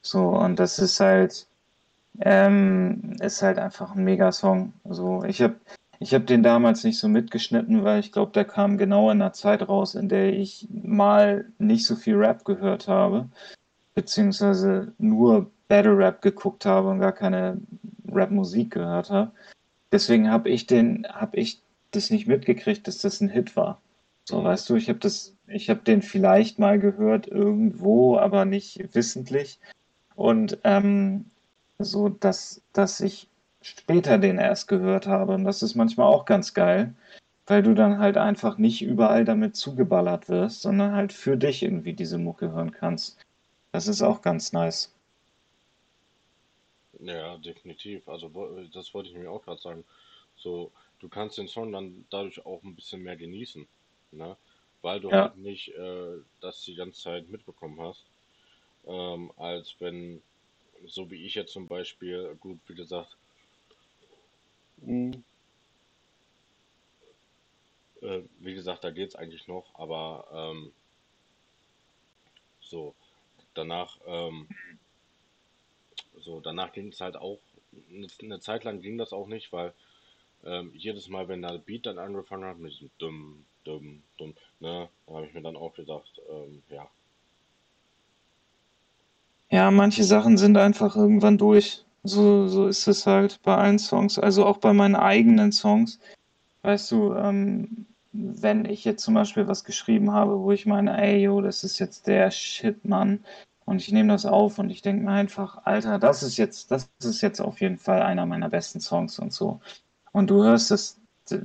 [0.00, 1.46] So, und das ist halt,
[2.20, 4.72] ähm, ist halt einfach ein Megasong.
[4.84, 5.56] So, ich habe
[5.98, 9.32] ich hab den damals nicht so mitgeschnitten, weil ich glaube, der kam genau in der
[9.32, 13.28] Zeit raus, in der ich mal nicht so viel Rap gehört habe,
[13.94, 17.58] beziehungsweise nur Battle Rap geguckt habe und gar keine
[18.12, 19.32] Rap-Musik gehört habe.
[19.92, 21.60] Deswegen habe ich den, habe ich
[21.92, 23.80] das nicht mitgekriegt, dass das ein Hit war.
[24.24, 28.94] So, weißt du, ich habe das, ich habe den vielleicht mal gehört irgendwo, aber nicht
[28.94, 29.60] wissentlich.
[30.14, 31.26] Und ähm,
[31.78, 33.28] so, dass, dass ich
[33.66, 35.34] später den erst gehört habe.
[35.34, 36.94] Und das ist manchmal auch ganz geil,
[37.46, 41.94] weil du dann halt einfach nicht überall damit zugeballert wirst, sondern halt für dich irgendwie
[41.94, 43.18] diese Mucke hören kannst.
[43.72, 44.92] Das ist auch ganz nice.
[47.00, 48.08] Ja, definitiv.
[48.08, 48.28] Also
[48.72, 49.84] das wollte ich mir auch gerade sagen.
[50.36, 53.66] So, du kannst den Song dann dadurch auch ein bisschen mehr genießen,
[54.12, 54.36] ne?
[54.82, 58.04] Weil du Ja, halt nicht äh, das die ganze Zeit mitbekommen hast,
[58.86, 60.22] ähm, als wenn,
[60.86, 63.16] so wie ich jetzt zum Beispiel, gut, wie gesagt,
[64.82, 65.18] mh,
[68.02, 70.72] äh, wie gesagt, da geht's eigentlich noch, aber ähm,
[72.60, 72.94] so,
[73.54, 74.48] danach, ähm,
[76.20, 77.38] so, danach ging es halt auch,
[77.90, 79.72] eine, eine Zeit lang ging das auch nicht, weil
[80.44, 84.88] ähm, jedes Mal, wenn der Beat dann angefangen hat, mit diesem dumm, dumm, dumm, ne,
[85.06, 86.88] da habe ich mir dann auch gedacht, ähm, ja,
[89.50, 91.84] ja, manche Sachen sind einfach irgendwann durch.
[92.06, 95.98] So, so ist es halt bei allen Songs, also auch bei meinen eigenen Songs.
[96.62, 101.22] Weißt du, ähm, wenn ich jetzt zum Beispiel was geschrieben habe, wo ich meine, ey,
[101.24, 103.24] yo, das ist jetzt der Shit, Mann,
[103.64, 106.88] und ich nehme das auf und ich denke mir einfach, Alter, das ist jetzt, das
[107.02, 109.60] ist jetzt auf jeden Fall einer meiner besten Songs und so.
[110.12, 111.00] Und du hörst es
[111.30, 111.38] äh,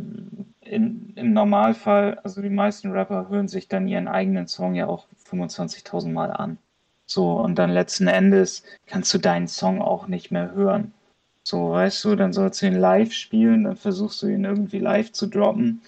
[0.61, 5.07] in, im Normalfall, also die meisten Rapper hören sich dann ihren eigenen Song ja auch
[5.25, 6.57] 25.000 Mal an.
[7.11, 10.93] So, und dann letzten Endes kannst du deinen Song auch nicht mehr hören.
[11.43, 15.11] So, weißt du, dann sollst du ihn live spielen, dann versuchst du ihn irgendwie live
[15.11, 15.81] zu droppen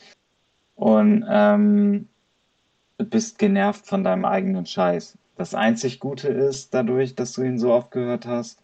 [0.76, 2.10] und ähm,
[2.98, 5.18] bist genervt von deinem eigenen Scheiß.
[5.38, 8.62] Das einzig Gute ist dadurch, dass du ihn so oft gehört hast,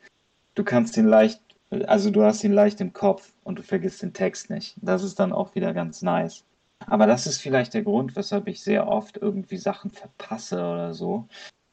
[0.56, 1.42] du kannst ihn leicht,
[1.88, 4.76] also du hast ihn leicht im Kopf und du vergisst den Text nicht.
[4.82, 6.44] Das ist dann auch wieder ganz nice.
[6.88, 11.26] Aber das ist vielleicht der Grund, weshalb ich sehr oft irgendwie Sachen verpasse oder so.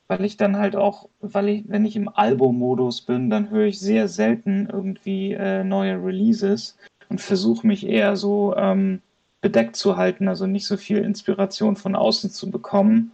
[0.09, 3.81] Weil ich dann halt auch, weil ich, wenn ich im Albummodus bin, dann höre ich
[3.81, 6.77] sehr selten irgendwie äh, neue Releases
[7.09, 9.03] und versuche mich eher so ähm,
[9.41, 13.13] bedeckt zu halten, also nicht so viel Inspiration von außen zu bekommen.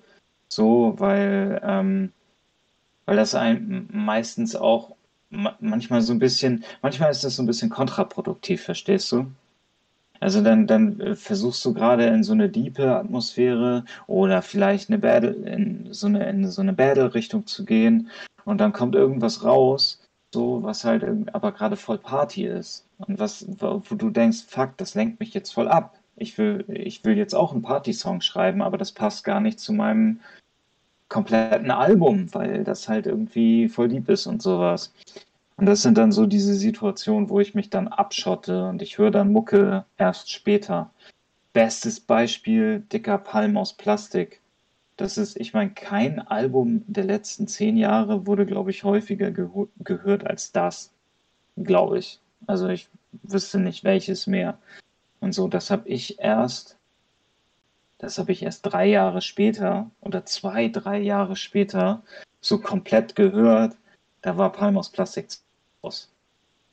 [0.48, 2.12] So, weil, ähm,
[3.06, 4.94] weil das einem meistens auch
[5.30, 9.26] ma manchmal so ein bisschen, manchmal ist das so ein bisschen kontraproduktiv, verstehst du?
[10.22, 14.98] Also dann, dann äh, versuchst du gerade in so eine diepe Atmosphäre oder vielleicht eine
[14.98, 18.08] Battle, in so eine, in so eine Battle-Richtung zu gehen
[18.44, 20.00] und dann kommt irgendwas raus,
[20.32, 21.04] so was halt
[21.34, 22.86] aber gerade voll Party ist.
[22.98, 25.98] Und was, wo wo du denkst, fuck, das lenkt mich jetzt voll ab.
[26.14, 29.72] Ich will, ich will jetzt auch einen Party-Song schreiben, aber das passt gar nicht zu
[29.72, 30.20] meinem
[31.08, 34.92] kompletten Album, weil das halt irgendwie voll deep ist und sowas.
[35.56, 39.10] Und das sind dann so diese Situationen, wo ich mich dann abschotte und ich höre
[39.10, 40.90] dann Mucke erst später.
[41.52, 44.40] Bestes Beispiel, dicker Palm aus Plastik.
[44.96, 49.68] Das ist, ich meine, kein Album der letzten zehn Jahre wurde, glaube ich, häufiger geho-
[49.78, 50.92] gehört als das,
[51.56, 52.20] glaube ich.
[52.46, 52.88] Also ich
[53.22, 54.58] wüsste nicht welches mehr.
[55.20, 56.78] Und so, das habe ich erst,
[57.98, 62.02] das habe ich erst drei Jahre später oder zwei, drei Jahre später
[62.40, 63.76] so komplett gehört.
[64.22, 65.28] Da war Palm aus Plastik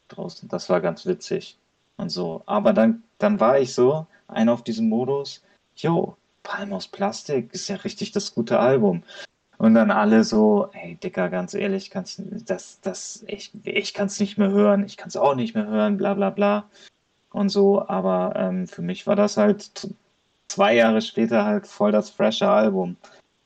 [0.07, 0.49] draußen.
[0.49, 1.57] Das war ganz witzig
[1.97, 2.43] und so.
[2.45, 5.43] Aber dann, dann war ich so, ein auf diesem Modus,
[5.76, 9.03] yo, Palm aus Plastik ist ja richtig das gute Album.
[9.57, 14.19] Und dann alle so, hey Dicker, ganz ehrlich, kannst das, das, ich, ich kann es
[14.19, 16.69] nicht mehr hören, ich kann es auch nicht mehr hören, bla bla bla
[17.31, 17.85] und so.
[17.88, 19.89] Aber ähm, für mich war das halt
[20.47, 22.95] zwei Jahre später halt voll das frische Album.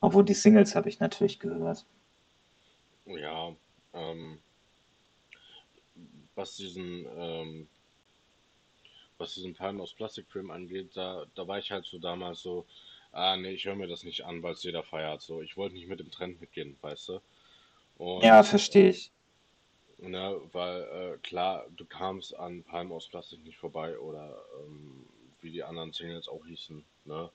[0.00, 1.84] Obwohl die Singles habe ich natürlich gehört.
[3.06, 3.52] ja,
[3.94, 4.40] ähm,
[6.34, 7.68] was diesen, ähm,
[9.18, 12.64] was diesen Palm aus Plastikfilm angeht, da, da war ich halt so damals so,
[13.12, 15.22] ah nee, ich höre mir das nicht an, weil es jeder feiert.
[15.22, 17.20] So, ich wollte nicht mit dem Trend mitgehen, weißt du?
[18.20, 19.12] Ja, Und verstehe ich.
[19.98, 25.06] Ne, weil äh, klar, du kamst an Palm aus Plastik nicht vorbei oder ähm,
[25.40, 27.30] wie die anderen Singles auch hießen, ne?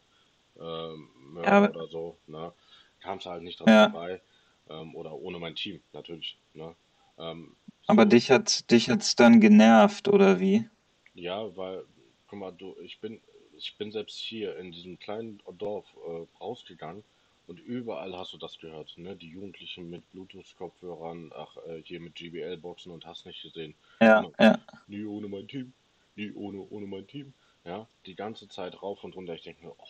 [0.60, 1.10] Ähm,
[1.41, 2.53] Ja, oder so, ne?
[3.02, 4.22] Kamst halt nicht dran ja, vorbei.
[4.69, 6.75] Ähm, oder ohne mein Team, natürlich, ne?
[7.17, 7.55] Ähm,
[7.87, 10.69] aber so, dich hat dich hat's dann genervt, oder wie?
[11.13, 11.85] ja, weil,
[12.27, 13.21] guck mal, du, ich bin,
[13.57, 17.03] ich bin selbst hier in diesem kleinen Dorf äh, rausgegangen
[17.47, 19.15] und überall hast du das gehört, ne?
[19.15, 23.75] Die Jugendlichen mit Bluetooth-Kopfhörern, ach, äh, hier mit JBL-Boxen und hast nicht gesehen.
[24.01, 25.73] Ja, Immer, ja, nie ohne mein Team,
[26.15, 27.33] nie ohne, ohne mein Team.
[27.65, 29.33] Ja, die ganze Zeit rauf und runter.
[29.33, 29.85] Ich denke mir, oh,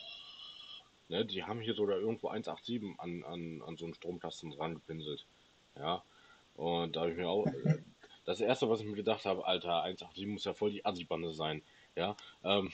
[1.09, 5.25] ne, die haben hier sogar irgendwo 187 an, an, an so einen Stromkasten rangepinselt.
[5.75, 6.03] Ja,
[6.55, 7.79] und da habe ich mir auch, äh,
[8.25, 11.61] das erste, was ich mir gedacht habe, Alter, 187 muss ja voll die Assi-Bande sein.
[11.95, 12.71] Ja, ähm,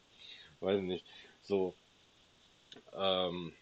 [0.60, 1.06] weiß ich nicht.
[1.42, 1.74] So,
[2.92, 3.52] ähm,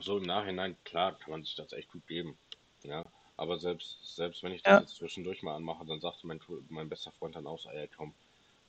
[0.00, 2.36] so im Nachhinein, klar, kann man sich das echt gut geben.
[2.82, 3.04] Ja,
[3.36, 6.88] aber selbst, selbst wenn ich das ja, jetzt zwischendurch mal anmache, dann sagte mein, mein
[6.88, 8.14] bester Freund dann auch, so, ey, komm,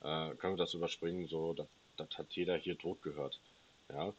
[0.02, 3.40] äh, können wir das überspringen, so, das, das hat jeder hier tot gehört.
[3.90, 4.14] Ja,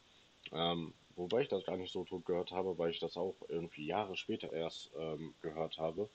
[0.51, 3.85] ähm, wobei ich das gar nicht so tot gehört habe, weil ich das auch irgendwie
[3.85, 6.09] Jahre später erst ähm, gehört habe.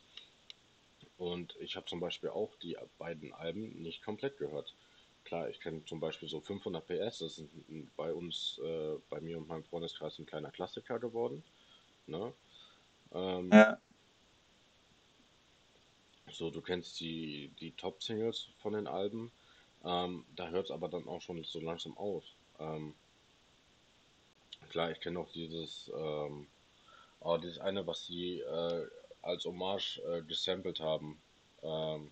[1.17, 4.75] Und ich habe zum Beispiel auch die beiden Alben nicht komplett gehört.
[5.25, 7.49] Klar, ich kenne zum Beispiel so 500 PS, das ist
[7.97, 11.43] bei uns, äh, bei mir und meinem Freundeskreis ein kleiner Klassiker geworden.
[12.07, 12.33] Ne?
[13.13, 13.79] Ähm, ja.
[16.31, 19.31] so, du kennst die, die Top-Singles von den Alben,
[19.85, 22.25] ähm, da hört es aber dann auch schon so langsam auf.
[22.59, 22.95] Ähm,
[24.75, 26.49] klar, ich kenne auch dieses, ähm,
[27.21, 28.87] oh, dieses eine, was sie äh,
[29.23, 31.17] als Hommage äh, gesampelt haben.
[31.63, 32.11] Ähm,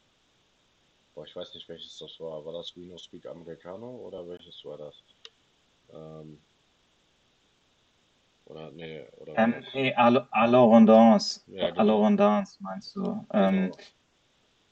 [1.12, 2.44] boah, ich weiß nicht, welches das war.
[2.44, 4.94] War das We No Speak Americano oder welches war das?
[5.92, 6.38] Ähm,
[8.44, 9.74] oder, nee, oder Ähm, das?
[9.74, 11.40] nee, Al Alorandance.
[11.48, 13.26] Ja, genau, Alorandance meinst du?
[13.32, 13.76] Ähm, genau,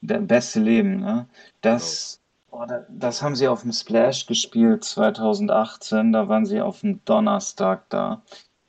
[0.01, 1.27] der beste Leben, ne?
[1.27, 1.27] genau.
[1.61, 2.20] Das,
[2.67, 6.13] da- das haben sie auf dem Splash gespielt 2018.
[6.13, 8.23] Da waren sie auf dem Donnerstag da.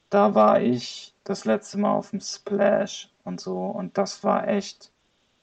[0.09, 3.57] Da war ich das letzte Mal auf dem Splash und so.
[3.65, 4.91] Und das war echt,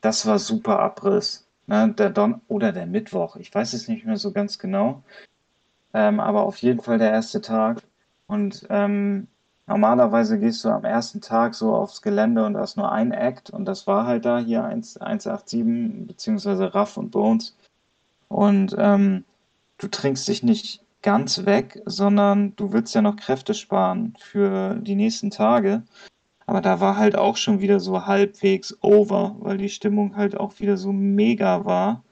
[0.01, 1.47] das war super Abriss.
[1.66, 1.93] Ne?
[1.98, 5.02] Der Don oder der Mittwoch, ich weiß es nicht mehr so ganz genau.
[5.94, 7.82] Ähm, aber auf jeden Fall der erste Tag.
[8.27, 9.28] Und ähm,
[9.66, 13.51] normalerweise gehst du am ersten Tag so aufs Gelände und da ist nur ein Act.
[13.51, 17.56] Und das war halt da hier 1, 187 beziehungsweise Raff und Bones.
[18.29, 19.25] Und ähm,
[19.79, 24.95] du trinkst dich nicht ganz weg, sondern du willst ja noch Kräfte sparen für die
[24.95, 25.83] nächsten Tage.
[26.47, 30.59] Aber da war halt auch schon wieder so halbwegs over, weil die Stimmung halt auch
[30.61, 32.05] wieder so mega war.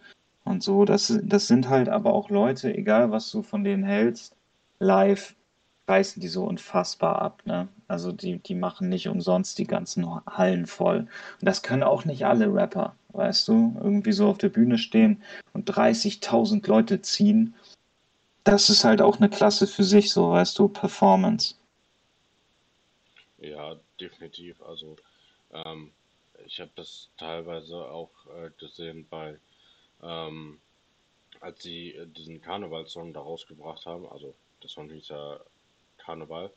[0.45, 4.37] Und so, das, das sind halt aber auch Leute, egal was du von denen hältst,
[4.79, 5.35] live
[5.89, 7.69] reißen die so unfassbar ab, ne?
[7.89, 10.99] Also die, die machen nicht umsonst die ganzen Hallen voll.
[10.99, 11.09] Und
[11.41, 13.75] das können auch nicht alle Rapper, weißt du?
[13.83, 15.23] Irgendwie so auf der Bühne stehen
[15.53, 17.55] und 30.000 Leute ziehen.
[18.45, 20.69] Das ist halt auch eine Klasse für sich, so, weißt du?
[20.69, 21.57] Performance.
[23.39, 24.63] Ja, definitiv.
[24.63, 24.97] Also,
[25.53, 25.91] ähm,
[26.47, 29.39] ich habe das teilweise auch äh, gesehen bei,
[30.03, 30.61] ähm,
[31.41, 34.07] als sie äh, diesen Karnevalssong da rausgebracht haben.
[34.09, 35.41] Also, der Song hieß ja
[35.99, 36.51] Karneval.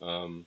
[0.00, 0.46] Ähm,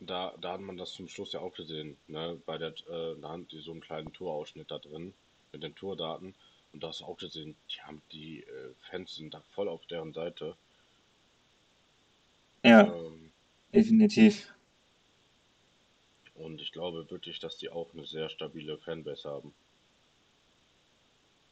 [0.00, 2.40] da, da hat man das zum Schluss ja auch gesehen, ne?
[2.46, 5.14] Bei der, äh, da haben die so einen kleinen Tourausschnitt da drin
[5.52, 6.34] mit den Tourdaten.
[6.72, 9.86] Und da hast du auch gesehen, die haben die äh, Fans sind da voll auf
[9.86, 10.56] deren Seite.
[12.62, 13.32] Ja, Ähm,
[13.72, 14.52] definitiv.
[16.34, 19.52] und ich glaube wirklich, dass die auch eine sehr stabile Fanbase haben.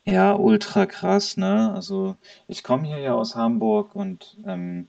[0.07, 1.73] Ja, ultra krass, ne?
[1.75, 2.17] Also
[2.49, 4.89] ich komme hier ja aus Hamburg und ähm,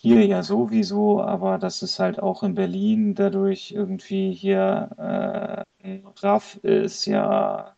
[0.00, 6.54] Hier ja sowieso, aber das ist halt auch in Berlin dadurch irgendwie hier, äh, Raff
[6.62, 7.74] ist ja,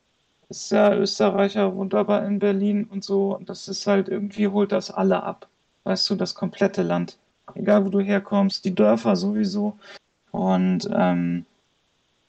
[0.50, 3.34] ist ja Österreicher, aber in Berlin und so.
[3.34, 5.48] Und das ist halt irgendwie, holt das alle ab.
[5.84, 7.16] Weißt du, das komplette Land.
[7.54, 9.78] Egal wo du herkommst, die Dörfer sowieso.
[10.30, 11.46] Und ähm,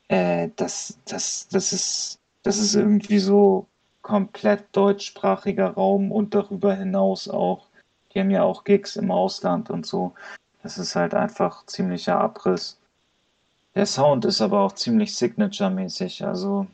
[0.07, 3.67] äh, das, das, das ist, das ist irgendwie so
[4.01, 7.67] komplett deutschsprachiger Raum und darüber hinaus auch.
[8.13, 10.13] Die haben ja auch Gigs im Ausland und so.
[10.63, 12.77] Das ist halt einfach ziemlicher Abriss.
[13.75, 16.25] Der Sound ist aber auch ziemlich Signature-mäßig.
[16.25, 16.67] Also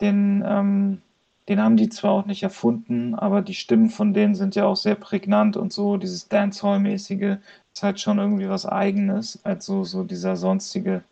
[0.00, 1.02] den, ähm,
[1.48, 4.76] den haben die zwar auch nicht erfunden, aber die Stimmen von denen sind ja auch
[4.76, 5.96] sehr prägnant und so.
[5.96, 7.38] Dieses Dancehall-mäßige
[7.74, 11.02] ist halt schon irgendwie was Eigenes, als so, so dieser sonstige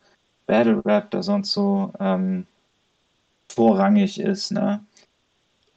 [0.47, 2.47] Battle Rap, der sonst so ähm,
[3.49, 4.85] vorrangig ist, ne?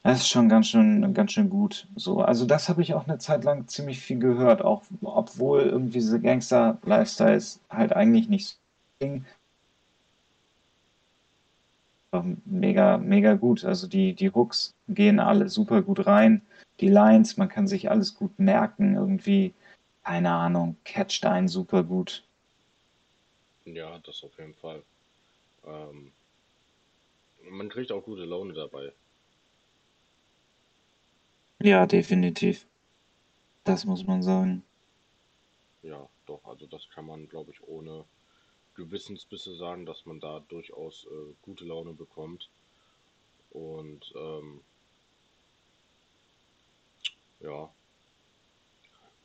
[0.06, 1.88] Das ist schon ganz schön, ganz schön gut.
[1.96, 5.94] So, also das habe ich auch eine Zeit lang ziemlich viel gehört, auch obwohl irgendwie
[5.94, 8.54] diese Gangster-Lifestyles halt eigentlich nicht so
[9.00, 9.24] ging.
[12.44, 13.64] Mega, mega gut.
[13.64, 16.40] Also die, die Hooks gehen alle super gut rein.
[16.78, 18.94] Die Lines, man kann sich alles gut merken.
[18.94, 19.54] Irgendwie,
[20.04, 22.22] keine Ahnung, catcht einen super gut.
[23.64, 24.84] Ja, das auf jeden Fall.
[25.66, 26.12] Ähm,
[27.50, 28.92] man kriegt auch gute Laune dabei.
[31.62, 32.66] Ja, definitiv.
[33.64, 34.64] Das muss man sagen.
[35.82, 38.04] Ja, doch, also das kann man, glaube ich, ohne
[38.74, 42.48] Gewissensbisse sagen, dass man da durchaus äh, gute Laune bekommt.
[43.50, 44.60] Und ähm,
[47.40, 47.70] ja,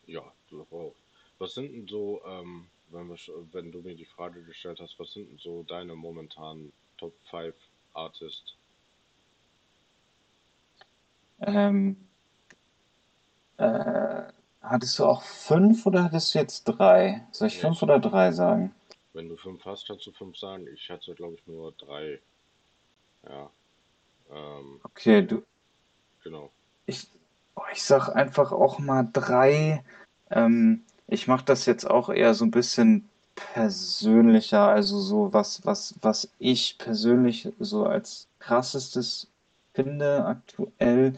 [0.06, 0.96] ja, du auch.
[1.40, 3.18] Was sind denn so, ähm, wenn, wir,
[3.52, 7.56] wenn du mir die Frage gestellt hast, was sind denn so deine momentanen Top 5
[7.94, 8.56] Artists?
[11.40, 12.11] Ähm,
[13.62, 14.32] äh,
[14.62, 17.26] hattest du auch fünf oder hattest du jetzt drei?
[17.32, 18.74] Soll ich Nee, fünf oder drei sagen?
[19.14, 20.68] wenn du fünf hast, kannst du fünf sagen.
[20.74, 22.20] Ich hatte, glaube ich, nur drei.
[23.28, 23.50] Ja,
[24.32, 25.44] ähm, Okay, du,
[26.24, 26.50] genau.
[26.86, 27.08] ich,
[27.56, 29.84] oh, ich sag einfach auch mal drei.
[30.30, 35.96] Ähm, ich mache das jetzt auch eher so ein bisschen persönlicher, also so was, was,
[36.02, 39.28] was ich persönlich so als krassestes
[39.74, 41.14] finde aktuell,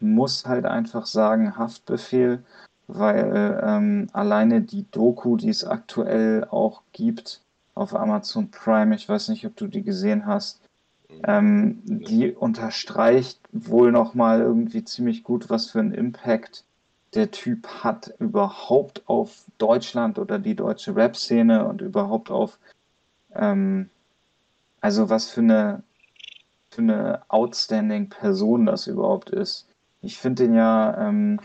[0.00, 2.42] muss halt einfach sagen Haftbefehl,
[2.86, 7.40] weil ähm, alleine die Doku, die es aktuell auch gibt
[7.74, 10.60] auf Amazon Prime, ich weiß nicht, ob du die gesehen hast,
[11.10, 11.22] Mhm.
[11.24, 12.04] ähm, Nee.
[12.04, 16.64] die unterstreicht wohl nochmal irgendwie ziemlich gut, was für einen Impact
[17.14, 22.58] der Typ hat überhaupt auf Deutschland oder die deutsche Rap-Szene und überhaupt auf,
[23.34, 23.90] ähm,
[24.80, 25.82] also was für eine,
[26.70, 29.66] für eine outstanding Person das überhaupt ist.
[30.02, 31.40] Ich finde den ja, ähm,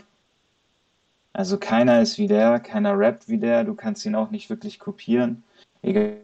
[1.32, 4.78] also keiner ist wie der, keiner rappt wie der, du kannst ihn auch nicht wirklich
[4.78, 5.44] kopieren.
[5.82, 6.22] Egal,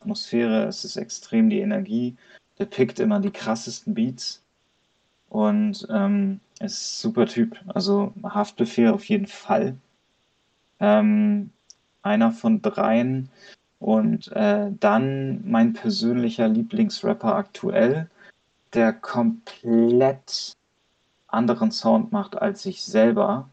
[0.00, 2.16] Atmosphäre, es ist extrem die Energie.
[2.58, 4.42] Der pickt immer die krassesten Beats
[5.28, 7.60] und ähm, ist super Typ.
[7.66, 9.76] Also Haftbefehl auf jeden Fall.
[10.80, 11.50] Ähm,
[12.02, 13.28] einer von dreien.
[13.80, 18.10] Und äh, dann mein persönlicher Lieblingsrapper aktuell,
[18.74, 20.54] der komplett
[21.26, 23.48] anderen Sound macht als ich selber.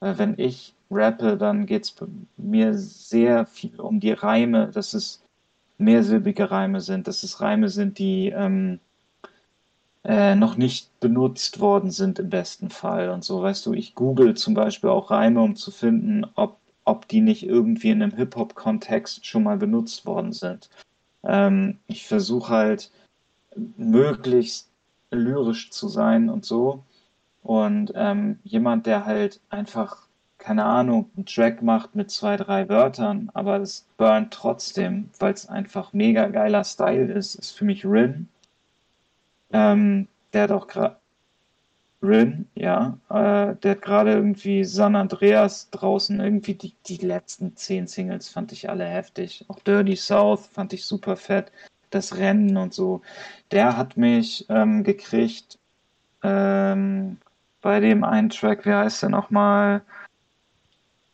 [0.00, 1.94] Weil wenn ich rappe, dann geht es
[2.36, 5.22] mir sehr viel um die Reime, dass es
[5.78, 8.80] mehrsilbige Reime sind, dass es Reime sind, die ähm,
[10.04, 13.42] äh, noch nicht benutzt worden sind im besten Fall und so.
[13.42, 17.46] Weißt du, ich google zum Beispiel auch Reime, um zu finden, ob, ob die nicht
[17.46, 20.70] irgendwie in einem Hip-Hop-Kontext schon mal benutzt worden sind.
[21.22, 22.90] Ähm, ich versuche halt
[23.76, 24.68] möglichst
[25.10, 26.84] lyrisch zu sein und so.
[27.42, 30.06] Und ähm, jemand, der halt einfach,
[30.38, 35.48] keine Ahnung, einen Track macht mit zwei, drei Wörtern, aber es burnt trotzdem, weil es
[35.48, 38.28] einfach mega geiler Style ist, ist für mich Rin.
[39.52, 40.96] Ähm, der hat auch gerade
[42.02, 47.86] Rin, ja, äh, der hat gerade irgendwie San Andreas draußen, irgendwie die, die letzten zehn
[47.86, 49.44] Singles fand ich alle heftig.
[49.48, 51.52] Auch Dirty South fand ich super fett.
[51.90, 53.02] Das Rennen und so.
[53.50, 55.58] Der hat mich ähm, gekriegt
[56.22, 57.18] ähm,
[57.60, 59.82] bei dem einen Track, wie heißt der nochmal?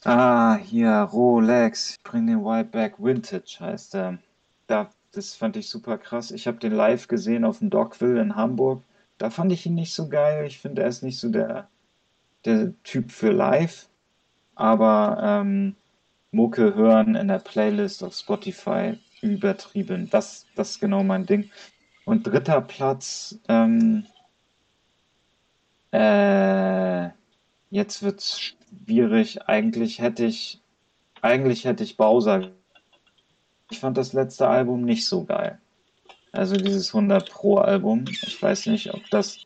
[0.04, 4.18] Ah, hier, Rolex, ich bring den Whiteback Vintage heißt der.
[4.68, 6.30] Da, das fand ich super krass.
[6.30, 8.84] Ich habe den live gesehen auf dem Dockville in Hamburg.
[9.18, 10.46] Da fand ich ihn nicht so geil.
[10.46, 11.68] Ich finde, er ist nicht so der,
[12.44, 13.88] der Typ für live.
[14.54, 15.76] Aber ähm,
[16.30, 18.98] Mucke hören in der Playlist auf Spotify
[19.32, 20.08] übertrieben.
[20.10, 21.50] Das, das ist genau mein Ding.
[22.04, 24.06] Und dritter Platz, ähm,
[25.92, 27.08] äh,
[27.70, 29.48] jetzt wird's schwierig.
[29.48, 30.60] Eigentlich hätte ich,
[31.22, 32.52] eigentlich hätte ich Bowser.
[33.70, 35.60] Ich fand das letzte Album nicht so geil.
[36.32, 38.04] Also dieses 100 Pro Album.
[38.08, 39.38] Ich weiß nicht, ob das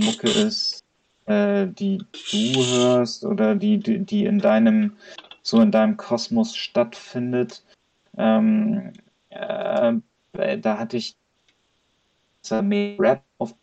[0.00, 0.84] Mucke ist,
[1.26, 1.98] äh, die
[2.30, 4.96] du hörst oder die, die, die in deinem,
[5.42, 7.62] so in deinem Kosmos stattfindet.
[8.16, 8.92] Ähm,
[9.30, 11.16] äh, da hatte ich
[12.50, 13.54] mehr Rap auf,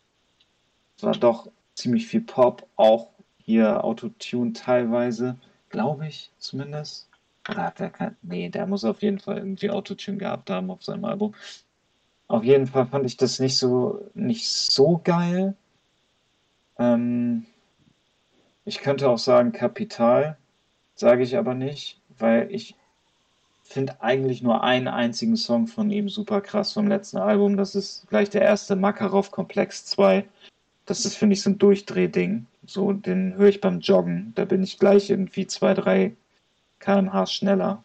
[0.96, 3.08] es war doch ziemlich viel Pop, auch
[3.38, 5.38] hier Autotune teilweise,
[5.68, 7.08] glaube ich zumindest.
[7.48, 10.84] Oder hat der kein, nee, der muss auf jeden Fall irgendwie Autotune gehabt haben auf
[10.84, 11.34] seinem Album.
[12.28, 15.54] Auf jeden Fall fand ich das nicht so, nicht so geil.
[16.78, 17.46] Ähm,
[18.64, 20.38] ich könnte auch sagen Kapital,
[20.94, 22.76] sage ich aber nicht, weil ich
[23.72, 27.56] finde eigentlich nur einen einzigen Song von ihm super krass vom letzten Album.
[27.56, 30.24] Das ist gleich der erste Makarov Komplex 2.
[30.86, 32.46] Das ist, finde ich, so ein Durchdrehding.
[32.66, 34.32] So, den höre ich beim Joggen.
[34.34, 36.16] Da bin ich gleich irgendwie zwei, drei
[36.80, 37.82] kmh schneller.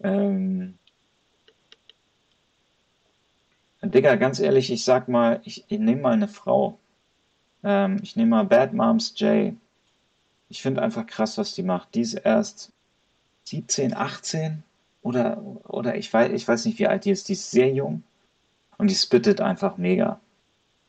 [0.00, 0.78] Ähm,
[3.82, 6.78] Digga, ganz ehrlich, ich sag mal, ich, ich nehme mal eine Frau.
[7.62, 9.54] Ähm, ich nehme mal Bad Moms J.
[10.48, 11.94] Ich finde einfach krass, was die macht.
[11.94, 12.72] Die ist erst
[13.44, 14.62] 17, 18
[15.06, 17.28] oder, oder ich, weiß, ich weiß nicht, wie alt die ist.
[17.28, 18.02] Die ist sehr jung
[18.76, 20.20] und die spittet einfach mega.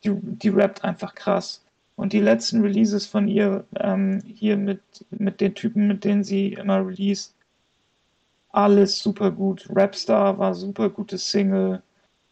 [0.04, 1.64] Die, die rappt einfach krass.
[1.96, 4.82] Und die letzten Releases von ihr ähm, hier mit,
[5.12, 7.36] mit den Typen, mit denen sie immer released,
[8.52, 9.68] alles super gut.
[9.70, 11.84] Rapstar war super gutes Single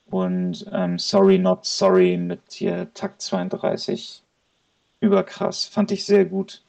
[0.07, 4.23] und ähm, Sorry Not Sorry mit hier Takt 32
[5.01, 6.63] überkrass, fand ich sehr gut.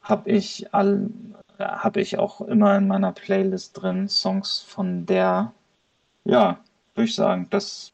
[0.00, 1.10] Habe ich all,
[1.58, 5.52] habe ich auch immer in meiner Playlist drin Songs von der.
[6.24, 6.60] Ja,
[6.94, 7.92] würde ich sagen, das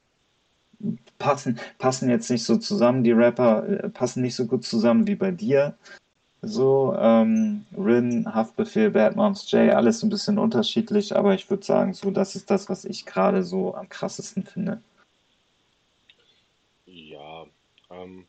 [1.18, 3.04] passen, passen jetzt nicht so zusammen.
[3.04, 5.76] Die Rapper äh, passen nicht so gut zusammen wie bei dir.
[6.42, 11.94] So, ähm, Rin, Haftbefehl, Bad Moms J, alles ein bisschen unterschiedlich, aber ich würde sagen,
[11.94, 14.82] so, das ist das, was ich gerade so am krassesten finde.
[16.84, 17.46] Ja,
[17.90, 18.26] ähm,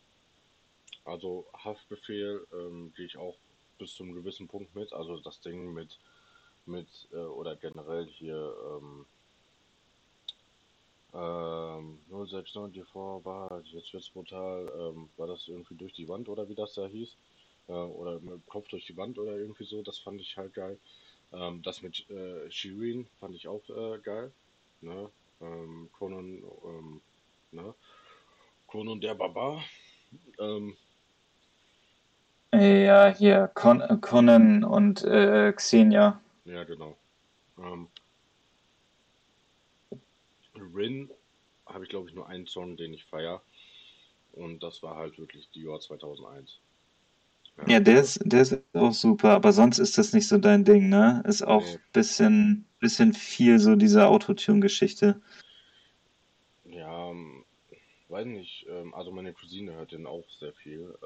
[1.03, 3.35] also Haftbefehl ähm, gehe ich auch
[3.77, 4.93] bis zu einem gewissen Punkt mit.
[4.93, 5.99] Also das Ding mit,
[6.65, 9.05] mit äh, oder generell hier ähm,
[11.13, 16.49] ähm, 069 die war, jetzt wird's brutal, ähm, war das irgendwie durch die Wand oder
[16.49, 17.15] wie das da hieß?
[17.67, 20.77] Äh, oder mit Kopf durch die Wand oder irgendwie so, das fand ich halt geil.
[21.31, 24.31] Ähm, das mit äh, Shirin fand ich auch äh, geil.
[24.81, 25.09] Ne?
[25.41, 27.01] Ähm, Conan, ähm,
[27.51, 27.73] ne?
[28.67, 29.63] Conan der Barbar.
[30.37, 30.75] Ähm,
[32.59, 36.19] ja, hier Con Conan und äh, Xenia.
[36.45, 36.95] Ja, genau.
[37.57, 37.87] Ähm,
[40.75, 41.09] Rin
[41.65, 43.41] habe ich glaube ich nur einen Song, den ich feiere.
[44.33, 46.59] Und das war halt wirklich Dior 2001.
[47.57, 50.65] Ja, ja der, ist, der ist auch super, aber sonst ist das nicht so dein
[50.65, 51.23] Ding, ne?
[51.25, 51.79] Ist auch ein nee.
[51.93, 55.21] bisschen, bisschen viel so diese Autotune-Geschichte.
[56.65, 57.45] Ja, ähm,
[58.09, 58.65] weiß nicht.
[58.69, 60.97] Ähm, also meine Cousine hört den auch sehr viel.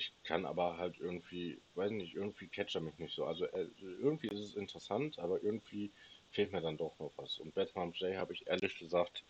[0.00, 3.26] Ich kann aber halt irgendwie, weiß nicht, irgendwie catcht er mich nicht so.
[3.26, 3.66] Also äh,
[4.00, 5.90] irgendwie ist es interessant, aber irgendwie
[6.30, 7.38] fehlt mir dann doch noch was.
[7.38, 9.22] Und Batman J habe ich ehrlich gesagt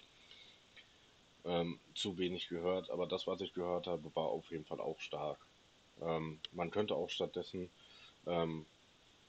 [1.45, 5.01] ähm, zu wenig gehört, aber das, was ich gehört habe, war auf jeden Fall auch
[5.01, 5.39] stark.
[6.01, 7.69] Ähm, man könnte auch stattdessen,
[8.29, 8.65] ähm,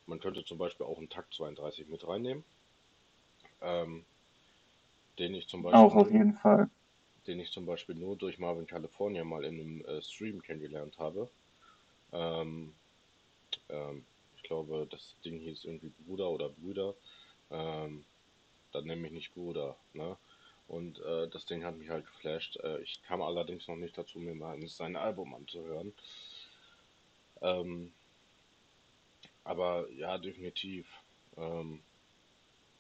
[0.05, 2.43] man könnte zum Beispiel auch einen Takt 32 mit reinnehmen,
[3.61, 4.05] ähm,
[5.17, 6.69] den ich zum Beispiel auch auf jeden Fall
[7.27, 11.29] den ich zum Beispiel nur durch Marvin California mal in einem äh, Stream kennengelernt habe.
[12.11, 12.73] Ähm,
[13.69, 16.95] ähm, ich glaube, das Ding hieß irgendwie Bruder oder Brüder.
[17.49, 18.05] Ähm,
[18.71, 19.75] dann nenne ich nicht Bruder.
[19.93, 20.17] Ne?
[20.67, 22.57] Und äh, das Ding hat mich halt geflasht.
[22.57, 25.93] Äh, ich kam allerdings noch nicht dazu, mir mal sein Album anzuhören.
[27.41, 27.91] Ähm,
[29.43, 30.87] aber ja, definitiv.
[31.37, 31.81] Ähm,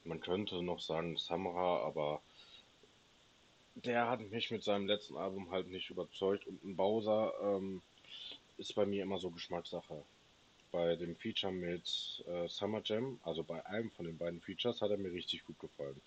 [0.03, 2.21] man könnte noch sagen Samra, aber
[3.75, 7.81] der hat mich mit seinem letzten Album halt nicht überzeugt und ein Bowser ähm,
[8.57, 10.03] ist bei mir immer so Geschmackssache.
[10.71, 14.91] Bei dem Feature mit äh, Summer Jam, also bei einem von den beiden Features, hat
[14.91, 15.99] er mir richtig gut gefallen.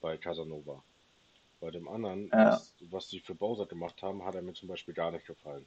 [0.00, 0.82] Bei Casanova.
[1.60, 2.52] Bei dem anderen, ja.
[2.52, 5.64] was, was sie für Bowser gemacht haben, hat er mir zum Beispiel gar nicht gefallen.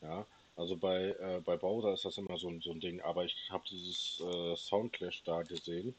[0.00, 3.36] Ja, also bei, äh, bei Bowser ist das immer so, so ein Ding, aber ich
[3.50, 5.94] habe dieses äh, Soundclash da gesehen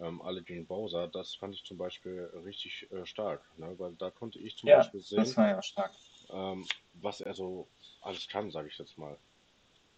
[0.00, 3.74] ähm, alle gegen Bowser, das fand ich zum Beispiel richtig äh, stark, ne?
[3.78, 5.92] weil da konnte ich zum ja, Beispiel sehen, das war ja stark.
[6.30, 6.64] Ähm,
[6.94, 7.66] was er so
[8.02, 9.16] alles kann, sage ich jetzt mal.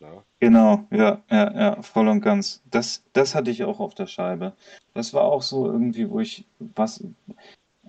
[0.00, 0.22] Ne?
[0.40, 2.62] Genau, ja, ja, ja, voll und ganz.
[2.70, 4.52] Das, das hatte ich auch auf der Scheibe.
[4.94, 7.04] Das war auch so irgendwie, wo ich was,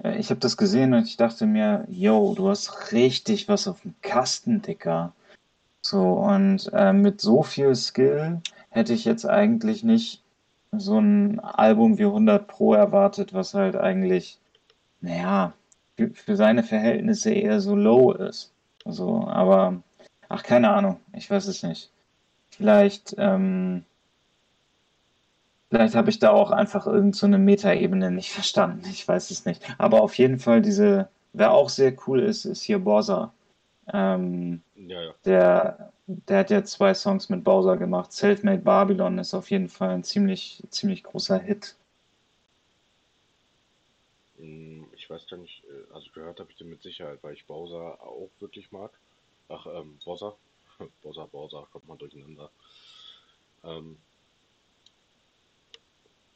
[0.04, 3.82] äh, ich habe das gesehen und ich dachte mir, yo, du hast richtig was auf
[3.82, 5.14] dem Kasten, Dicker.
[5.82, 10.23] So, und äh, mit so viel Skill hätte ich jetzt eigentlich nicht
[10.78, 14.40] so ein Album wie 100 Pro erwartet, was halt eigentlich,
[15.02, 15.54] naja,
[16.14, 18.52] für, seine Verhältnisse eher so low ist.
[18.86, 19.82] Also, aber,
[20.30, 21.92] ach, keine Ahnung, ich weiß es nicht.
[22.50, 23.84] Vielleicht, ähm,
[25.70, 28.84] vielleicht habe ich da auch einfach irgendeine so Metaebene nicht verstanden.
[28.90, 29.62] Ich weiß es nicht.
[29.78, 33.32] Aber auf jeden Fall diese, wer auch sehr cool ist, ist hier Borsa.
[33.92, 35.14] Ähm, ja, ja.
[35.26, 38.12] Der, der hat ja zwei Songs mit Bowser gemacht.
[38.14, 41.76] Selfmade Babylon ist auf jeden Fall ein ziemlich, ziemlich großer Hit.
[44.38, 47.46] Hm, ich weiß gar nicht, äh, also gehört habe ich den mit Sicherheit, weil ich
[47.46, 48.92] Bowser auch wirklich mag.
[49.50, 50.36] Ach, ähm, Bowser.
[51.04, 52.50] Bowser, Bowser, kommt man durcheinander.
[53.64, 53.98] Ähm,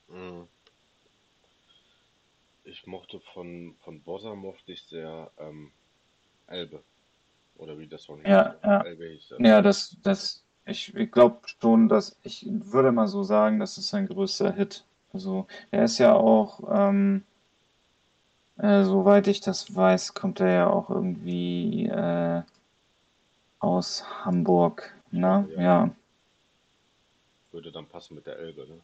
[0.10, 0.48] Mhm.
[2.64, 5.72] Ich mochte von, von Bossa mochte ich sehr ähm,
[6.48, 6.84] Elbe.
[7.58, 8.20] Oder wie das hieß.
[8.24, 8.84] Ja, ja.
[8.84, 9.40] Der.
[9.40, 13.90] Ja, das, das, ich, ich glaube schon, dass ich würde mal so sagen, das ist
[13.90, 14.86] sein größter Hit.
[15.14, 17.24] Also er ist ja auch, ähm,
[18.58, 22.44] äh, soweit ich das weiß, kommt er ja auch irgendwie äh,
[23.60, 25.48] aus Hamburg, ne?
[25.56, 25.62] Ja.
[25.62, 25.90] Ja.
[27.52, 28.80] Würde dann passen mit der Elbe, ne?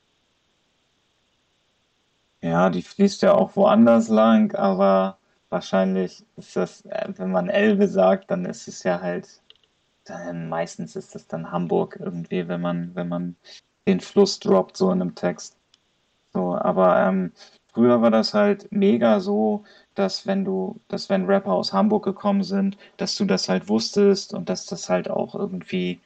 [2.41, 5.17] Ja, die fließt ja auch woanders lang, aber
[5.53, 9.41] wahrscheinlich ist das, äh, wenn man Elbe sagt, dann ist es ja halt,
[10.03, 13.35] dann meistens ist es dann Hamburg irgendwie, wenn man, wenn man
[13.87, 15.55] den Fluss droppt, so in einem Text.
[16.33, 17.31] So, aber ähm,
[17.73, 19.63] früher war das halt mega so,
[19.95, 24.33] dass wenn du, dass wenn Rapper aus Hamburg gekommen sind, dass du das halt wusstest
[24.33, 26.01] und dass das halt auch irgendwie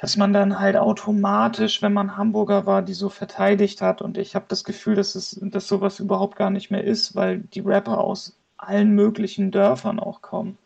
[0.00, 4.00] dass man dann halt automatisch, wenn man Hamburger war, die so verteidigt hat.
[4.00, 7.40] Und ich habe das Gefühl, dass es, dass sowas überhaupt gar nicht mehr ist, weil
[7.40, 10.56] die Rapper aus allen möglichen Dörfern auch kommen.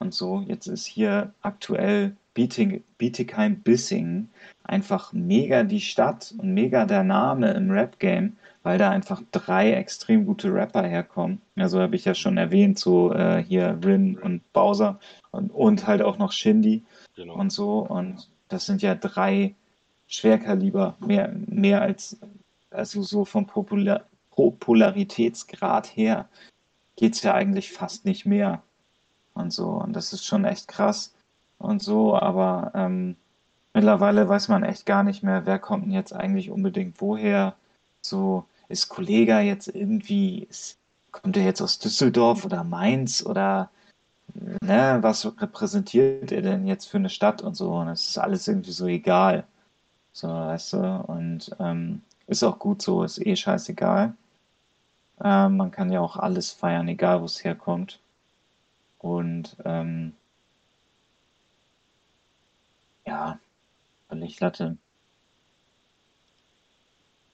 [0.00, 4.30] Und so, jetzt ist hier aktuell Bietig, Bietigheim-Bissingen
[4.64, 10.26] einfach mega die Stadt und mega der Name im Rap-Game, weil da einfach drei extrem
[10.26, 11.40] gute Rapper herkommen.
[11.56, 15.00] Also habe ich ja schon erwähnt, so äh, hier Rin und Bowser
[15.32, 16.84] und, und halt auch noch Shindy
[17.16, 17.34] Genau.
[17.34, 17.80] und so.
[17.80, 19.54] Und das sind ja drei
[20.06, 22.18] Schwerkaliber, mehr, mehr als,
[22.70, 26.28] also so vom Popular Popularitätsgrad her
[26.96, 28.62] geht es ja eigentlich fast nicht mehr.
[29.34, 31.14] Und so, und das ist schon echt krass
[31.58, 33.16] und so, aber ähm,
[33.74, 37.54] mittlerweile weiß man echt gar nicht mehr, wer kommt denn jetzt eigentlich unbedingt woher.
[38.00, 40.78] So, ist Kollega jetzt irgendwie, ist,
[41.10, 43.70] kommt er jetzt aus Düsseldorf oder Mainz oder
[44.34, 47.72] ne, was repräsentiert er denn jetzt für eine Stadt und so.
[47.74, 49.46] Und es ist alles irgendwie so egal.
[50.12, 54.14] So, weißt du, und ähm, ist auch gut so, ist eh scheißegal.
[55.22, 58.00] Ähm, man kann ja auch alles feiern, egal wo es herkommt.
[58.98, 60.14] Und ähm,
[63.06, 63.38] ja,
[64.08, 64.76] völlig Latte.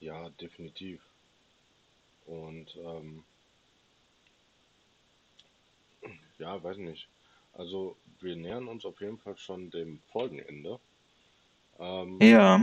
[0.01, 1.03] Ja, definitiv.
[2.27, 3.25] Und ähm,
[6.39, 7.09] ja, weiß nicht.
[7.53, 10.79] Also wir nähern uns auf jeden Fall schon dem Folgenende.
[11.79, 12.57] Ähm, Ja,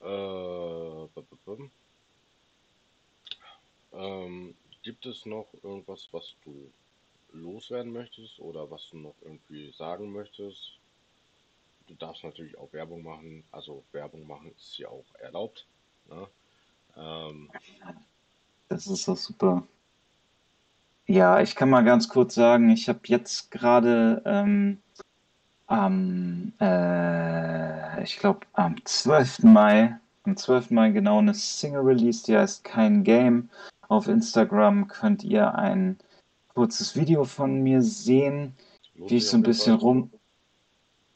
[0.00, 1.70] äh, bum, bum, bum.
[3.92, 6.72] ähm, gibt es noch irgendwas, was du
[7.32, 10.78] loswerden möchtest oder was du noch irgendwie sagen möchtest?
[11.86, 13.44] Du darfst natürlich auch Werbung machen.
[13.50, 15.66] Also Werbung machen ist ja auch erlaubt.
[16.06, 16.28] Ne?
[16.96, 17.50] Ähm,
[18.68, 19.66] das ist doch super.
[21.10, 24.78] Ja, ich kann mal ganz kurz sagen, ich habe jetzt gerade ähm,
[25.66, 29.42] am, äh, ich glaube, am 12.
[29.42, 30.70] Mai, am 12.
[30.70, 33.50] Mai genau eine Single release, die heißt Kein Game.
[33.88, 35.98] Auf Instagram könnt ihr ein
[36.54, 38.54] kurzes Video von mir sehen,
[38.94, 40.12] wie ich so ein bisschen rum,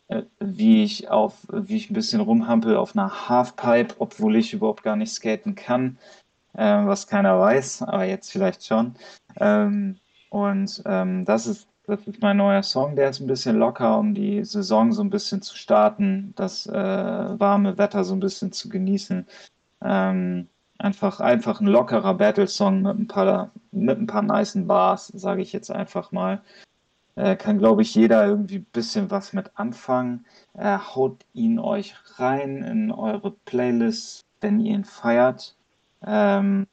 [0.08, 4.82] äh, wie ich auf, wie ich ein bisschen rumhampel auf einer Halfpipe, obwohl ich überhaupt
[4.82, 5.98] gar nicht skaten kann,
[6.54, 8.96] äh, was keiner weiß, aber jetzt vielleicht schon.
[9.40, 9.98] Ähm,
[10.31, 14.15] und ähm, das ist, das ist mein neuer Song, der ist ein bisschen locker, um
[14.15, 18.69] die Saison so ein bisschen zu starten, das äh, warme Wetter so ein bisschen zu
[18.69, 19.27] genießen.
[19.82, 20.48] Ähm,
[20.78, 25.52] einfach, einfach ein lockerer Battle-Song mit ein paar, mit ein paar nicen Bars, sage ich
[25.52, 26.43] jetzt einfach mal.
[27.16, 30.27] Äh, kann, glaube ich, jeder irgendwie ein bisschen was mit anfangen.
[30.55, 35.56] Äh, haut ihn euch rein in eure Playlist, wenn ihr ihn feiert.
[36.05, 36.66] Ähm,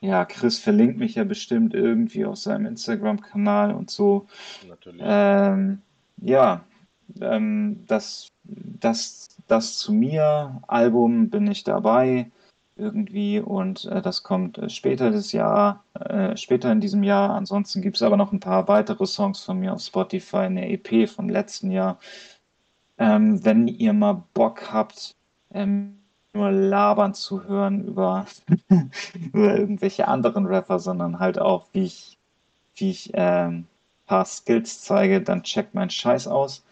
[0.00, 4.26] ja, Chris verlinkt mich ja bestimmt irgendwie auf seinem Instagram-Kanal und so.
[4.68, 5.02] Natürlich.
[5.04, 5.82] Ähm,
[6.18, 6.64] ja,
[7.20, 12.30] ähm, das, das, das zu mir, Album bin ich dabei
[12.76, 17.30] irgendwie und äh, das kommt äh, später das Jahr, äh, später in diesem Jahr.
[17.30, 21.08] Ansonsten gibt es aber noch ein paar weitere Songs von mir auf Spotify, eine EP
[21.08, 21.98] vom letzten Jahr.
[22.98, 25.14] Ähm, wenn ihr mal Bock habt,
[25.52, 25.95] ähm,
[26.36, 28.26] nur labern zu hören über,
[29.14, 32.18] über irgendwelche anderen Rapper, sondern halt auch, wie ich,
[32.76, 33.66] wie ich ähm,
[34.06, 36.64] paar Skills zeige, dann checkt mein Scheiß aus.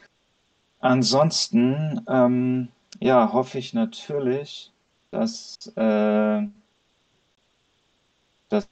[0.80, 2.68] Ansonsten, ähm,
[3.00, 4.72] ja, hoffe ich natürlich,
[5.10, 6.42] dass, äh,
[8.48, 8.68] dass,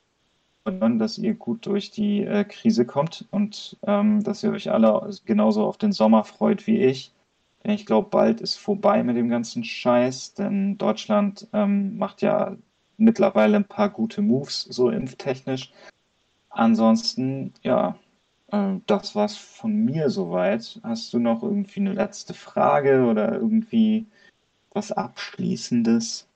[0.65, 5.65] dass ihr gut durch die äh, Krise kommt und ähm, dass ihr euch alle genauso
[5.65, 7.13] auf den Sommer freut wie ich.
[7.63, 12.57] Denn ich glaube, bald ist vorbei mit dem ganzen Scheiß, denn Deutschland ähm, macht ja
[12.97, 15.73] mittlerweile ein paar gute Moves, so impftechnisch.
[16.51, 17.99] Ansonsten, ja,
[18.49, 20.81] äh, das war's von mir soweit.
[20.83, 24.07] Hast du noch irgendwie eine letzte Frage oder irgendwie
[24.73, 26.29] was Abschließendes?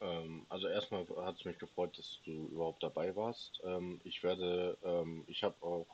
[0.00, 3.60] Ähm, also erstmal hat es mich gefreut, dass du überhaupt dabei warst.
[3.64, 5.86] Ähm, ich werde, ähm, ich habe auch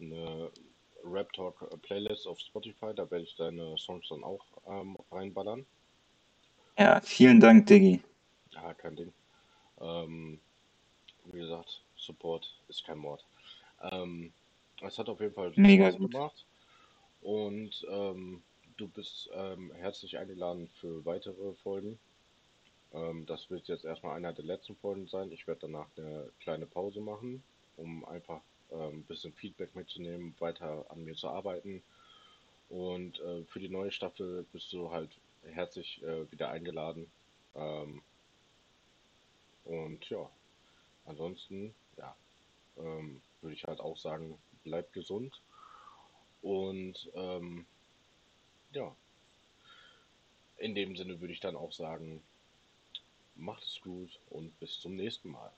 [0.00, 0.50] eine
[1.06, 5.64] Rap Talk Playlist auf Spotify, da werde ich deine Songs dann auch ähm, reinballern.
[6.78, 8.02] Ja, vielen Dank, Diggi.
[8.50, 9.12] Ja, kein Ding.
[9.80, 10.38] Ähm,
[11.24, 13.24] wie gesagt, Support ist kein Mord.
[13.82, 14.32] Ähm,
[14.82, 16.46] es hat auf jeden Fall Mega Spaß gemacht
[17.22, 18.42] und ähm,
[18.76, 21.98] du bist ähm, herzlich eingeladen für weitere Folgen.
[22.92, 25.32] Ähm, das wird jetzt erstmal einer der letzten Folgen sein.
[25.32, 27.42] Ich werde danach eine kleine Pause machen,
[27.76, 28.40] um einfach
[28.70, 31.82] ein bisschen Feedback mitzunehmen, weiter an mir zu arbeiten.
[32.68, 35.10] Und äh, für die neue Staffel bist du halt
[35.42, 37.10] herzlich äh, wieder eingeladen.
[37.54, 38.02] Ähm,
[39.64, 40.30] und ja,
[41.04, 42.16] ansonsten, ja,
[42.78, 45.40] ähm, würde ich halt auch sagen, bleib gesund.
[46.42, 47.66] Und ähm,
[48.72, 48.94] ja,
[50.58, 52.22] in dem Sinne würde ich dann auch sagen,
[53.34, 55.52] macht es gut und bis zum nächsten Mal.